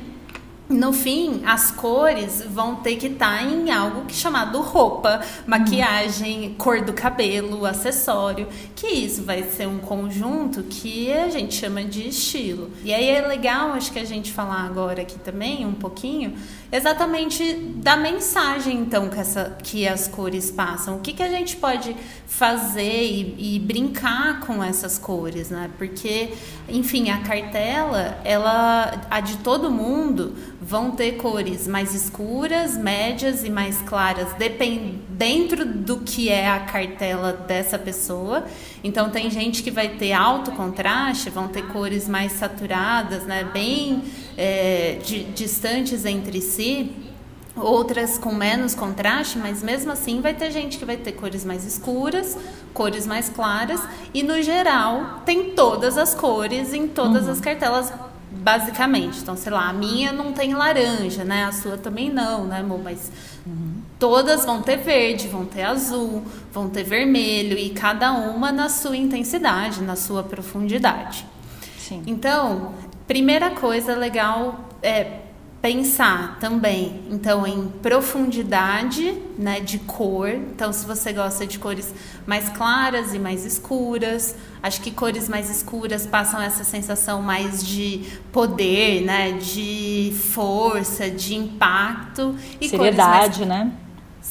no 0.70 0.91
fim, 0.91 1.43
as 1.45 1.72
cores 1.72 2.43
vão 2.45 2.76
ter 2.76 2.97
que 2.97 3.07
estar 3.07 3.39
tá 3.39 3.43
em 3.43 3.72
algo 3.72 4.01
que 4.05 4.13
é 4.13 4.18
chamado 4.18 4.59
roupa, 4.61 5.22
maquiagem, 5.45 6.55
cor 6.57 6.82
do 6.82 6.91
cabelo, 6.91 7.65
acessório, 7.65 8.47
que 8.76 8.88
isso 8.88 9.24
vai 9.24 9.43
ser 9.43 9.65
um 9.65 9.78
conjunto 9.78 10.63
que 10.63 11.11
a 11.11 11.30
gente 11.30 11.55
chama 11.55 11.86
de 11.86 12.09
estilo. 12.09 12.70
E 12.84 12.93
aí 12.93 13.09
é 13.09 13.26
legal, 13.26 13.72
acho 13.72 13.93
que 13.93 13.99
a 13.99 14.05
gente 14.05 14.34
falar 14.34 14.65
agora 14.65 15.01
aqui 15.01 15.18
também 15.20 15.65
um 15.65 15.74
pouquinho, 15.74 16.36
exatamente 16.72 17.53
da 17.76 17.95
mensagem 17.95 18.78
então 18.78 19.09
que, 19.09 19.20
essa, 19.20 19.57
que 19.63 19.88
as 19.88 20.07
cores 20.07 20.51
passam. 20.51 20.97
O 20.97 20.99
que, 20.99 21.13
que 21.13 21.24
a 21.24 21.30
gente 21.30 21.55
pode 21.55 21.95
fazer 22.28 23.03
e, 23.03 23.55
e 23.55 23.59
brincar 23.59 24.41
com 24.41 24.63
essas 24.63 24.97
cores, 24.97 25.49
né? 25.49 25.70
Porque, 25.78 26.34
enfim, 26.68 27.09
a 27.09 27.20
cartela, 27.20 28.20
ela, 28.24 29.01
a 29.09 29.22
de 29.22 29.38
todo 29.38 29.72
mundo 29.72 30.36
vão 30.61 30.91
ter 30.91 31.13
cores 31.13 31.65
mais 31.65 31.95
escuras, 31.95 32.78
médias 32.78 33.45
e 33.45 33.49
mais 33.49 33.82
claras, 33.84 34.34
depend, 34.34 34.99
dentro 35.09 35.65
do 35.65 35.99
que 35.99 36.28
é 36.30 36.49
a 36.49 36.59
cartela 36.59 37.32
dessa 37.32 37.80
pessoa. 37.80 38.43
Então 38.84 39.09
tem 39.09 39.30
gente 39.30 39.63
que 39.63 39.72
vai 39.72 39.89
ter 39.89 40.11
alto 40.11 40.51
contraste, 40.51 41.30
vão 41.30 41.47
ter 41.47 41.65
cores 41.68 42.09
mais 42.09 42.34
saturadas, 42.34 43.24
né, 43.24 43.45
bem 43.53 44.03
é, 44.38 45.00
de, 45.04 45.24
distantes 45.26 46.06
entre 46.06 46.40
si. 46.42 46.92
Outras 47.56 48.20
com 48.20 48.36
menos 48.36 48.76
contraste, 48.76 49.40
mas 49.40 49.64
mesmo 49.64 49.92
assim 49.92 50.22
vai 50.22 50.36
ter 50.36 50.52
gente 50.52 50.78
que 50.78 50.86
vai 50.86 50.96
ter 50.96 51.14
cores 51.14 51.44
mais 51.44 51.66
escuras, 51.66 52.38
cores 52.72 53.08
mais 53.08 53.30
claras 53.30 53.82
e 54.14 54.22
no 54.22 54.40
geral 54.44 55.24
tem 55.26 55.56
todas 55.56 55.98
as 55.98 56.14
cores 56.14 56.72
em 56.72 56.88
todas 56.88 57.26
uhum. 57.26 57.32
as 57.32 57.42
cartelas 57.42 57.92
basicamente. 58.32 59.20
Então, 59.20 59.36
sei 59.36 59.52
lá, 59.52 59.70
a 59.70 59.74
minha 59.74 60.12
não 60.14 60.32
tem 60.32 60.54
laranja, 60.54 61.24
né? 61.24 61.46
A 61.46 61.52
sua 61.52 61.78
também 61.78 62.10
não, 62.10 62.46
né, 62.46 62.60
amor? 62.60 62.80
Mas 62.82 63.12
uhum. 63.46 63.82
todas 63.98 64.46
vão 64.46 64.62
ter 64.62 64.78
verde, 64.78 65.28
vão 65.28 65.44
ter 65.44 65.64
azul, 65.64 66.24
vão 66.54 66.70
ter 66.70 66.84
vermelho 66.84 67.58
e 67.58 67.72
cada 67.72 68.12
uma 68.12 68.52
na 68.52 68.70
sua 68.70 68.96
intensidade, 68.96 69.82
na 69.82 69.96
sua 69.96 70.24
profundidade. 70.24 71.26
Sim. 71.78 72.04
Então, 72.06 72.74
primeira 73.08 73.51
coisa 73.51 73.95
legal 73.95 74.70
é 74.84 75.22
pensar 75.62 76.38
também, 76.39 77.01
então, 77.10 77.45
em 77.45 77.68
profundidade, 77.68 79.18
né, 79.38 79.60
de 79.60 79.80
cor. 79.80 80.30
Então, 80.30 80.72
se 80.72 80.86
você 80.86 81.12
gosta 81.12 81.47
de 81.47 81.58
cores 81.58 81.93
mais 82.28 82.47
claras 82.49 83.14
e 83.14 83.20
mais 83.20 83.43
escuras, 83.43 84.36
acho 84.62 84.82
que 84.82 84.91
cores 84.91 85.28
mais 85.28 85.49
escuras 85.49 86.05
passam 86.05 86.41
essa 86.41 86.64
sensação 86.64 87.22
mais 87.22 87.66
de 87.66 88.03
poder, 88.32 89.01
né, 89.01 89.32
de 89.34 90.14
força, 90.32 91.10
de 91.10 91.36
impacto 91.36 92.36
e 92.62 92.70
seriedade, 92.70 93.45
mais... 93.45 93.66
né? 93.66 93.72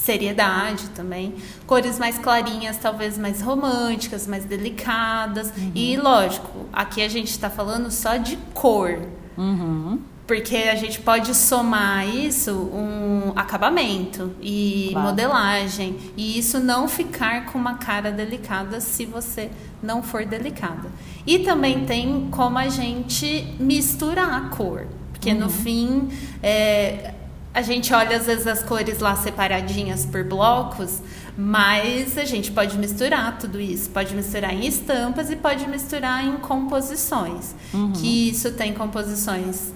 Seriedade 0.07 0.89
também. 0.91 1.35
Cores 1.67 1.99
mais 1.99 2.17
clarinhas, 2.19 2.79
talvez 2.79 3.19
mais 3.19 3.43
românticas, 3.43 4.27
mais 4.27 4.45
delicadas. 4.45 5.53
Uhum. 5.57 5.73
E 5.75 5.97
lógico, 5.97 6.67
aqui 6.73 7.03
a 7.03 7.09
gente 7.09 7.31
está 7.31 7.51
falando 7.51 7.91
só 7.91 8.17
de 8.17 8.37
cor. 8.55 9.01
Uhum. 9.37 9.99
Porque 10.27 10.57
a 10.57 10.75
gente 10.75 11.01
pode 11.01 11.35
somar 11.37 12.09
isso 12.09 12.53
um 12.53 13.33
acabamento 13.37 14.33
e 14.41 14.89
claro. 14.93 15.09
modelagem. 15.09 15.97
E 16.17 16.39
isso 16.39 16.59
não 16.59 16.89
ficar 16.89 17.47
com 17.47 17.59
uma 17.59 17.75
cara 17.75 18.11
delicada 18.11 18.81
se 18.81 19.05
você 19.05 19.51
não 19.83 20.03
for 20.03 20.25
delicada. 20.25 20.91
E 21.25 21.41
também 21.41 21.85
tem 21.85 22.29
como 22.31 22.59
a 22.59 22.69
gente 22.69 23.55
misturar 23.59 24.35
a 24.35 24.49
cor. 24.49 24.87
Porque 25.13 25.31
uhum. 25.31 25.41
no 25.41 25.49
fim, 25.49 26.09
é, 26.43 27.15
a 27.57 27.63
gente 27.63 27.95
olha 27.95 28.19
às 28.19 28.27
vezes 28.27 28.47
as 28.47 28.63
cores 28.63 28.99
lá 28.99 29.17
separadinhas 29.17 30.05
por 30.05 30.23
blocos, 30.23 31.01
Mas 31.39 32.19
a 32.19 32.25
gente 32.25 32.51
pode 32.51 32.77
misturar 32.79 33.39
tudo 33.39 33.59
isso, 33.59 33.89
pode 33.91 34.15
misturar 34.15 34.53
em 34.55 34.67
estampas 34.67 35.31
e 35.31 35.37
pode 35.37 35.67
misturar 35.67 36.23
em 36.23 36.37
composições. 36.37 37.55
Uhum. 37.73 37.93
Que 37.93 38.29
isso 38.31 38.53
tem 38.53 38.75
composições 38.75 39.73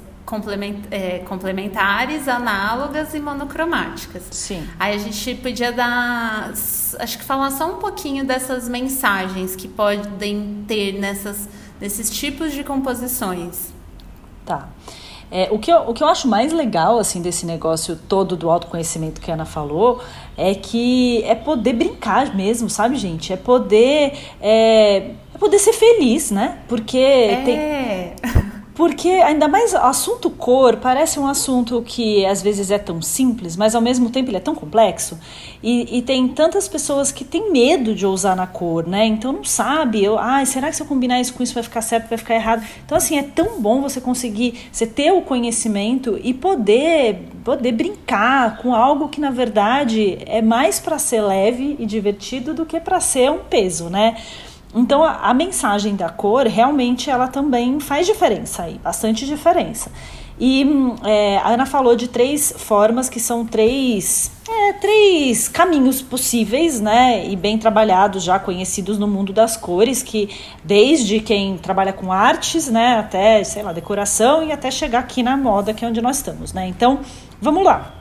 é, 0.90 1.18
complementares, 1.20 2.28
análogas 2.28 3.14
e 3.14 3.20
monocromáticas. 3.20 4.24
Sim. 4.30 4.66
Aí 4.78 4.94
a 4.94 4.98
gente 4.98 5.34
podia 5.36 5.72
dar, 5.72 6.50
acho 6.98 7.18
que 7.18 7.24
falar 7.24 7.50
só 7.50 7.74
um 7.74 7.78
pouquinho 7.78 8.24
dessas 8.26 8.68
mensagens 8.68 9.56
que 9.56 9.68
podem 9.68 10.64
ter 10.68 10.98
nessas, 10.98 11.48
nesses 11.80 12.10
tipos 12.10 12.52
de 12.52 12.62
composições. 12.62 13.72
Tá. 14.46 14.68
É, 15.30 15.48
o, 15.50 15.58
que 15.58 15.70
eu, 15.70 15.78
o 15.88 15.94
que 15.94 16.02
eu 16.02 16.08
acho 16.08 16.26
mais 16.26 16.52
legal 16.52 16.98
assim 16.98 17.22
desse 17.22 17.46
negócio 17.46 17.96
todo 18.08 18.36
do 18.36 18.50
autoconhecimento 18.50 19.20
que 19.20 19.30
a 19.30 19.34
Ana 19.34 19.44
falou 19.44 20.02
é 20.36 20.54
que 20.54 21.22
é 21.24 21.34
poder 21.34 21.72
brincar 21.74 22.34
mesmo, 22.34 22.68
sabe, 22.68 22.96
gente? 22.96 23.32
É 23.32 23.36
poder 23.36 24.12
é, 24.40 24.96
é 25.34 25.38
poder 25.38 25.58
ser 25.58 25.72
feliz, 25.72 26.30
né? 26.30 26.58
Porque 26.68 26.98
é. 26.98 27.42
tem 27.44 28.40
porque 28.80 29.10
ainda 29.10 29.46
mais 29.46 29.74
assunto 29.74 30.30
cor 30.30 30.78
parece 30.78 31.20
um 31.20 31.26
assunto 31.26 31.82
que 31.86 32.24
às 32.24 32.40
vezes 32.40 32.70
é 32.70 32.78
tão 32.78 33.02
simples, 33.02 33.54
mas 33.54 33.74
ao 33.74 33.82
mesmo 33.82 34.08
tempo 34.08 34.30
ele 34.30 34.38
é 34.38 34.40
tão 34.40 34.54
complexo. 34.54 35.18
E, 35.62 35.98
e 35.98 36.00
tem 36.00 36.26
tantas 36.28 36.66
pessoas 36.66 37.12
que 37.12 37.22
têm 37.22 37.52
medo 37.52 37.94
de 37.94 38.06
ousar 38.06 38.34
na 38.34 38.46
cor, 38.46 38.88
né? 38.88 39.04
Então 39.04 39.32
não 39.32 39.44
sabe, 39.44 40.02
eu, 40.02 40.18
ah, 40.18 40.42
será 40.46 40.70
que 40.70 40.76
se 40.76 40.82
eu 40.82 40.86
combinar 40.86 41.20
isso 41.20 41.34
com 41.34 41.42
isso 41.42 41.52
vai 41.52 41.62
ficar 41.62 41.82
certo, 41.82 42.08
vai 42.08 42.16
ficar 42.16 42.34
errado? 42.34 42.66
Então 42.86 42.96
assim, 42.96 43.18
é 43.18 43.22
tão 43.22 43.60
bom 43.60 43.82
você 43.82 44.00
conseguir, 44.00 44.58
você 44.72 44.86
ter 44.86 45.12
o 45.12 45.20
conhecimento 45.20 46.18
e 46.24 46.32
poder, 46.32 47.28
poder 47.44 47.72
brincar 47.72 48.56
com 48.62 48.74
algo 48.74 49.10
que 49.10 49.20
na 49.20 49.30
verdade 49.30 50.16
é 50.24 50.40
mais 50.40 50.80
para 50.80 50.98
ser 50.98 51.20
leve 51.20 51.76
e 51.78 51.84
divertido 51.84 52.54
do 52.54 52.64
que 52.64 52.80
para 52.80 52.98
ser 52.98 53.30
um 53.30 53.40
peso, 53.40 53.90
né? 53.90 54.16
Então 54.74 55.02
a, 55.02 55.30
a, 55.30 55.34
mensagem 55.34 55.96
da 55.96 56.08
cor 56.08 56.46
realmente 56.46 57.10
ela 57.10 57.26
também 57.26 57.80
faz 57.80 58.06
diferença 58.06 58.62
aí, 58.64 58.78
bastante 58.78 59.26
diferença. 59.26 59.90
E 60.38 60.64
é, 61.04 61.36
a 61.36 61.50
Ana 61.50 61.66
falou 61.66 61.94
de 61.94 62.08
três 62.08 62.54
formas 62.56 63.10
que 63.10 63.20
são 63.20 63.44
três, 63.44 64.32
é, 64.48 64.72
três 64.72 65.48
caminhos 65.48 66.00
possíveis, 66.00 66.80
né? 66.80 67.28
E 67.28 67.36
bem 67.36 67.58
trabalhados, 67.58 68.24
já 68.24 68.38
conhecidos 68.38 68.98
no 68.98 69.06
mundo 69.06 69.34
das 69.34 69.54
cores, 69.54 70.02
que 70.02 70.30
desde 70.64 71.20
quem 71.20 71.58
trabalha 71.58 71.92
com 71.92 72.10
artes, 72.10 72.68
né, 72.68 72.98
até, 72.98 73.44
sei 73.44 73.62
lá, 73.62 73.74
decoração 73.74 74.42
e 74.42 74.50
até 74.50 74.70
chegar 74.70 75.00
aqui 75.00 75.22
na 75.22 75.36
moda, 75.36 75.74
que 75.74 75.84
é 75.84 75.88
onde 75.88 76.00
nós 76.00 76.16
estamos, 76.16 76.54
né? 76.54 76.66
Então, 76.66 77.00
vamos 77.38 77.62
lá. 77.62 77.99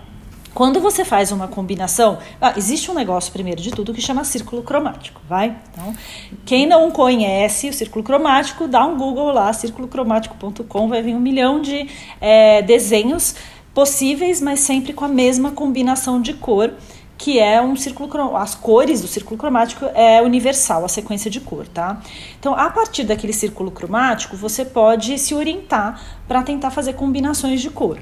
Quando 0.53 0.79
você 0.79 1.05
faz 1.05 1.31
uma 1.31 1.47
combinação, 1.47 2.17
ah, 2.41 2.53
existe 2.57 2.89
um 2.89 2.93
negócio 2.93 3.31
primeiro 3.31 3.61
de 3.61 3.71
tudo 3.71 3.93
que 3.93 4.01
chama 4.01 4.23
círculo 4.23 4.63
cromático, 4.63 5.21
vai? 5.29 5.55
Então, 5.71 5.95
quem 6.45 6.65
não 6.65 6.91
conhece 6.91 7.69
o 7.69 7.73
círculo 7.73 8.03
cromático, 8.03 8.67
dá 8.67 8.83
um 8.85 8.97
Google 8.97 9.31
lá, 9.31 9.51
círculocromático.com, 9.53 10.89
vai 10.89 11.01
vir 11.01 11.15
um 11.15 11.19
milhão 11.19 11.61
de 11.61 11.87
é, 12.19 12.61
desenhos 12.61 13.35
possíveis, 13.73 14.41
mas 14.41 14.59
sempre 14.59 14.91
com 14.91 15.05
a 15.05 15.09
mesma 15.09 15.51
combinação 15.51 16.21
de 16.21 16.33
cor 16.33 16.73
que 17.19 17.37
é 17.37 17.61
um 17.61 17.75
círculo 17.75 18.37
as 18.37 18.55
cores 18.55 19.01
do 19.01 19.07
círculo 19.07 19.37
cromático 19.37 19.85
é 19.93 20.21
universal, 20.21 20.85
a 20.85 20.87
sequência 20.87 21.29
de 21.29 21.41
cor, 21.41 21.67
tá? 21.67 22.01
Então, 22.39 22.55
a 22.55 22.69
partir 22.69 23.03
daquele 23.03 23.33
círculo 23.33 23.69
cromático, 23.69 24.37
você 24.37 24.63
pode 24.63 25.19
se 25.19 25.35
orientar 25.35 26.01
para 26.25 26.41
tentar 26.43 26.71
fazer 26.71 26.93
combinações 26.93 27.61
de 27.61 27.69
cor. 27.69 27.99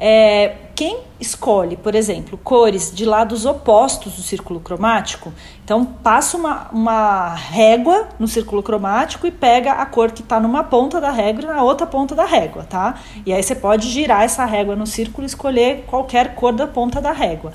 É, 0.00 0.54
quem 0.76 1.00
escolhe, 1.18 1.76
por 1.76 1.94
exemplo, 1.94 2.38
cores 2.38 2.92
de 2.94 3.04
lados 3.04 3.44
opostos 3.44 4.14
do 4.14 4.22
círculo 4.22 4.60
cromático, 4.60 5.32
então 5.64 5.84
passa 5.84 6.36
uma, 6.36 6.68
uma 6.70 7.34
régua 7.34 8.08
no 8.18 8.28
círculo 8.28 8.62
cromático 8.62 9.26
e 9.26 9.32
pega 9.32 9.72
a 9.72 9.84
cor 9.84 10.12
que 10.12 10.22
está 10.22 10.38
numa 10.38 10.62
ponta 10.62 11.00
da 11.00 11.10
régua 11.10 11.42
e 11.42 11.46
na 11.46 11.62
outra 11.62 11.86
ponta 11.86 12.14
da 12.14 12.24
régua, 12.24 12.62
tá? 12.62 13.00
E 13.26 13.32
aí 13.32 13.42
você 13.42 13.56
pode 13.56 13.88
girar 13.88 14.22
essa 14.22 14.44
régua 14.44 14.76
no 14.76 14.86
círculo 14.86 15.24
e 15.24 15.26
escolher 15.26 15.84
qualquer 15.88 16.36
cor 16.36 16.52
da 16.52 16.66
ponta 16.68 17.00
da 17.00 17.10
régua 17.10 17.52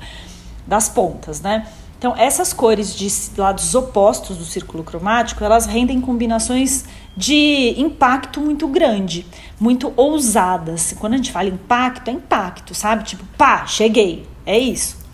das 0.66 0.88
pontas, 0.88 1.40
né? 1.40 1.66
Então, 2.04 2.14
essas 2.18 2.52
cores 2.52 2.94
de 2.94 3.08
lados 3.40 3.74
opostos 3.74 4.36
do 4.36 4.44
círculo 4.44 4.84
cromático, 4.84 5.42
elas 5.42 5.64
rendem 5.64 6.02
combinações 6.02 6.84
de 7.16 7.74
impacto 7.78 8.40
muito 8.40 8.66
grande, 8.68 9.26
muito 9.58 9.92
ousadas. 9.96 10.94
Quando 10.98 11.14
a 11.14 11.16
gente 11.16 11.32
fala 11.32 11.48
impacto, 11.48 12.08
é 12.08 12.12
impacto, 12.12 12.74
sabe? 12.74 13.04
Tipo, 13.04 13.24
pá, 13.36 13.66
cheguei. 13.66 14.26
É 14.44 14.58
isso. 14.58 15.04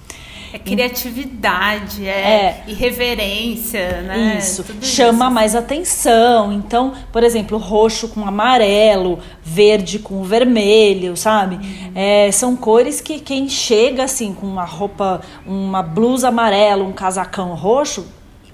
É 0.52 0.58
criatividade, 0.58 2.04
é, 2.04 2.10
é, 2.10 2.64
irreverência, 2.66 4.02
né? 4.02 4.36
Isso, 4.36 4.64
Tudo 4.64 4.84
chama 4.84 5.26
isso. 5.26 5.34
mais 5.34 5.54
atenção. 5.54 6.52
Então, 6.52 6.92
por 7.12 7.22
exemplo, 7.22 7.56
roxo 7.56 8.08
com 8.08 8.26
amarelo, 8.26 9.20
verde 9.44 10.00
com 10.00 10.24
vermelho, 10.24 11.16
sabe? 11.16 11.54
Uhum. 11.54 11.92
É, 11.94 12.32
são 12.32 12.56
cores 12.56 13.00
que 13.00 13.20
quem 13.20 13.48
chega 13.48 14.02
assim 14.02 14.34
com 14.34 14.44
uma 14.44 14.64
roupa, 14.64 15.20
uma 15.46 15.84
blusa 15.84 16.28
amarela, 16.28 16.82
um 16.82 16.92
casacão 16.92 17.54
roxo, 17.54 18.04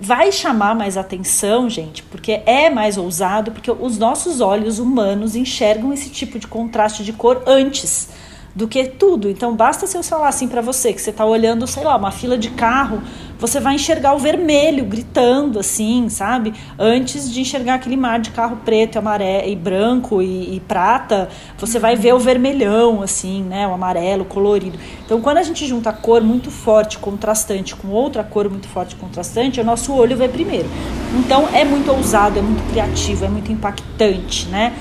vai 0.01 0.31
chamar 0.31 0.75
mais 0.75 0.97
atenção, 0.97 1.69
gente, 1.71 2.03
porque 2.03 2.43
é 2.47 2.69
mais 2.69 2.99
ousado, 2.99 3.53
porque 3.53 3.71
os 3.71 3.99
nossos 3.99 4.41
olhos 4.41 4.79
humanos 4.79 5.35
enxergam 5.35 5.93
esse 5.93 6.11
tipo 6.11 6.39
de 6.39 6.47
contraste 6.47 7.03
de 7.05 7.13
cor 7.13 7.43
antes 7.47 8.09
do 8.57 8.67
que 8.67 8.85
tudo. 8.87 9.29
Então 9.29 9.55
basta 9.55 9.87
se 9.87 9.99
eu 9.99 10.03
falar 10.03 10.29
assim 10.29 10.49
para 10.49 10.63
você 10.63 10.91
que 10.95 11.01
você 11.01 11.11
está 11.11 11.27
olhando, 11.27 11.67
sei 11.67 11.85
lá, 11.85 11.95
uma 11.95 12.11
fila 12.11 12.39
de 12.39 12.49
carro, 12.51 13.03
você 13.39 13.61
vai 13.61 13.75
enxergar 13.75 14.15
o 14.15 14.19
vermelho 14.19 14.83
gritando 14.87 15.59
assim, 15.59 16.09
sabe? 16.09 16.55
Antes 16.79 17.31
de 17.31 17.43
enxergar 17.43 17.75
aquele 17.75 17.99
mar 17.99 18.19
de 18.19 18.31
carro 18.31 18.57
preto, 18.65 18.99
amarelo 18.99 19.47
e 19.47 19.55
branco 19.55 20.23
e, 20.23 20.57
e 20.57 20.61
prata, 20.61 21.29
você 21.59 21.79
vai 21.79 21.97
ver 21.97 22.15
o 22.15 22.19
vermelhão 22.19 23.03
assim, 23.03 23.43
né? 23.43 23.69
O 23.69 23.75
amarelo 23.75 24.25
colorido. 24.25 24.79
Então 25.05 25.21
quando 25.21 25.37
a 25.37 25.43
gente 25.43 25.67
junta 25.67 25.93
cor 25.93 26.23
muito 26.23 26.51
forte, 26.51 26.97
contrastante 26.97 27.77
com 27.77 27.89
outra 27.89 28.25
cor 28.25 28.49
muito 28.49 28.69
forte, 28.69 28.97
contrastante, 28.97 29.61
o 29.61 29.65
nosso 29.65 29.93
olho 29.93 30.17
vai 30.17 30.29
primeiro. 30.29 30.69
Então 31.19 31.47
é 31.53 31.63
muito 31.63 31.93
ousado, 31.93 32.39
é 32.39 32.43
muito 32.43 32.67
criativo, 32.71 33.27
é 33.27 33.29
muito 33.29 33.53
impactante, 33.53 34.47
né? 34.49 34.73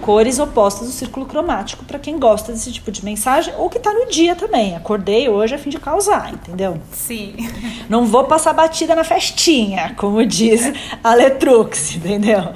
Cores 0.00 0.38
opostas 0.38 0.88
do 0.88 0.92
círculo 0.92 1.26
cromático 1.26 1.84
para 1.84 1.98
quem 1.98 2.18
gosta 2.18 2.52
desse 2.52 2.72
tipo 2.72 2.90
de 2.90 3.04
mensagem 3.04 3.54
ou 3.56 3.68
que 3.68 3.78
está 3.78 3.92
no 3.92 4.06
dia 4.06 4.34
também. 4.34 4.76
Acordei 4.76 5.28
hoje 5.28 5.54
a 5.54 5.58
fim 5.58 5.70
de 5.70 5.78
causar, 5.78 6.32
entendeu? 6.32 6.78
Sim. 6.92 7.34
Não 7.88 8.06
vou 8.06 8.24
passar 8.24 8.52
batida 8.52 8.94
na 8.94 9.04
festinha, 9.04 9.94
como 9.96 10.24
diz 10.24 10.72
a 11.02 11.14
Letrux, 11.14 11.96
entendeu? 11.96 12.52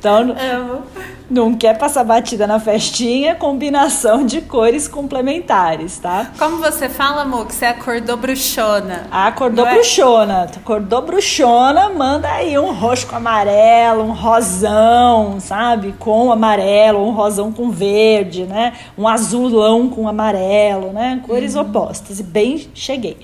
Então, 0.00 0.34
Amo. 0.34 0.82
não 1.30 1.54
quer 1.54 1.76
passar 1.76 2.02
batida 2.04 2.46
na 2.46 2.58
festinha, 2.58 3.34
combinação 3.34 4.24
de 4.24 4.40
cores 4.40 4.88
complementares, 4.88 5.98
tá? 5.98 6.30
Como 6.38 6.56
você 6.56 6.88
fala, 6.88 7.20
amor, 7.20 7.46
que 7.46 7.54
você 7.54 7.66
acordou 7.66 8.16
bruxona? 8.16 9.06
Acordou 9.10 9.66
é? 9.66 9.74
bruxona. 9.74 10.48
Acordou 10.56 11.02
bruxona, 11.02 11.90
manda 11.90 12.30
aí 12.30 12.58
um 12.58 12.72
roxo 12.72 13.06
com 13.08 13.16
amarelo, 13.16 14.04
um 14.04 14.12
rosão, 14.12 15.38
sabe? 15.38 15.94
Com 15.98 16.32
amarelo, 16.32 17.06
um 17.06 17.10
rosão 17.10 17.52
com 17.52 17.70
verde, 17.70 18.44
né? 18.44 18.72
Um 18.96 19.06
azulão 19.06 19.90
com 19.90 20.08
amarelo, 20.08 20.94
né? 20.94 21.22
Cores 21.26 21.56
uhum. 21.56 21.60
opostas. 21.60 22.20
E 22.20 22.22
bem 22.22 22.70
cheguei. 22.72 23.18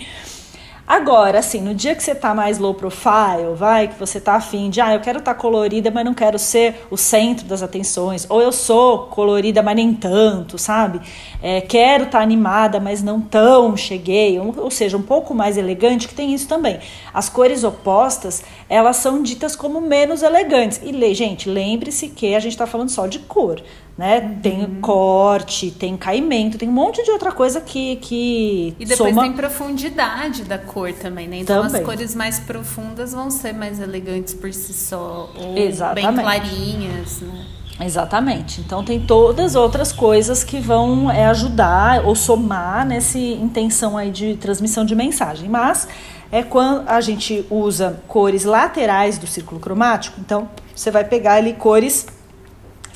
Agora, 0.86 1.40
assim, 1.40 1.60
no 1.60 1.74
dia 1.74 1.96
que 1.96 2.02
você 2.02 2.14
tá 2.14 2.32
mais 2.32 2.58
low 2.58 2.72
profile, 2.72 3.54
vai, 3.56 3.88
que 3.88 3.98
você 3.98 4.20
tá 4.20 4.34
afim 4.34 4.70
de, 4.70 4.80
ah, 4.80 4.94
eu 4.94 5.00
quero 5.00 5.18
estar 5.18 5.34
tá 5.34 5.40
colorida, 5.40 5.90
mas 5.90 6.04
não 6.04 6.14
quero 6.14 6.38
ser 6.38 6.86
o 6.88 6.96
centro 6.96 7.44
das 7.44 7.60
atenções, 7.60 8.24
ou 8.30 8.40
eu 8.40 8.52
sou 8.52 9.00
colorida, 9.08 9.64
mas 9.64 9.74
nem 9.74 9.92
tanto, 9.92 10.56
sabe? 10.58 11.00
É, 11.42 11.60
quero 11.60 12.04
estar 12.04 12.18
tá 12.18 12.22
animada, 12.22 12.78
mas 12.78 13.02
não 13.02 13.20
tão 13.20 13.76
cheguei, 13.76 14.38
ou, 14.38 14.54
ou 14.56 14.70
seja, 14.70 14.96
um 14.96 15.02
pouco 15.02 15.34
mais 15.34 15.56
elegante, 15.58 16.06
que 16.06 16.14
tem 16.14 16.32
isso 16.32 16.46
também. 16.46 16.78
As 17.12 17.28
cores 17.28 17.64
opostas, 17.64 18.44
elas 18.68 18.96
são 18.96 19.24
ditas 19.24 19.56
como 19.56 19.80
menos 19.80 20.22
elegantes. 20.22 20.80
E, 20.84 21.14
gente, 21.14 21.48
lembre-se 21.50 22.08
que 22.08 22.32
a 22.32 22.38
gente 22.38 22.52
está 22.52 22.66
falando 22.66 22.90
só 22.90 23.08
de 23.08 23.18
cor 23.18 23.60
né? 23.96 24.20
Uhum. 24.20 24.40
Tem 24.40 24.80
corte, 24.80 25.70
tem 25.70 25.96
caimento, 25.96 26.58
tem 26.58 26.68
um 26.68 26.72
monte 26.72 27.02
de 27.02 27.10
outra 27.10 27.32
coisa 27.32 27.60
que 27.60 27.96
que 27.96 28.74
E 28.78 28.84
depois 28.84 29.10
soma... 29.10 29.22
tem 29.22 29.32
profundidade 29.32 30.44
da 30.44 30.58
cor 30.58 30.92
também, 30.92 31.26
né? 31.26 31.38
Então 31.38 31.62
também. 31.62 31.80
as 31.80 31.86
cores 31.86 32.14
mais 32.14 32.38
profundas 32.38 33.12
vão 33.12 33.30
ser 33.30 33.54
mais 33.54 33.80
elegantes 33.80 34.34
por 34.34 34.52
si 34.52 34.72
só 34.72 35.30
ou 35.34 35.56
Exatamente. 35.56 36.06
bem 36.06 36.16
clarinhas, 36.16 37.20
né? 37.20 37.46
Exatamente. 37.80 38.60
Então 38.60 38.82
tem 38.84 39.00
todas 39.00 39.54
outras 39.54 39.92
coisas 39.92 40.42
que 40.42 40.58
vão 40.58 41.10
é, 41.10 41.26
ajudar 41.26 42.04
ou 42.04 42.14
somar 42.14 42.86
nessa 42.86 43.18
intenção 43.18 43.96
aí 43.96 44.10
de 44.10 44.36
transmissão 44.36 44.84
de 44.84 44.94
mensagem. 44.94 45.48
Mas 45.48 45.86
é 46.32 46.42
quando 46.42 46.88
a 46.88 47.00
gente 47.00 47.46
usa 47.50 48.02
cores 48.08 48.44
laterais 48.44 49.18
do 49.18 49.26
círculo 49.26 49.60
cromático, 49.60 50.18
então 50.20 50.48
você 50.74 50.90
vai 50.90 51.04
pegar 51.04 51.34
ali 51.34 51.52
cores 51.52 52.06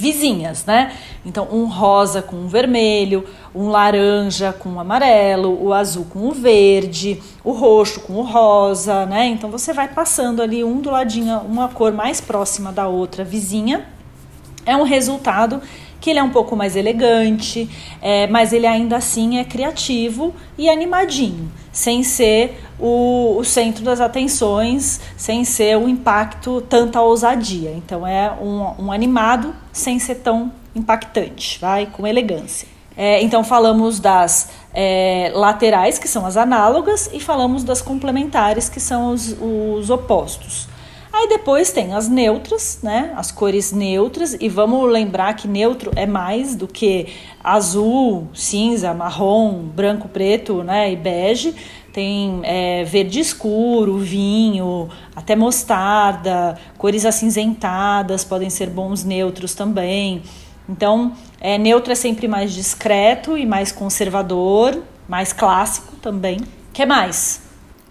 vizinhas, 0.01 0.65
né? 0.65 0.93
Então, 1.25 1.47
um 1.53 1.67
rosa 1.67 2.23
com 2.23 2.37
um 2.37 2.49
vermelho, 2.49 3.25
um 3.55 3.69
laranja 3.69 4.53
com 4.53 4.71
o 4.71 4.81
amarelo, 4.81 5.63
o 5.63 5.75
azul 5.75 6.07
com 6.09 6.29
o 6.29 6.33
verde, 6.33 7.23
o 7.45 7.53
roxo 7.53 8.01
com 8.01 8.15
o 8.15 8.23
rosa, 8.23 9.05
né? 9.05 9.27
Então, 9.27 9.51
você 9.51 9.73
vai 9.73 9.89
passando 9.89 10.41
ali 10.41 10.65
um 10.65 10.81
do 10.81 10.91
ladinho, 10.91 11.39
uma 11.41 11.69
cor 11.69 11.93
mais 11.93 12.21
próxima 12.21 12.73
da 12.73 12.89
outra 12.89 13.23
vizinha. 13.23 13.87
É 14.65 14.75
um 14.75 14.83
resultado 14.83 15.61
que 16.01 16.09
ele 16.09 16.19
é 16.19 16.23
um 16.23 16.31
pouco 16.31 16.57
mais 16.57 16.77
elegante, 16.77 17.69
é, 18.01 18.27
mas 18.27 18.53
ele 18.53 18.67
ainda 18.67 18.97
assim 18.97 19.39
é 19.39 19.45
criativo 19.45 20.35
e 20.57 20.69
animadinho, 20.71 21.53
sem 21.71 22.03
ser 22.03 22.59
o, 22.79 23.37
o, 23.39 23.45
centro 23.45 23.85
das 23.85 24.01
atenções, 24.01 24.99
sem 25.17 25.45
ser 25.45 25.77
o 25.77 25.89
impacto, 25.89 26.63
tanta 26.63 27.03
ousadia. 27.03 27.73
Então 27.73 28.07
é 28.07 28.33
um, 28.41 28.87
um 28.87 28.93
animado 28.93 29.55
sem 29.73 29.99
ser 29.99 30.17
tão 30.17 30.53
impactante, 30.75 31.59
vai 31.61 31.87
com 31.87 32.07
elegância. 32.07 32.69
É, 32.97 33.23
então 33.23 33.43
falamos 33.43 33.99
das 33.99 34.51
é, 34.75 35.33
laterais, 35.35 35.99
que 35.99 36.07
são 36.07 36.27
as 36.27 36.37
análogas, 36.37 37.09
e 37.13 37.21
falamos 37.21 37.65
das 37.65 37.81
complementares, 37.81 38.69
que 38.69 38.81
são 38.81 39.13
os, 39.13 39.37
os 39.41 39.91
opostos. 39.91 40.69
Aí 41.13 41.29
depois 41.29 41.73
tem 41.73 41.93
as 41.93 42.09
neutras, 42.09 42.79
né? 42.83 43.13
As 43.17 43.33
cores 43.33 43.73
neutras, 43.73 44.37
e 44.39 44.49
vamos 44.49 44.89
lembrar 44.91 45.35
que 45.35 45.49
neutro 45.49 45.91
é 45.97 46.07
mais 46.07 46.55
do 46.55 46.69
que 46.69 47.09
azul, 47.43 48.29
cinza, 48.33 48.95
marrom, 48.95 49.65
branco, 49.65 50.09
preto, 50.09 50.63
né? 50.63 50.93
E 50.93 50.97
bege. 50.97 51.55
Tem 51.93 52.41
é, 52.45 52.85
verde 52.85 53.19
escuro, 53.19 53.99
vinho, 53.99 54.89
até 55.15 55.35
mostarda, 55.35 56.57
cores 56.79 57.05
acinzentadas 57.05 58.25
podem 58.25 58.49
ser 58.49 58.71
bons 58.71 59.03
neutros 59.05 59.55
também. 59.55 60.23
Então, 60.69 61.13
é, 61.41 61.59
neutro 61.59 61.91
é 61.93 61.97
sempre 61.97 62.29
mais 62.29 62.53
discreto 62.53 63.37
e 63.37 63.45
mais 63.45 63.73
conservador, 63.73 64.81
mais 65.09 65.33
clássico 65.33 65.97
também. 65.97 66.39
que 66.73 66.87
mais? 66.87 67.43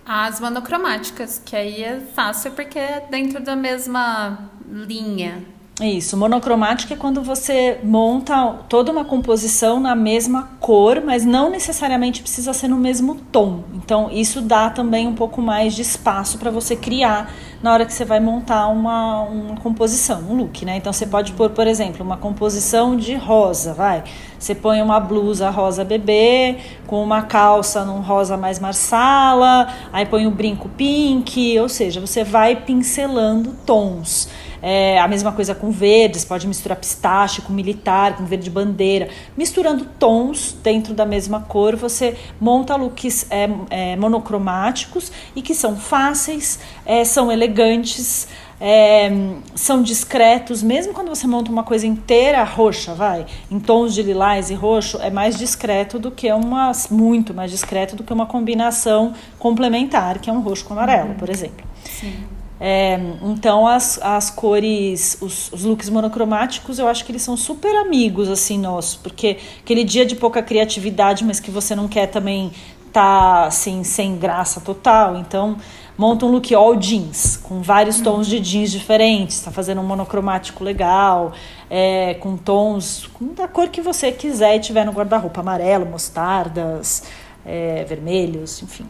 As 0.05 0.39
monocromáticas, 0.39 1.41
que 1.43 1.55
aí 1.55 1.83
é 1.83 1.99
fácil 1.99 2.51
porque 2.51 2.79
é 2.79 3.05
dentro 3.11 3.43
da 3.43 3.55
mesma 3.55 4.49
linha. 4.67 5.43
Isso, 5.81 6.17
monocromática 6.17 6.93
é 6.93 6.97
quando 6.97 7.21
você 7.21 7.79
monta 7.83 8.55
toda 8.67 8.91
uma 8.91 9.05
composição 9.05 9.79
na 9.79 9.95
mesma 9.95 10.49
cor, 10.59 11.01
mas 11.01 11.23
não 11.23 11.49
necessariamente 11.49 12.21
precisa 12.21 12.51
ser 12.51 12.67
no 12.67 12.75
mesmo 12.75 13.15
tom. 13.15 13.63
Então, 13.73 14.09
isso 14.11 14.41
dá 14.41 14.69
também 14.69 15.07
um 15.07 15.15
pouco 15.15 15.41
mais 15.41 15.73
de 15.73 15.81
espaço 15.81 16.37
para 16.37 16.51
você 16.51 16.75
criar 16.75 17.31
na 17.63 17.71
hora 17.71 17.85
que 17.85 17.93
você 17.93 18.03
vai 18.03 18.19
montar 18.19 18.67
uma, 18.67 19.21
uma 19.21 19.55
composição, 19.57 20.21
um 20.29 20.35
look, 20.35 20.65
né? 20.65 20.75
Então, 20.75 20.91
você 20.91 21.05
pode 21.05 21.31
pôr, 21.31 21.49
por 21.49 21.65
exemplo, 21.65 22.05
uma 22.05 22.17
composição 22.17 22.97
de 22.97 23.15
rosa, 23.15 23.73
vai. 23.73 24.03
Você 24.37 24.53
põe 24.53 24.81
uma 24.81 24.99
blusa 24.99 25.49
rosa 25.49 25.85
bebê, 25.85 26.57
com 26.87 27.01
uma 27.01 27.21
calça 27.21 27.85
num 27.85 28.01
rosa 28.01 28.35
mais 28.35 28.59
marsala, 28.59 29.67
aí 29.93 30.05
põe 30.05 30.27
um 30.27 30.31
brinco 30.31 30.67
pink, 30.69 31.57
ou 31.59 31.69
seja, 31.69 32.01
você 32.01 32.23
vai 32.23 32.55
pincelando 32.55 33.53
tons. 33.65 34.29
É, 34.61 34.99
a 34.99 35.07
mesma 35.07 35.31
coisa 35.31 35.55
com 35.55 35.71
verdes, 35.71 36.25
pode 36.25 36.47
misturar 36.47 36.77
pistache 36.77 37.41
com 37.41 37.53
militar, 37.53 38.17
com 38.17 38.25
verde 38.25 38.49
bandeira. 38.49 39.09
Misturando 39.37 39.85
tons 39.97 40.55
dentro 40.63 40.93
da 40.93 41.05
mesma 41.05 41.41
cor, 41.41 41.75
você 41.75 42.15
monta 42.39 42.75
looks 42.75 43.25
é, 43.29 43.49
é, 43.69 43.95
monocromáticos 43.95 45.11
e 45.35 45.41
que 45.41 45.53
são 45.53 45.75
fáceis, 45.75 46.59
é, 46.85 47.03
são 47.03 47.31
elegantes. 47.31 48.27
É, 48.61 49.09
são 49.55 49.81
discretos, 49.81 50.61
mesmo 50.61 50.91
quando 50.91 51.07
você 51.07 51.25
monta 51.25 51.49
uma 51.49 51.63
coisa 51.63 51.87
inteira 51.87 52.43
roxa, 52.43 52.93
vai, 52.93 53.25
em 53.49 53.57
tons 53.57 53.93
de 53.93 54.03
lilás 54.03 54.49
e 54.49 54.53
roxo, 54.53 54.97
é 55.01 55.09
mais 55.09 55.37
discreto 55.37 55.97
do 55.97 56.11
que 56.11 56.29
uma, 56.33 56.73
muito 56.91 57.33
mais 57.33 57.51
discreto 57.51 57.95
do 57.95 58.03
que 58.03 58.11
uma 58.11 58.25
combinação 58.25 59.13
complementar, 59.37 60.19
que 60.19 60.29
é 60.29 60.33
um 60.33 60.41
roxo 60.41 60.65
com 60.65 60.73
amarelo, 60.73 61.11
uhum. 61.11 61.15
por 61.15 61.29
exemplo. 61.29 61.65
Sim. 61.85 62.13
É, 62.59 62.99
então 63.23 63.65
as, 63.65 63.97
as 64.01 64.29
cores, 64.29 65.17
os, 65.21 65.49
os, 65.53 65.63
looks 65.63 65.89
monocromáticos, 65.89 66.77
eu 66.77 66.89
acho 66.89 67.05
que 67.05 67.11
eles 67.11 67.21
são 67.21 67.37
super 67.37 67.73
amigos 67.77 68.29
assim 68.29 68.59
nossos, 68.59 68.97
porque 68.97 69.37
aquele 69.61 69.85
dia 69.85 70.05
de 70.05 70.15
pouca 70.15 70.43
criatividade, 70.43 71.23
mas 71.23 71.39
que 71.39 71.49
você 71.49 71.73
não 71.73 71.87
quer 71.87 72.07
também 72.07 72.51
tá 72.91 73.45
assim 73.45 73.83
sem 73.83 74.17
graça 74.17 74.59
total, 74.59 75.15
então 75.15 75.55
monta 75.97 76.25
um 76.25 76.31
look 76.31 76.53
all 76.53 76.75
jeans 76.75 77.37
com 77.37 77.61
vários 77.61 78.01
tons 78.01 78.27
de 78.27 78.41
jeans 78.41 78.71
diferentes, 78.71 79.37
está 79.37 79.51
fazendo 79.51 79.79
um 79.79 79.85
monocromático 79.85 80.61
legal, 80.61 81.31
é, 81.69 82.15
com 82.15 82.35
tons 82.35 83.07
com 83.13 83.33
da 83.33 83.47
cor 83.47 83.69
que 83.69 83.81
você 83.81 84.11
quiser 84.11 84.57
e 84.57 84.59
tiver 84.59 84.85
no 84.85 84.91
guarda-roupa, 84.91 85.39
amarelo, 85.39 85.85
mostardas, 85.85 87.03
é, 87.45 87.85
vermelhos, 87.85 88.61
enfim. 88.61 88.85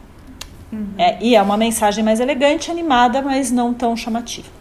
Uhum. 0.72 0.94
É, 0.96 1.18
e 1.20 1.34
é 1.34 1.42
uma 1.42 1.56
mensagem 1.56 2.04
mais 2.04 2.20
elegante, 2.20 2.70
animada, 2.70 3.22
mas 3.22 3.50
não 3.50 3.74
tão 3.74 3.96
chamativa. 3.96 4.59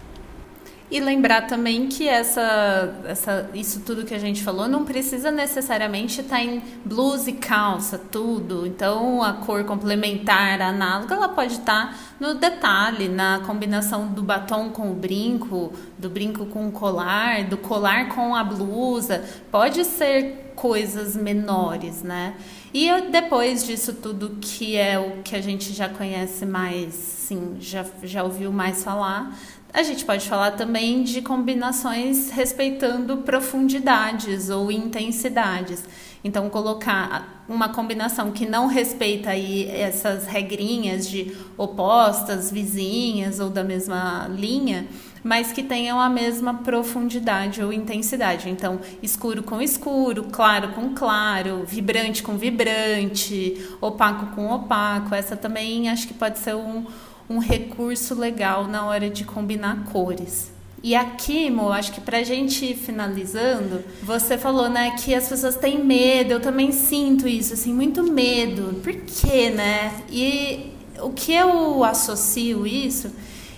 E 0.91 0.99
lembrar 0.99 1.45
também 1.45 1.87
que 1.87 2.07
essa, 2.07 2.95
essa, 3.05 3.47
isso 3.53 3.81
tudo 3.81 4.05
que 4.05 4.15
a 4.15 4.17
gente 4.17 4.43
falou 4.43 4.67
não 4.67 4.85
precisa 4.85 5.29
necessariamente 5.29 6.21
estar 6.21 6.37
tá 6.37 6.43
em 6.43 6.63
blusa 6.83 7.29
e 7.29 7.33
calça, 7.33 7.95
tudo. 7.97 8.65
Então, 8.65 9.21
a 9.21 9.33
cor 9.33 9.63
complementar, 9.65 10.59
análoga, 10.59 11.13
ela 11.13 11.29
pode 11.29 11.53
estar 11.53 11.91
tá 11.91 11.95
no 12.19 12.33
detalhe, 12.33 13.07
na 13.07 13.39
combinação 13.45 14.07
do 14.07 14.23
batom 14.23 14.69
com 14.71 14.89
o 14.91 14.95
brinco, 14.95 15.71
do 15.95 16.09
brinco 16.09 16.47
com 16.47 16.67
o 16.67 16.71
colar, 16.71 17.43
do 17.43 17.57
colar 17.57 18.09
com 18.15 18.35
a 18.35 18.43
blusa. 18.43 19.23
Pode 19.51 19.85
ser 19.85 20.53
coisas 20.55 21.15
menores, 21.15 22.01
né? 22.01 22.33
E 22.73 22.89
depois 23.09 23.65
disso 23.65 23.93
tudo, 23.93 24.37
que 24.41 24.75
é 24.75 24.99
o 24.99 25.23
que 25.23 25.35
a 25.35 25.41
gente 25.41 25.71
já 25.73 25.87
conhece 25.87 26.45
mais, 26.45 26.93
sim, 26.93 27.57
já, 27.59 27.85
já 28.03 28.23
ouviu 28.23 28.51
mais 28.51 28.83
falar, 28.83 29.35
a 29.71 29.83
gente 29.83 30.03
pode 30.03 30.27
falar 30.27 30.51
também 30.51 31.03
de 31.03 31.21
combinações 31.21 32.31
respeitando 32.31 33.17
profundidades 33.17 34.49
ou 34.49 34.71
intensidades. 34.71 35.83
Então, 36.23 36.49
colocar 36.49 37.45
uma 37.47 37.69
combinação 37.69 38.31
que 38.31 38.45
não 38.45 38.67
respeita 38.67 39.29
aí 39.29 39.69
essas 39.69 40.25
regrinhas 40.25 41.07
de 41.07 41.35
opostas, 41.57 42.51
vizinhas 42.51 43.39
ou 43.39 43.49
da 43.49 43.63
mesma 43.63 44.27
linha, 44.29 44.87
mas 45.23 45.51
que 45.51 45.63
tenham 45.63 45.99
a 45.99 46.09
mesma 46.09 46.55
profundidade 46.55 47.63
ou 47.63 47.71
intensidade. 47.71 48.49
Então, 48.49 48.79
escuro 49.01 49.43
com 49.43 49.61
escuro, 49.61 50.25
claro 50.31 50.69
com 50.69 50.93
claro, 50.93 51.63
vibrante 51.65 52.21
com 52.21 52.37
vibrante, 52.37 53.65
opaco 53.79 54.35
com 54.35 54.51
opaco. 54.51 55.15
Essa 55.15 55.37
também 55.37 55.89
acho 55.89 56.07
que 56.07 56.13
pode 56.13 56.39
ser 56.39 56.55
um, 56.55 56.85
um 57.29 57.37
recurso 57.37 58.15
legal 58.15 58.67
na 58.67 58.85
hora 58.85 59.09
de 59.09 59.23
combinar 59.23 59.85
cores. 59.91 60.51
E 60.81 60.95
aqui, 60.95 61.51
Mo, 61.51 61.71
acho 61.71 61.91
que 61.91 61.99
pra 61.99 62.23
gente 62.23 62.65
ir 62.65 62.75
finalizando, 62.75 63.83
você 64.01 64.37
falou, 64.37 64.69
né, 64.69 64.95
que 64.97 65.13
as 65.13 65.27
pessoas 65.27 65.57
têm 65.57 65.83
medo, 65.83 66.31
eu 66.31 66.39
também 66.39 66.71
sinto 66.71 67.27
isso, 67.27 67.53
assim, 67.53 67.73
muito 67.73 68.01
medo. 68.03 68.79
Por 68.81 68.93
quê, 68.93 69.49
né? 69.49 69.93
E 70.09 70.71
o 71.01 71.09
que 71.09 71.33
eu 71.33 71.83
associo 71.83 72.65
isso 72.65 73.11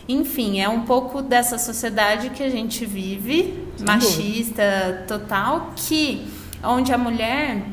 enfim, 0.08 0.60
é 0.60 0.68
um 0.68 0.82
pouco 0.82 1.22
dessa 1.22 1.58
sociedade 1.58 2.32
que 2.32 2.44
a 2.44 2.50
gente 2.50 2.86
vive, 2.86 3.66
Sem 3.78 3.86
machista 3.86 5.06
total, 5.08 5.74
que 5.76 6.26
onde 6.64 6.92
a 6.92 6.98
mulher 6.98 7.64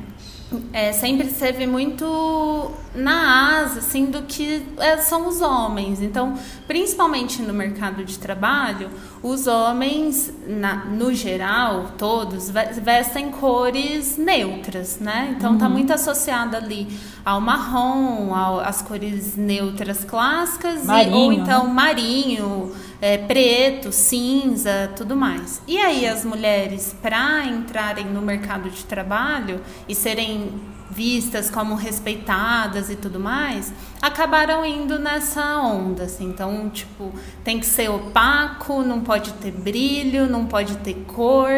é, 0.72 0.92
sempre 0.92 1.26
esteve 1.26 1.66
muito 1.66 2.70
na 2.94 3.60
asa 3.60 3.80
assim 3.80 4.06
do 4.06 4.22
que 4.22 4.66
é, 4.78 4.96
são 4.98 5.28
os 5.28 5.40
homens. 5.40 6.00
Então, 6.00 6.38
principalmente 6.66 7.42
no 7.42 7.52
mercado 7.52 8.04
de 8.04 8.18
trabalho, 8.18 8.90
os 9.22 9.46
homens, 9.46 10.32
na, 10.46 10.84
no 10.86 11.12
geral, 11.12 11.92
todos 11.98 12.50
vestem 12.50 13.30
cores 13.30 14.16
neutras, 14.16 14.98
né? 14.98 15.34
Então, 15.36 15.54
está 15.54 15.66
uhum. 15.66 15.72
muito 15.72 15.92
associado 15.92 16.56
ali 16.56 16.88
ao 17.24 17.40
marrom, 17.40 18.34
ao, 18.34 18.60
às 18.60 18.80
cores 18.80 19.36
neutras 19.36 20.04
clássicas, 20.04 20.84
marinho, 20.84 21.16
e, 21.16 21.24
ou 21.24 21.32
então 21.32 21.66
né? 21.66 21.72
marinho 21.72 22.72
é, 23.00 23.18
preto, 23.18 23.92
cinza, 23.92 24.90
tudo 24.96 25.14
mais. 25.14 25.62
E 25.66 25.78
aí 25.78 26.06
as 26.06 26.24
mulheres, 26.24 26.96
para 27.00 27.44
entrarem 27.44 28.06
no 28.06 28.22
mercado 28.22 28.70
de 28.70 28.84
trabalho 28.84 29.60
e 29.88 29.94
serem 29.94 30.52
vistas 30.90 31.50
como 31.50 31.74
respeitadas 31.74 32.90
e 32.90 32.96
tudo 32.96 33.20
mais, 33.20 33.72
acabaram 34.00 34.64
indo 34.64 34.98
nessa 34.98 35.60
onda, 35.60 36.04
assim. 36.04 36.26
Então, 36.26 36.68
tipo, 36.70 37.12
tem 37.44 37.58
que 37.58 37.66
ser 37.66 37.90
opaco, 37.90 38.82
não 38.82 39.00
pode 39.00 39.32
ter 39.34 39.52
brilho, 39.52 40.26
não 40.26 40.46
pode 40.46 40.76
ter 40.78 40.94
cor. 41.06 41.50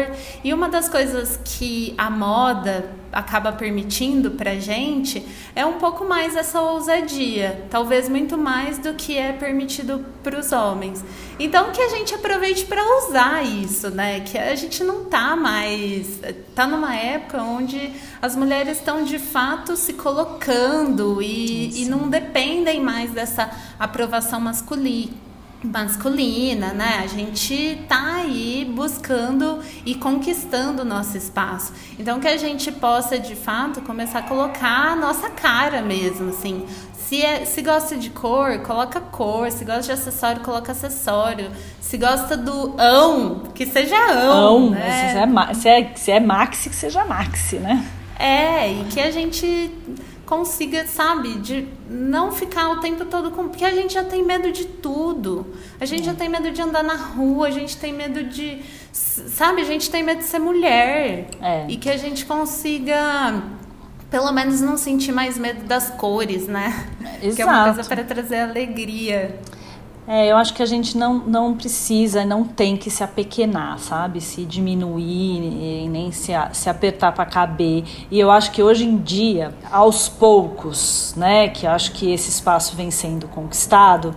E 0.43 0.53
uma 0.53 0.69
das 0.69 0.89
coisas 0.89 1.39
que 1.43 1.93
a 1.97 2.09
moda 2.09 3.00
acaba 3.11 3.51
permitindo 3.51 4.31
pra 4.31 4.55
gente 4.55 5.25
é 5.55 5.65
um 5.65 5.73
pouco 5.73 6.05
mais 6.05 6.35
essa 6.35 6.61
ousadia, 6.61 7.65
talvez 7.69 8.07
muito 8.07 8.37
mais 8.37 8.77
do 8.77 8.93
que 8.93 9.17
é 9.17 9.33
permitido 9.33 10.05
para 10.23 10.39
os 10.39 10.51
homens. 10.51 11.03
Então 11.39 11.71
que 11.71 11.81
a 11.81 11.89
gente 11.89 12.13
aproveite 12.13 12.65
para 12.65 12.81
usar 12.99 13.43
isso, 13.43 13.89
né? 13.89 14.21
Que 14.21 14.37
a 14.37 14.55
gente 14.55 14.83
não 14.83 15.05
tá 15.05 15.35
mais 15.35 16.19
tá 16.55 16.67
numa 16.67 16.95
época 16.95 17.41
onde 17.41 17.91
as 18.21 18.35
mulheres 18.35 18.77
estão 18.77 19.03
de 19.03 19.19
fato 19.19 19.75
se 19.75 19.93
colocando 19.93 21.21
e, 21.21 21.83
e 21.83 21.85
não 21.85 22.09
dependem 22.09 22.81
mais 22.81 23.11
dessa 23.11 23.49
aprovação 23.79 24.39
masculina 24.39 25.30
masculina, 25.63 26.73
né? 26.73 27.01
A 27.03 27.07
gente 27.07 27.83
tá 27.87 28.15
aí 28.15 28.69
buscando 28.73 29.59
e 29.85 29.95
conquistando 29.95 30.81
o 30.81 30.85
nosso 30.85 31.17
espaço. 31.17 31.73
Então 31.99 32.19
que 32.19 32.27
a 32.27 32.37
gente 32.37 32.71
possa 32.71 33.19
de 33.19 33.35
fato 33.35 33.81
começar 33.81 34.19
a 34.19 34.23
colocar 34.23 34.93
a 34.93 34.95
nossa 34.95 35.29
cara 35.29 35.81
mesmo, 35.81 36.29
assim. 36.29 36.65
Se, 36.93 37.21
é, 37.21 37.43
se 37.43 37.61
gosta 37.61 37.97
de 37.97 38.09
cor, 38.09 38.59
coloca 38.59 39.01
cor. 39.01 39.51
Se 39.51 39.65
gosta 39.65 39.81
de 39.81 39.91
acessório, 39.91 40.41
coloca 40.41 40.71
acessório. 40.71 41.51
Se 41.79 41.97
gosta 41.97 42.37
do 42.37 42.73
ão, 42.79 43.43
que 43.53 43.65
seja 43.65 43.97
ão. 43.97 44.31
ão 44.31 44.69
né? 44.69 45.11
se, 45.11 45.17
é, 45.17 45.53
se, 45.53 45.67
é, 45.67 45.91
se 45.95 46.11
é 46.11 46.19
maxi, 46.21 46.69
que 46.69 46.75
seja 46.75 47.03
maxi, 47.03 47.57
né? 47.57 47.85
É, 48.17 48.71
e 48.71 48.85
que 48.85 48.99
a 48.99 49.11
gente 49.11 49.71
consiga, 50.31 50.87
sabe, 50.87 51.39
de 51.39 51.67
não 51.89 52.31
ficar 52.31 52.69
o 52.69 52.79
tempo 52.79 53.03
todo 53.03 53.31
com. 53.31 53.49
Porque 53.49 53.65
a 53.65 53.75
gente 53.75 53.93
já 53.93 54.03
tem 54.05 54.23
medo 54.23 54.49
de 54.49 54.63
tudo. 54.63 55.45
A 55.77 55.83
gente 55.83 56.05
já 56.05 56.13
tem 56.13 56.29
medo 56.29 56.49
de 56.51 56.61
andar 56.61 56.81
na 56.81 56.95
rua, 56.95 57.47
a 57.47 57.51
gente 57.51 57.75
tem 57.75 57.91
medo 57.91 58.23
de. 58.23 58.61
Sabe, 58.93 59.61
a 59.61 59.65
gente 59.65 59.91
tem 59.91 60.01
medo 60.01 60.19
de 60.19 60.23
ser 60.23 60.39
mulher. 60.39 61.27
É. 61.41 61.65
E 61.67 61.75
que 61.75 61.89
a 61.89 61.97
gente 61.97 62.25
consiga. 62.25 63.43
Pelo 64.09 64.31
menos 64.31 64.61
não 64.61 64.77
sentir 64.77 65.11
mais 65.11 65.37
medo 65.37 65.65
das 65.65 65.89
cores, 65.89 66.47
né? 66.47 66.87
Exato. 67.21 67.35
Que 67.35 67.41
é 67.41 67.45
uma 67.45 67.73
coisa 67.73 67.83
para 67.83 68.03
trazer 68.05 68.39
alegria. 68.39 69.37
É, 70.13 70.29
eu 70.29 70.35
acho 70.35 70.53
que 70.53 70.61
a 70.61 70.65
gente 70.65 70.97
não, 70.97 71.19
não 71.19 71.55
precisa, 71.55 72.25
não 72.25 72.43
tem 72.43 72.75
que 72.75 72.91
se 72.91 73.01
apequenar, 73.01 73.79
sabe? 73.79 74.19
Se 74.19 74.43
diminuir, 74.43 75.87
nem 75.87 76.11
se, 76.11 76.33
se 76.51 76.69
apertar 76.69 77.13
para 77.13 77.25
caber. 77.25 77.85
E 78.11 78.19
eu 78.19 78.29
acho 78.29 78.51
que 78.51 78.61
hoje 78.61 78.83
em 78.83 78.97
dia, 78.97 79.53
aos 79.71 80.09
poucos, 80.09 81.13
né, 81.15 81.47
que 81.47 81.65
acho 81.65 81.93
que 81.93 82.11
esse 82.11 82.29
espaço 82.29 82.75
vem 82.75 82.91
sendo 82.91 83.25
conquistado, 83.29 84.13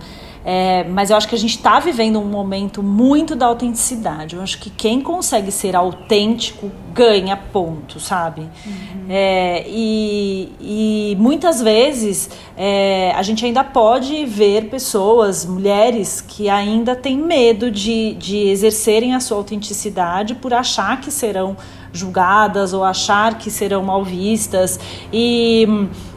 é, 0.47 0.83
mas 0.83 1.09
eu 1.09 1.17
acho 1.17 1.27
que 1.27 1.33
a 1.33 1.39
gente 1.39 1.57
está 1.57 1.79
vivendo 1.79 2.19
um 2.19 2.25
momento 2.25 2.83
muito 2.83 3.35
da 3.35 3.47
autenticidade. 3.47 4.35
Eu 4.35 4.43
acho 4.43 4.59
que 4.59 4.69
quem 4.69 5.01
consegue 5.01 5.51
ser 5.51 5.75
autêntico 5.75 6.71
ganha 6.93 7.35
ponto, 7.35 7.99
sabe? 7.99 8.41
Uhum. 8.41 9.05
É, 9.09 9.65
e, 9.67 10.51
e, 10.61 11.17
muitas 11.19 11.59
vezes 11.63 12.29
é, 12.55 13.11
a 13.15 13.23
gente 13.23 13.43
ainda 13.43 13.63
pode 13.63 14.23
ver 14.27 14.69
pessoas, 14.69 15.47
mulheres, 15.47 16.21
que 16.21 16.47
ainda 16.47 16.95
têm 16.95 17.17
medo 17.17 17.71
de, 17.71 18.13
de 18.13 18.37
exercerem 18.47 19.15
a 19.15 19.19
sua 19.19 19.37
autenticidade 19.37 20.35
por 20.35 20.53
achar 20.53 21.01
que 21.01 21.09
serão 21.09 21.57
julgadas 21.95 22.73
ou 22.73 22.83
achar 22.83 23.37
que 23.37 23.49
serão 23.49 23.83
mal 23.83 24.03
vistas. 24.03 24.79
E, 25.11 25.67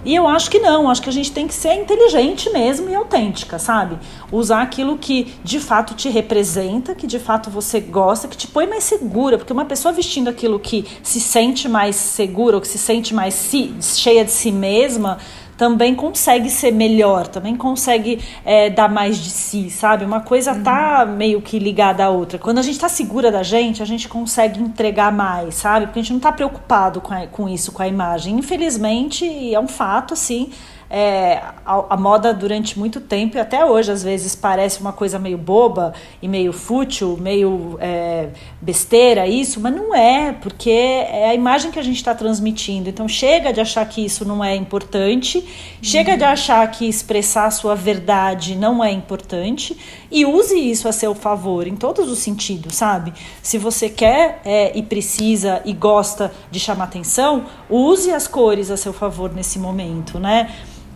e 0.05 0.15
eu 0.15 0.27
acho 0.27 0.51
que 0.51 0.59
não, 0.59 0.91
acho 0.91 1.03
que 1.03 1.09
a 1.09 1.13
gente 1.13 1.33
tem 1.33 1.47
que 1.47 1.55
ser 1.55 1.75
inteligente 1.75 2.51
mesmo 2.51 2.89
e 2.89 2.95
autêntica, 2.95 3.59
sabe? 3.59 3.99
Usar 4.31 4.63
aquilo 4.63 4.99
que 4.99 5.35
de 5.43 5.61
fato 5.61 5.95
te 5.95 6.09
representa, 6.09 6.95
que 6.95 7.07
de 7.07 7.19
fato 7.19 7.51
você 7.51 7.81
gosta, 7.81 8.29
que 8.29 8.37
te 8.37 8.47
põe 8.47 8.67
mais 8.67 8.85
segura, 8.85 9.39
porque 9.39 9.53
uma 9.53 9.65
pessoa 9.65 9.93
vestindo 9.93 10.29
aquilo 10.29 10.59
que 10.59 10.87
se 11.03 11.21
sente 11.21 11.69
mais 11.69 11.97
segura 11.97 12.57
ou 12.57 12.61
que 12.61 12.69
se 12.69 12.79
sente 12.79 13.15
mais 13.15 13.35
si, 13.35 13.75
cheia 13.81 14.25
de 14.25 14.31
si 14.31 14.51
mesma 14.53 15.19
também 15.59 15.93
consegue 15.93 16.49
ser 16.49 16.71
melhor, 16.71 17.27
também 17.27 17.57
consegue 17.57 18.25
é, 18.45 18.71
dar 18.71 18.89
mais 18.89 19.19
de 19.19 19.29
si, 19.29 19.69
sabe? 19.69 20.05
Uma 20.05 20.21
coisa 20.21 20.53
uhum. 20.53 20.63
tá 20.63 21.05
meio 21.05 21.43
que 21.43 21.59
ligada 21.59 22.05
à 22.05 22.09
outra. 22.09 22.39
Quando 22.39 22.59
a 22.59 22.63
gente 22.63 22.79
tá 22.79 22.89
segura 22.89 23.33
da 23.33 23.43
gente, 23.43 23.83
a 23.83 23.85
gente 23.85 24.09
consegue 24.09 24.63
entregar 24.63 25.11
mais, 25.11 25.57
sabe? 25.57 25.87
Porque 25.87 25.99
a 25.99 26.03
gente 26.03 26.13
não 26.13 26.21
tá 26.21 26.31
preocupado 26.31 27.01
com, 27.01 27.13
a, 27.13 27.27
com 27.27 27.49
isso, 27.49 27.73
com 27.73 27.83
a 27.83 27.89
imagem. 27.89 28.37
Infelizmente, 28.37 29.53
é 29.53 29.59
um 29.59 29.67
fato, 29.67 30.15
assim 30.15 30.49
é, 30.91 31.43
a, 31.67 31.85
a, 31.91 31.97
moda 31.97 32.33
durante 32.33 32.79
muito 32.79 33.01
tempo 33.01 33.37
e 33.37 33.41
até 33.41 33.65
hoje 33.65 33.93
às 33.93 34.03
vezes 34.03 34.35
parece 34.35 34.81
uma 34.81 34.93
coisa 34.93 35.19
meio 35.19 35.37
boba 35.37 35.93
e 36.23 36.29
meio 36.29 36.53
fútil, 36.53 37.19
meio 37.21 37.77
é, 37.79 38.29
besteira 38.61 39.27
isso, 39.27 39.61
mas 39.61 39.75
não 39.75 39.95
é, 39.95 40.33
porque 40.33 40.71
é 40.71 41.29
a 41.29 41.35
imagem 41.35 41.71
que 41.71 41.79
a 41.79 41.83
gente 41.83 41.97
está 41.97 42.15
transmitindo. 42.15 42.89
Então 42.89 43.07
chega 43.07 43.53
de 43.53 43.61
achar 43.61 43.87
que 43.87 44.03
isso 44.03 44.25
não 44.25 44.43
é 44.43 44.57
importante, 44.57 45.47
chega 45.83 46.17
de 46.17 46.25
achar 46.25 46.67
que 46.71 46.87
expressar 46.89 47.47
a 47.47 47.51
sua 47.51 47.75
verdade 47.75 48.57
não 48.57 48.83
é 48.83 48.91
importante 48.91 49.77
e 50.11 50.25
use 50.25 50.59
isso 50.59 50.89
a 50.89 50.93
seu 50.93 51.15
favor 51.15 51.67
em 51.67 51.77
todos 51.77 52.11
os 52.11 52.19
sentidos, 52.19 52.77
sabe? 52.77 53.13
Se 53.43 53.59
você 53.59 53.91
quer 53.91 54.41
é, 54.45 54.77
e 54.77 54.83
precisa 54.83 55.61
e 55.67 55.73
gosta 55.75 56.33
de 56.51 56.59
chamar 56.59 56.85
atenção, 56.85 57.45
use 57.69 58.11
as 58.11 58.27
cores 58.27 58.71
a 58.71 58.77
seu 58.77 58.93
favor 58.93 59.35
nesse 59.35 59.59
momento, 59.59 60.19
né? 60.19 60.51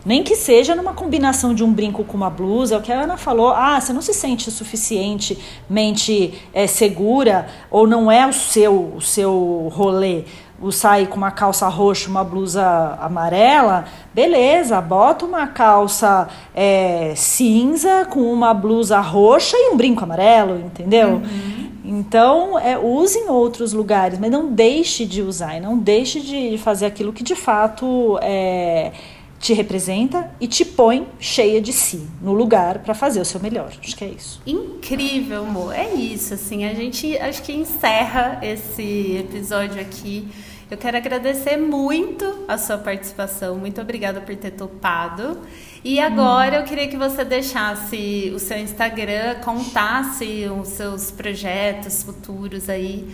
Nem 0.05 0.23
que 0.23 0.35
seja 0.35 0.75
numa 0.75 0.95
combinação 0.95 1.55
de 1.55 1.63
um 1.63 1.73
brinco 1.73 2.05
com 2.05 2.17
uma 2.17 2.31
blusa, 2.31 2.75
é 2.75 2.79
o 2.79 2.83
que 2.83 2.93
a 2.93 3.03
Ana 3.03 3.17
falou, 3.17 3.51
ah, 3.51 3.81
você 3.81 3.93
não 3.93 4.03
se 4.03 4.13
sente 4.13 4.51
suficientemente 4.51 6.35
é, 6.53 6.67
segura 6.67 7.47
ou 7.71 7.87
não 7.87 8.11
é 8.11 8.27
o 8.27 8.33
seu, 8.33 8.95
o 8.97 9.01
seu 9.01 9.69
rolê 9.73 10.25
o 10.63 10.71
sair 10.71 11.09
com 11.09 11.17
uma 11.17 11.33
calça 11.33 11.67
roxa, 11.67 12.09
uma 12.09 12.23
blusa 12.23 12.97
amarela, 13.01 13.85
beleza, 14.15 14.81
bota 14.81 15.27
uma 15.27 15.49
calça 15.49 16.29
é, 16.55 17.15
cinza 17.17 18.07
com 18.09 18.33
uma 18.33 18.55
blusa 18.55 19.01
roxa 19.01 19.57
e 19.59 19.71
um 19.73 19.77
brinco 19.77 20.05
amarelo, 20.05 20.57
entendeu? 20.61 21.15
Uhum. 21.15 21.71
Então, 21.85 22.57
é, 22.57 22.79
use 22.79 23.19
em 23.19 23.29
outros 23.29 23.73
lugares, 23.73 24.21
mas 24.21 24.31
não 24.31 24.53
deixe 24.53 25.05
de 25.05 25.21
usar 25.21 25.61
não 25.61 25.77
deixe 25.77 26.21
de 26.21 26.57
fazer 26.59 26.87
aquilo 26.87 27.13
que 27.13 27.25
de 27.25 27.35
fato 27.35 28.17
é 28.23 28.93
te 29.43 29.53
representa 29.53 30.31
e 30.41 30.47
te 30.47 30.65
põe 30.65 31.05
cheia 31.19 31.61
de 31.61 31.73
si 31.73 32.07
no 32.21 32.33
lugar 32.33 32.79
para 32.79 32.95
fazer 32.95 33.21
o 33.21 33.25
seu 33.25 33.41
melhor. 33.41 33.73
Acho 33.83 33.97
que 33.97 34.05
é 34.05 34.09
isso. 34.09 34.41
Incrível, 34.47 35.45
amor. 35.45 35.75
É 35.75 35.93
isso, 35.93 36.33
assim. 36.33 36.65
A 36.65 36.73
gente 36.73 37.19
acho 37.19 37.43
que 37.43 37.53
encerra 37.53 38.39
esse 38.41 39.17
episódio 39.17 39.81
aqui. 39.81 40.29
Eu 40.71 40.79
quero 40.79 40.97
agradecer 40.97 41.57
muito 41.57 42.45
a 42.47 42.57
sua 42.57 42.79
participação. 42.79 43.57
Muito 43.57 43.81
obrigada 43.81 44.21
por 44.21 44.35
ter 44.37 44.53
topado. 44.53 45.41
E 45.83 45.99
agora 45.99 46.59
eu 46.59 46.63
queria 46.63 46.87
que 46.87 46.97
você 46.97 47.25
deixasse 47.25 48.31
o 48.33 48.39
seu 48.39 48.59
Instagram, 48.59 49.41
contasse 49.45 50.47
os 50.57 50.69
seus 50.69 51.11
projetos 51.11 52.05
futuros 52.05 52.69
aí 52.69 53.13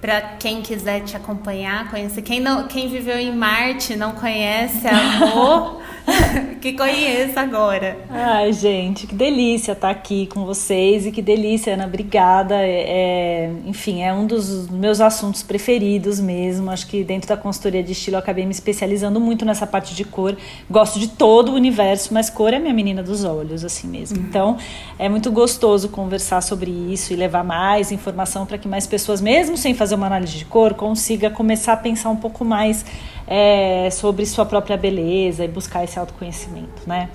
para 0.00 0.20
quem 0.38 0.62
quiser 0.62 1.00
te 1.00 1.16
acompanhar, 1.16 1.90
conhecer. 1.90 2.22
Quem, 2.22 2.40
não, 2.40 2.68
quem 2.68 2.88
viveu 2.88 3.18
em 3.18 3.34
Marte 3.34 3.96
não 3.96 4.12
conhece 4.12 4.86
Amor, 4.86 5.77
que 6.60 6.72
conheça 6.72 7.40
agora. 7.40 7.98
Ai, 8.08 8.52
gente, 8.52 9.06
que 9.06 9.14
delícia 9.14 9.72
estar 9.72 9.90
aqui 9.90 10.26
com 10.26 10.44
vocês 10.44 11.06
e 11.06 11.12
que 11.12 11.20
delícia, 11.20 11.74
Ana, 11.74 11.86
obrigada. 11.86 12.54
É, 12.56 12.84
é, 12.88 13.52
enfim, 13.66 14.02
é 14.02 14.12
um 14.12 14.26
dos 14.26 14.68
meus 14.68 15.00
assuntos 15.00 15.42
preferidos 15.42 16.20
mesmo. 16.20 16.70
Acho 16.70 16.86
que 16.86 17.04
dentro 17.04 17.28
da 17.28 17.36
consultoria 17.36 17.82
de 17.82 17.92
estilo 17.92 18.16
eu 18.16 18.20
acabei 18.20 18.44
me 18.44 18.52
especializando 18.52 19.20
muito 19.20 19.44
nessa 19.44 19.66
parte 19.66 19.94
de 19.94 20.04
cor. 20.04 20.36
Gosto 20.70 20.98
de 20.98 21.08
todo 21.08 21.52
o 21.52 21.54
universo, 21.54 22.12
mas 22.12 22.30
cor 22.30 22.52
é 22.52 22.58
minha 22.58 22.74
menina 22.74 23.02
dos 23.02 23.24
olhos, 23.24 23.64
assim 23.64 23.86
mesmo. 23.86 24.18
Uhum. 24.18 24.24
Então, 24.24 24.56
é 24.98 25.08
muito 25.08 25.30
gostoso 25.30 25.88
conversar 25.88 26.40
sobre 26.42 26.70
isso 26.70 27.12
e 27.12 27.16
levar 27.16 27.44
mais 27.44 27.92
informação 27.92 28.46
para 28.46 28.58
que 28.58 28.68
mais 28.68 28.86
pessoas, 28.86 29.20
mesmo 29.20 29.56
sem 29.56 29.74
fazer 29.74 29.94
uma 29.94 30.06
análise 30.06 30.36
de 30.36 30.44
cor, 30.44 30.74
consiga 30.74 31.30
começar 31.30 31.74
a 31.74 31.76
pensar 31.76 32.10
um 32.10 32.16
pouco 32.16 32.44
mais 32.44 32.84
é, 33.28 33.90
sobre 33.90 34.24
sua 34.24 34.46
própria 34.46 34.76
beleza 34.76 35.44
e 35.44 35.48
buscar 35.48 35.84
esse 35.84 35.98
autoconhecimento, 35.98 36.82
né? 36.86 37.10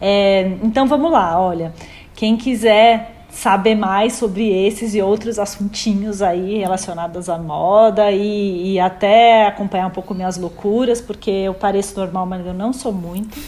É, 0.00 0.52
então 0.62 0.86
vamos 0.86 1.10
lá, 1.10 1.40
olha, 1.40 1.72
quem 2.14 2.36
quiser 2.36 3.12
saber 3.30 3.74
mais 3.74 4.14
sobre 4.14 4.48
esses 4.66 4.94
e 4.94 5.02
outros 5.02 5.38
assuntinhos 5.38 6.22
aí 6.22 6.58
relacionados 6.58 7.28
à 7.28 7.38
moda 7.38 8.10
e, 8.10 8.72
e, 8.72 8.80
até 8.80 9.46
acompanhar 9.46 9.86
um 9.86 9.90
pouco 9.90 10.14
minhas 10.14 10.38
loucuras, 10.38 11.00
porque 11.00 11.30
eu 11.30 11.54
pareço 11.54 11.98
normal, 11.98 12.24
mas 12.26 12.46
eu 12.46 12.54
não 12.54 12.72
sou 12.72 12.92
muito. 12.92 13.38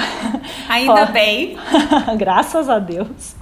Ainda 0.68 1.06
bem. 1.06 1.56
Graças 2.16 2.68
a 2.68 2.78
Deus 2.78 3.36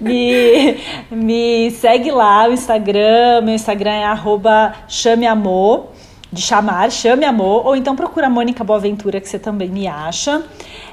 me, 0.00 0.76
me 1.10 1.70
segue 1.70 2.10
lá 2.10 2.46
no 2.46 2.54
Instagram. 2.54 3.42
Meu 3.42 3.54
Instagram 3.54 3.92
é 3.92 4.04
arroba 4.04 4.74
chameamor 4.88 5.88
de 6.32 6.42
chamar, 6.42 6.90
chame 6.90 7.24
amor, 7.24 7.66
ou 7.66 7.76
então 7.76 7.96
procura 7.96 8.26
a 8.26 8.30
Mônica 8.30 8.62
Boaventura, 8.62 9.20
que 9.20 9.28
você 9.28 9.38
também 9.38 9.68
me 9.68 9.86
acha. 9.86 10.42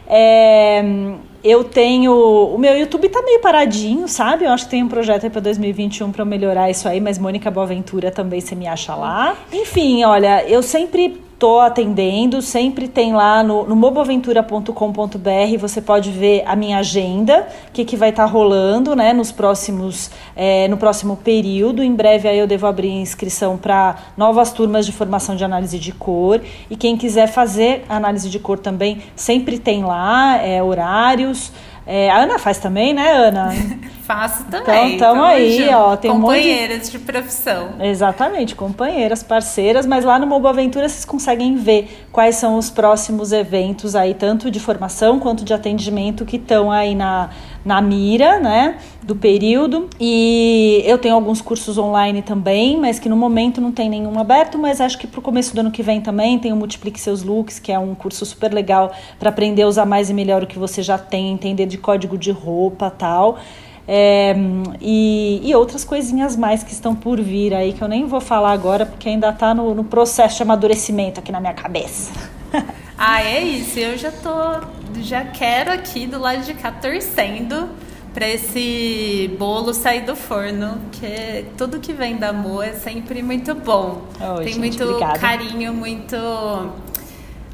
É, 0.07 0.83
eu 1.43 1.63
tenho. 1.63 2.13
O 2.13 2.57
meu 2.57 2.77
YouTube 2.77 3.09
tá 3.09 3.21
meio 3.21 3.39
paradinho, 3.41 4.07
sabe? 4.07 4.45
Eu 4.45 4.51
acho 4.51 4.65
que 4.65 4.71
tem 4.71 4.83
um 4.83 4.87
projeto 4.87 5.25
aí 5.25 5.29
pra 5.29 5.41
2021 5.41 6.11
para 6.11 6.23
melhorar 6.23 6.69
isso 6.69 6.87
aí, 6.87 7.01
mas 7.01 7.17
Mônica 7.17 7.51
Boaventura 7.51 8.11
também 8.11 8.39
você 8.39 8.55
me 8.55 8.67
acha 8.67 8.95
lá. 8.95 9.35
Enfim, 9.51 10.03
olha, 10.03 10.47
eu 10.47 10.61
sempre 10.61 11.24
tô 11.37 11.59
atendendo, 11.59 12.41
sempre 12.41 12.87
tem 12.87 13.13
lá 13.13 13.43
no, 13.43 13.65
no 13.65 13.75
moboaventura.com.br, 13.75 15.57
você 15.59 15.81
pode 15.81 16.09
ver 16.09 16.43
a 16.45 16.55
minha 16.55 16.77
agenda, 16.77 17.47
o 17.67 17.71
que, 17.71 17.83
que 17.83 17.97
vai 17.97 18.09
estar 18.09 18.25
tá 18.25 18.29
rolando, 18.29 18.95
né, 18.95 19.11
nos 19.11 19.31
próximos, 19.31 20.09
é, 20.35 20.67
no 20.67 20.77
próximo 20.77 21.17
período. 21.17 21.83
Em 21.83 21.93
breve 21.93 22.27
aí 22.27 22.39
eu 22.39 22.47
devo 22.47 22.67
abrir 22.67 22.89
inscrição 22.89 23.57
para 23.57 23.97
novas 24.15 24.53
turmas 24.53 24.85
de 24.85 24.91
formação 24.91 25.35
de 25.35 25.43
análise 25.43 25.77
de 25.77 25.91
cor. 25.91 26.41
E 26.69 26.75
quem 26.75 26.95
quiser 26.95 27.27
fazer 27.27 27.83
análise 27.89 28.29
de 28.29 28.39
cor 28.39 28.57
também, 28.57 29.01
sempre 29.15 29.59
tem 29.59 29.83
lá 29.83 30.37
é, 30.37 30.63
horários. 30.63 31.51
É, 31.87 32.09
a 32.09 32.17
Ana 32.17 32.39
faz 32.39 32.57
também, 32.57 32.93
né, 32.93 33.11
Ana? 33.11 33.49
Faço 34.05 34.43
também. 34.45 34.95
Então, 34.95 35.13
tamo 35.13 35.23
aí, 35.23 35.57
junto. 35.57 35.73
ó. 35.73 35.97
Tem 35.97 36.11
companheiras 36.11 36.87
um 36.87 36.91
de... 36.91 36.97
de... 36.97 36.99
profissão. 36.99 37.69
Exatamente, 37.79 38.55
companheiras, 38.55 39.23
parceiras, 39.23 39.85
mas 39.85 40.05
lá 40.05 40.19
no 40.19 40.27
Mobo 40.27 40.47
Aventura 40.47 40.87
vocês 40.87 41.05
conseguem 41.05 41.55
ver 41.55 42.05
quais 42.11 42.35
são 42.35 42.57
os 42.57 42.69
próximos 42.69 43.31
eventos 43.31 43.95
aí, 43.95 44.13
tanto 44.13 44.51
de 44.51 44.59
formação 44.59 45.19
quanto 45.19 45.43
de 45.43 45.53
atendimento 45.53 46.23
que 46.23 46.37
estão 46.37 46.71
aí 46.71 46.93
na, 46.93 47.31
na 47.65 47.81
mira, 47.81 48.39
né, 48.39 48.77
do 49.01 49.15
período. 49.15 49.89
E 49.99 50.83
eu 50.85 50.99
tenho 50.99 51.15
alguns 51.15 51.41
cursos 51.41 51.77
online 51.77 52.21
também, 52.21 52.79
mas 52.79 52.99
que 52.99 53.09
no 53.09 53.17
momento 53.17 53.59
não 53.59 53.71
tem 53.71 53.89
nenhum 53.89 54.17
aberto, 54.19 54.57
mas 54.57 54.79
acho 54.79 54.99
que 54.99 55.07
para 55.07 55.19
o 55.19 55.23
começo 55.23 55.55
do 55.55 55.59
ano 55.59 55.71
que 55.71 55.81
vem 55.81 55.99
também 55.99 56.37
tem 56.37 56.53
o 56.53 56.55
Multiplique 56.55 56.99
Seus 56.99 57.23
Looks, 57.23 57.57
que 57.57 57.71
é 57.71 57.79
um 57.79 57.95
curso 57.95 58.23
super 58.25 58.53
legal 58.53 58.93
para 59.19 59.29
aprender 59.29 59.63
a 59.63 59.67
usar 59.67 59.85
mais 59.85 60.11
e 60.11 60.13
melhor 60.13 60.43
o 60.43 60.47
que 60.47 60.59
você 60.59 60.83
já 60.83 60.97
tem, 60.97 61.31
entender 61.31 61.65
de 61.65 61.79
código 61.79 62.17
de 62.17 62.29
roupa 62.29 62.91
tal. 62.91 63.39
É, 63.87 64.35
e, 64.81 65.41
e, 65.43 65.55
outras 65.55 65.83
coisinhas 65.83 66.35
mais 66.35 66.63
que 66.63 66.71
estão 66.71 66.95
por 66.95 67.21
vir 67.21 67.53
aí, 67.53 67.71
que 67.71 67.83
eu 67.83 67.87
nem 67.87 68.05
vou 68.07 68.19
falar 68.19 68.51
agora, 68.51 68.83
porque 68.83 69.07
ainda 69.07 69.29
está 69.29 69.53
no, 69.53 69.75
no, 69.75 69.83
processo 69.83 70.37
de 70.37 70.43
amadurecimento 70.43 71.19
aqui 71.19 71.31
na 71.31 71.39
minha 71.39 71.53
cabeça. 71.53 72.11
ah, 72.97 73.21
é 73.23 73.41
isso. 73.43 73.79
Eu 73.79 73.97
já 73.97 74.11
tô. 74.11 74.75
Já 75.01 75.25
quero 75.25 75.71
aqui 75.71 76.07
do 76.07 76.19
lado 76.19 76.43
de 76.43 76.53
cá 76.53 76.71
torcendo 76.71 77.69
para 78.13 78.29
esse 78.29 79.29
bolo 79.37 79.73
sair 79.73 80.01
do 80.01 80.15
forno, 80.15 80.79
que 80.93 81.45
tudo 81.57 81.81
que 81.81 81.91
vem 81.91 82.15
da 82.15 82.31
Mo 82.31 82.61
é 82.61 82.71
sempre 82.71 83.21
muito 83.21 83.53
bom. 83.53 84.03
Oh, 84.21 84.37
Tem 84.37 84.47
gente, 84.47 84.59
muito 84.59 84.83
obrigada. 84.85 85.19
carinho, 85.19 85.73
muito 85.73 86.15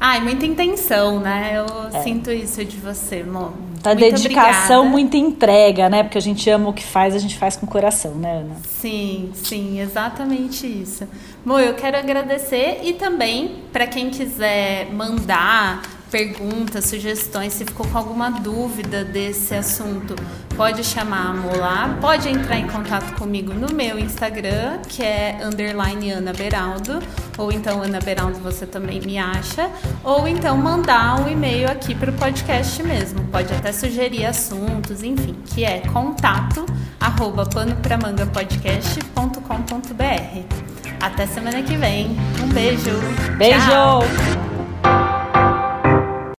Ai, 0.04 0.20
muita 0.20 0.44
intenção, 0.44 1.20
né? 1.20 1.52
Eu 1.54 1.96
é. 1.96 2.02
sinto 2.02 2.28
isso 2.32 2.64
de 2.64 2.76
você, 2.76 3.20
amor. 3.20 3.52
Tá 3.80 3.94
dedicação, 3.94 4.80
obrigada. 4.80 4.82
muita 4.84 5.16
entrega, 5.16 5.88
né? 5.88 6.02
Porque 6.02 6.18
a 6.18 6.20
gente 6.20 6.50
ama 6.50 6.70
o 6.70 6.72
que 6.72 6.82
faz, 6.82 7.14
a 7.14 7.20
gente 7.20 7.38
faz 7.38 7.54
com 7.56 7.66
o 7.66 7.68
coração, 7.68 8.16
né, 8.16 8.38
Ana? 8.38 8.56
Sim, 8.66 9.30
sim, 9.32 9.78
exatamente 9.78 10.66
isso. 10.66 11.06
Bom, 11.46 11.56
eu 11.60 11.74
quero 11.74 11.96
agradecer 11.96 12.80
e 12.82 12.94
também 12.94 13.62
para 13.72 13.86
quem 13.86 14.10
quiser 14.10 14.92
mandar 14.92 15.82
perguntas, 16.12 16.84
sugestões, 16.84 17.54
se 17.54 17.64
ficou 17.64 17.88
com 17.88 17.96
alguma 17.96 18.30
dúvida 18.30 19.02
desse 19.02 19.54
assunto, 19.54 20.14
pode 20.54 20.84
chamar 20.84 21.30
a 21.30 21.32
Molar, 21.32 21.96
pode 22.02 22.28
entrar 22.28 22.58
em 22.58 22.66
contato 22.66 23.18
comigo 23.18 23.54
no 23.54 23.74
meu 23.74 23.98
Instagram, 23.98 24.80
que 24.86 25.02
é 25.02 25.40
underline 25.42 26.10
Ana 26.10 26.34
Beraldo, 26.34 26.98
ou 27.38 27.50
então 27.50 27.82
Ana 27.82 27.98
Beraldo 27.98 28.38
você 28.40 28.66
também 28.66 29.00
me 29.00 29.16
acha, 29.16 29.70
ou 30.04 30.28
então 30.28 30.54
mandar 30.58 31.18
um 31.18 31.30
e-mail 31.30 31.70
aqui 31.70 31.94
para 31.94 32.10
o 32.10 32.14
podcast 32.14 32.82
mesmo, 32.82 33.24
pode 33.28 33.50
até 33.54 33.72
sugerir 33.72 34.26
assuntos, 34.26 35.02
enfim, 35.02 35.34
que 35.46 35.64
é 35.64 35.80
contato 35.80 36.66
arroba 37.00 37.46
panopramangapodcast.com.br. 37.46 40.42
Até 41.00 41.26
semana 41.26 41.62
que 41.62 41.74
vem. 41.76 42.16
Um 42.40 42.48
beijo. 42.52 42.90
Beijo! 43.38 43.66
Tchau. 43.66 44.02